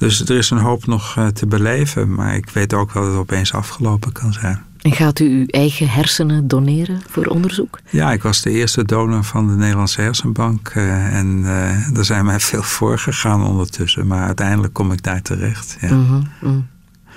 [0.00, 3.20] Dus er is een hoop nog te beleven, maar ik weet ook wel dat het
[3.20, 4.62] opeens afgelopen kan zijn.
[4.82, 7.80] En gaat u uw eigen hersenen doneren voor onderzoek?
[7.90, 10.72] Ja, ik was de eerste donor van de Nederlandse Hersenbank.
[10.74, 14.06] Uh, en uh, er zijn mij veel voor gegaan ondertussen.
[14.06, 15.76] Maar uiteindelijk kom ik daar terecht.
[15.80, 15.94] Ja.
[15.94, 16.66] Mm -hmm, mm.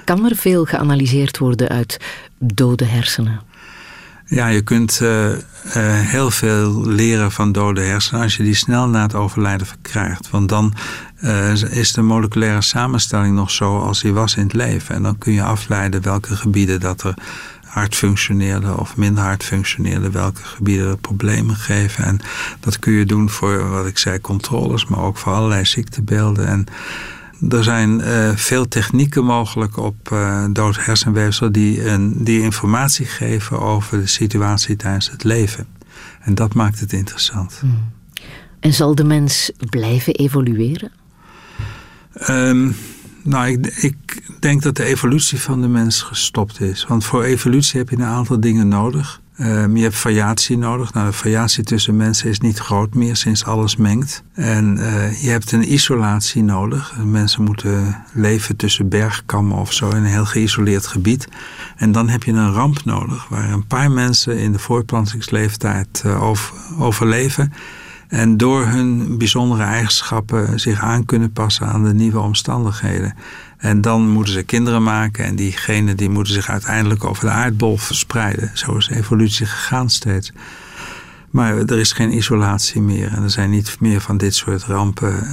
[0.05, 1.99] Kan er veel geanalyseerd worden uit
[2.37, 3.41] dode hersenen?
[4.25, 5.29] Ja, je kunt uh,
[5.85, 10.29] heel veel leren van dode hersenen als je die snel na het overlijden verkrijgt.
[10.29, 10.73] Want dan
[11.69, 14.95] is de moleculaire samenstelling nog zo als die was in het leven.
[14.95, 17.13] En dan kun je afleiden welke gebieden dat er
[17.73, 22.03] hard functioneerde of minder hard functioneerde, welke gebieden er problemen geven.
[22.03, 22.19] En
[22.59, 26.47] dat kun je doen voor, wat ik zei, controles, maar ook voor allerlei ziektebeelden.
[26.47, 26.65] En
[27.49, 33.59] er zijn uh, veel technieken mogelijk op uh, dood hersenweefsel die, een, die informatie geven
[33.59, 35.67] over de situatie tijdens het leven.
[36.19, 37.57] En dat maakt het interessant.
[37.59, 37.91] Hmm.
[38.59, 40.91] En zal de mens blijven evolueren?
[42.29, 42.75] Um,
[43.23, 46.85] nou, ik, ik, denk dat de evolutie van de mens gestopt is.
[46.87, 49.21] Want voor evolutie heb je een aantal dingen nodig.
[49.39, 50.93] Um, je hebt variatie nodig.
[50.93, 54.23] Nou, de variatie tussen mensen is niet groot meer sinds alles mengt.
[54.33, 56.97] En uh, je hebt een isolatie nodig.
[57.03, 61.27] Mensen moeten leven tussen bergkammen of zo in een heel geïsoleerd gebied.
[61.75, 66.23] En dan heb je een ramp nodig waar een paar mensen in de voortplantingsleeftijd uh,
[66.23, 67.53] over, overleven.
[68.07, 73.15] En door hun bijzondere eigenschappen zich aan kunnen passen aan de nieuwe omstandigheden.
[73.63, 77.77] En dan moeten ze kinderen maken en diegenen die moeten zich uiteindelijk over de aardbol
[77.77, 78.51] verspreiden.
[78.53, 80.31] Zo is evolutie gegaan steeds.
[81.29, 85.27] Maar er is geen isolatie meer en er zijn niet meer van dit soort rampen.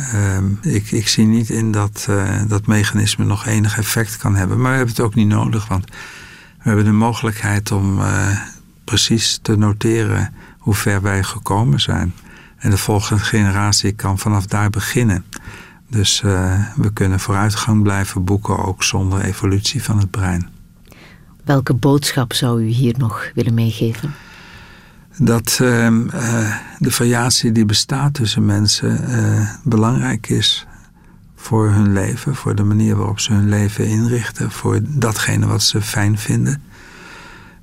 [0.64, 4.60] Uh, ik, ik, zie niet in dat uh, dat mechanisme nog enig effect kan hebben.
[4.60, 5.84] Maar we hebben het ook niet nodig, want
[6.58, 8.38] we hebben de mogelijkheid om uh,
[8.84, 12.14] precies te noteren hoe ver wij gekomen zijn.
[12.56, 15.24] En de volgende generatie kan vanaf daar beginnen.
[15.90, 20.48] Dus uh, we kunnen vooruitgang blijven boeken, ook zonder evolutie van het brein.
[21.44, 24.14] Welke boodschap zou u hier nog willen meegeven?
[25.16, 28.98] Dat uh, uh, de variatie die bestaat tussen mensen
[29.64, 30.66] belangrijk is
[31.40, 35.80] voor hun leven, voor de manier waarop ze hun leven inrichten, voor datgene wat ze
[35.80, 36.62] fijn vinden.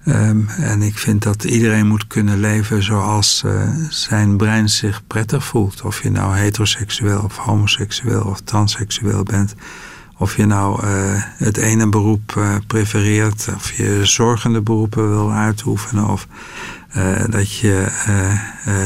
[0.07, 5.43] Um, en ik vind dat iedereen moet kunnen leven zoals uh, zijn brein zich prettig
[5.43, 5.81] voelt.
[5.81, 9.55] Of je nou heteroseksueel of homoseksueel of transseksueel bent.
[10.17, 10.91] Of je nou uh,
[11.37, 13.47] het ene beroep uh, prefereert.
[13.55, 16.07] Of je zorgende beroepen wil uitoefenen.
[16.07, 16.27] Of
[17.29, 17.87] dat je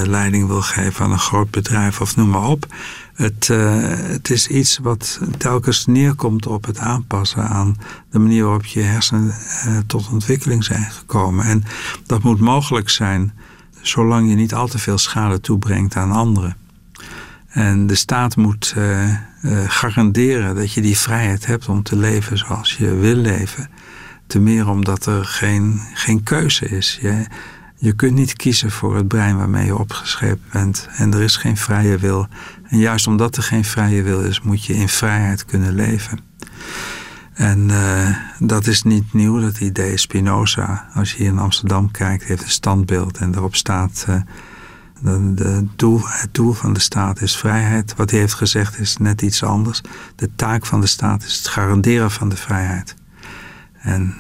[0.06, 2.66] leiding wil geven aan een groot bedrijf of noem maar op.
[3.14, 7.78] Het, uh, het is iets wat telkens neerkomt op het aanpassen aan
[8.10, 9.36] de manier waarop je hersenen
[9.68, 11.46] uh, tot ontwikkeling zijn gekomen.
[11.46, 11.64] En
[12.06, 13.34] dat moet mogelijk zijn
[13.82, 16.56] zolang je niet al te veel schade toebrengt aan anderen.
[17.48, 19.18] En de staat moet uh,
[19.68, 23.70] garanderen dat je die vrijheid hebt om te leven zoals je wil leven.
[24.28, 27.00] Te meer omdat er geen, geen keuze is.
[27.82, 30.88] Je kunt niet kiezen voor het brein waarmee je opgescheept bent.
[30.96, 32.28] En er is geen vrije wil.
[32.64, 36.20] En juist omdat er geen vrije wil is, moet je in vrijheid kunnen leven.
[37.34, 39.98] En uh, dat is niet nieuw, dat idee.
[39.98, 44.06] Spinoza, als je hier in Amsterdam kijkt, heeft een standbeeld en daarop staat.
[44.10, 44.22] Uh,
[45.36, 47.96] de, doel, het doel van de staat is vrijheid.
[47.96, 49.82] Wat hij heeft gezegd is net iets anders.
[50.16, 52.96] De taak van de staat is het garanderen van de vrijheid.
[53.80, 54.16] En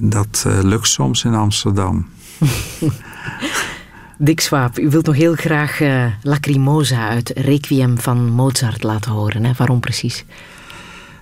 [0.00, 2.06] dat uh, lukt soms in Amsterdam.
[4.18, 9.44] Dick Swaap, u wilt nog heel graag uh, Lacrimosa uit Requiem van Mozart laten horen.
[9.44, 9.52] Hè?
[9.56, 10.24] Waarom precies?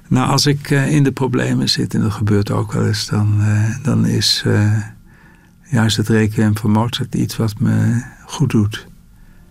[0.08, 3.36] Nou, als ik uh, in de problemen zit, en dat gebeurt ook wel eens, dan,
[3.40, 4.44] uh, dan is
[5.62, 8.88] juist het Requiem van Mozart iets wat me goed doet.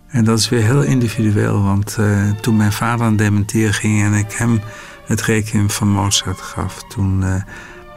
[0.07, 1.97] En dat is weer heel individueel, want
[2.41, 4.61] toen mijn vader aan dementeren ging en ik hem
[5.05, 7.23] het Requiem van Mozart gaf, toen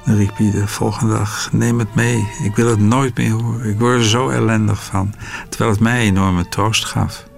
[0.05, 2.29] dan riep hij de volgende dag: Neem het mee.
[2.43, 3.69] Ik wil het nooit meer horen.
[3.69, 5.15] Ik word er zo ellendig van.
[5.49, 7.31] Terwijl het mij enorme troost gaf.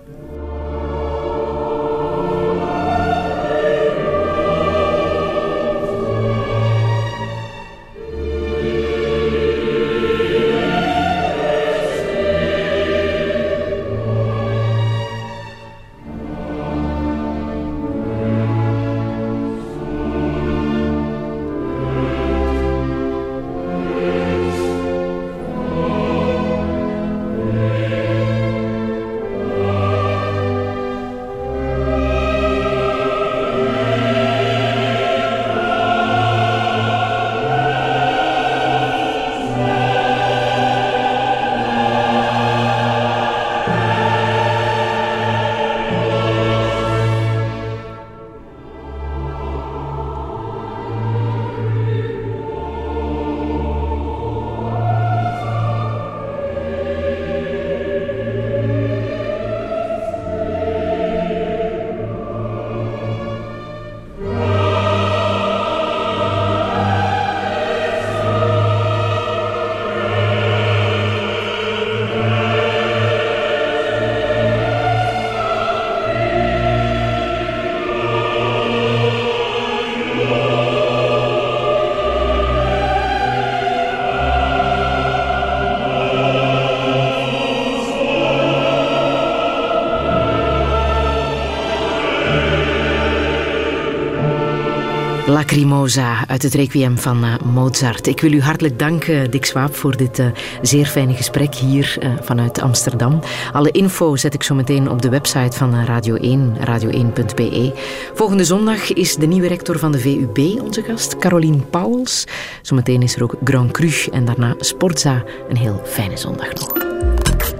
[95.54, 98.06] Lacrimosa uit het Requiem van uh, Mozart.
[98.06, 100.26] Ik wil u hartelijk danken, Dick Swaap, voor dit uh,
[100.62, 103.20] zeer fijne gesprek hier uh, vanuit Amsterdam.
[103.52, 107.72] Alle info zet ik zo meteen op de website van Radio 1, radio1.be.
[108.14, 112.24] Volgende zondag is de nieuwe rector van de VUB onze gast, Caroline Pauwels.
[112.62, 115.24] Zometeen is er ook Grand Cru en daarna Sportza.
[115.48, 116.72] Een heel fijne zondag nog.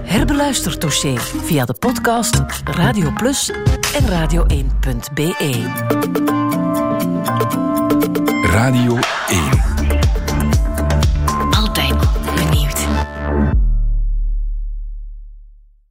[0.01, 3.51] Herbeluister dossier via de podcast Radio Plus
[3.93, 5.53] en radio1.be.
[8.55, 8.95] Radio
[9.27, 9.74] 1.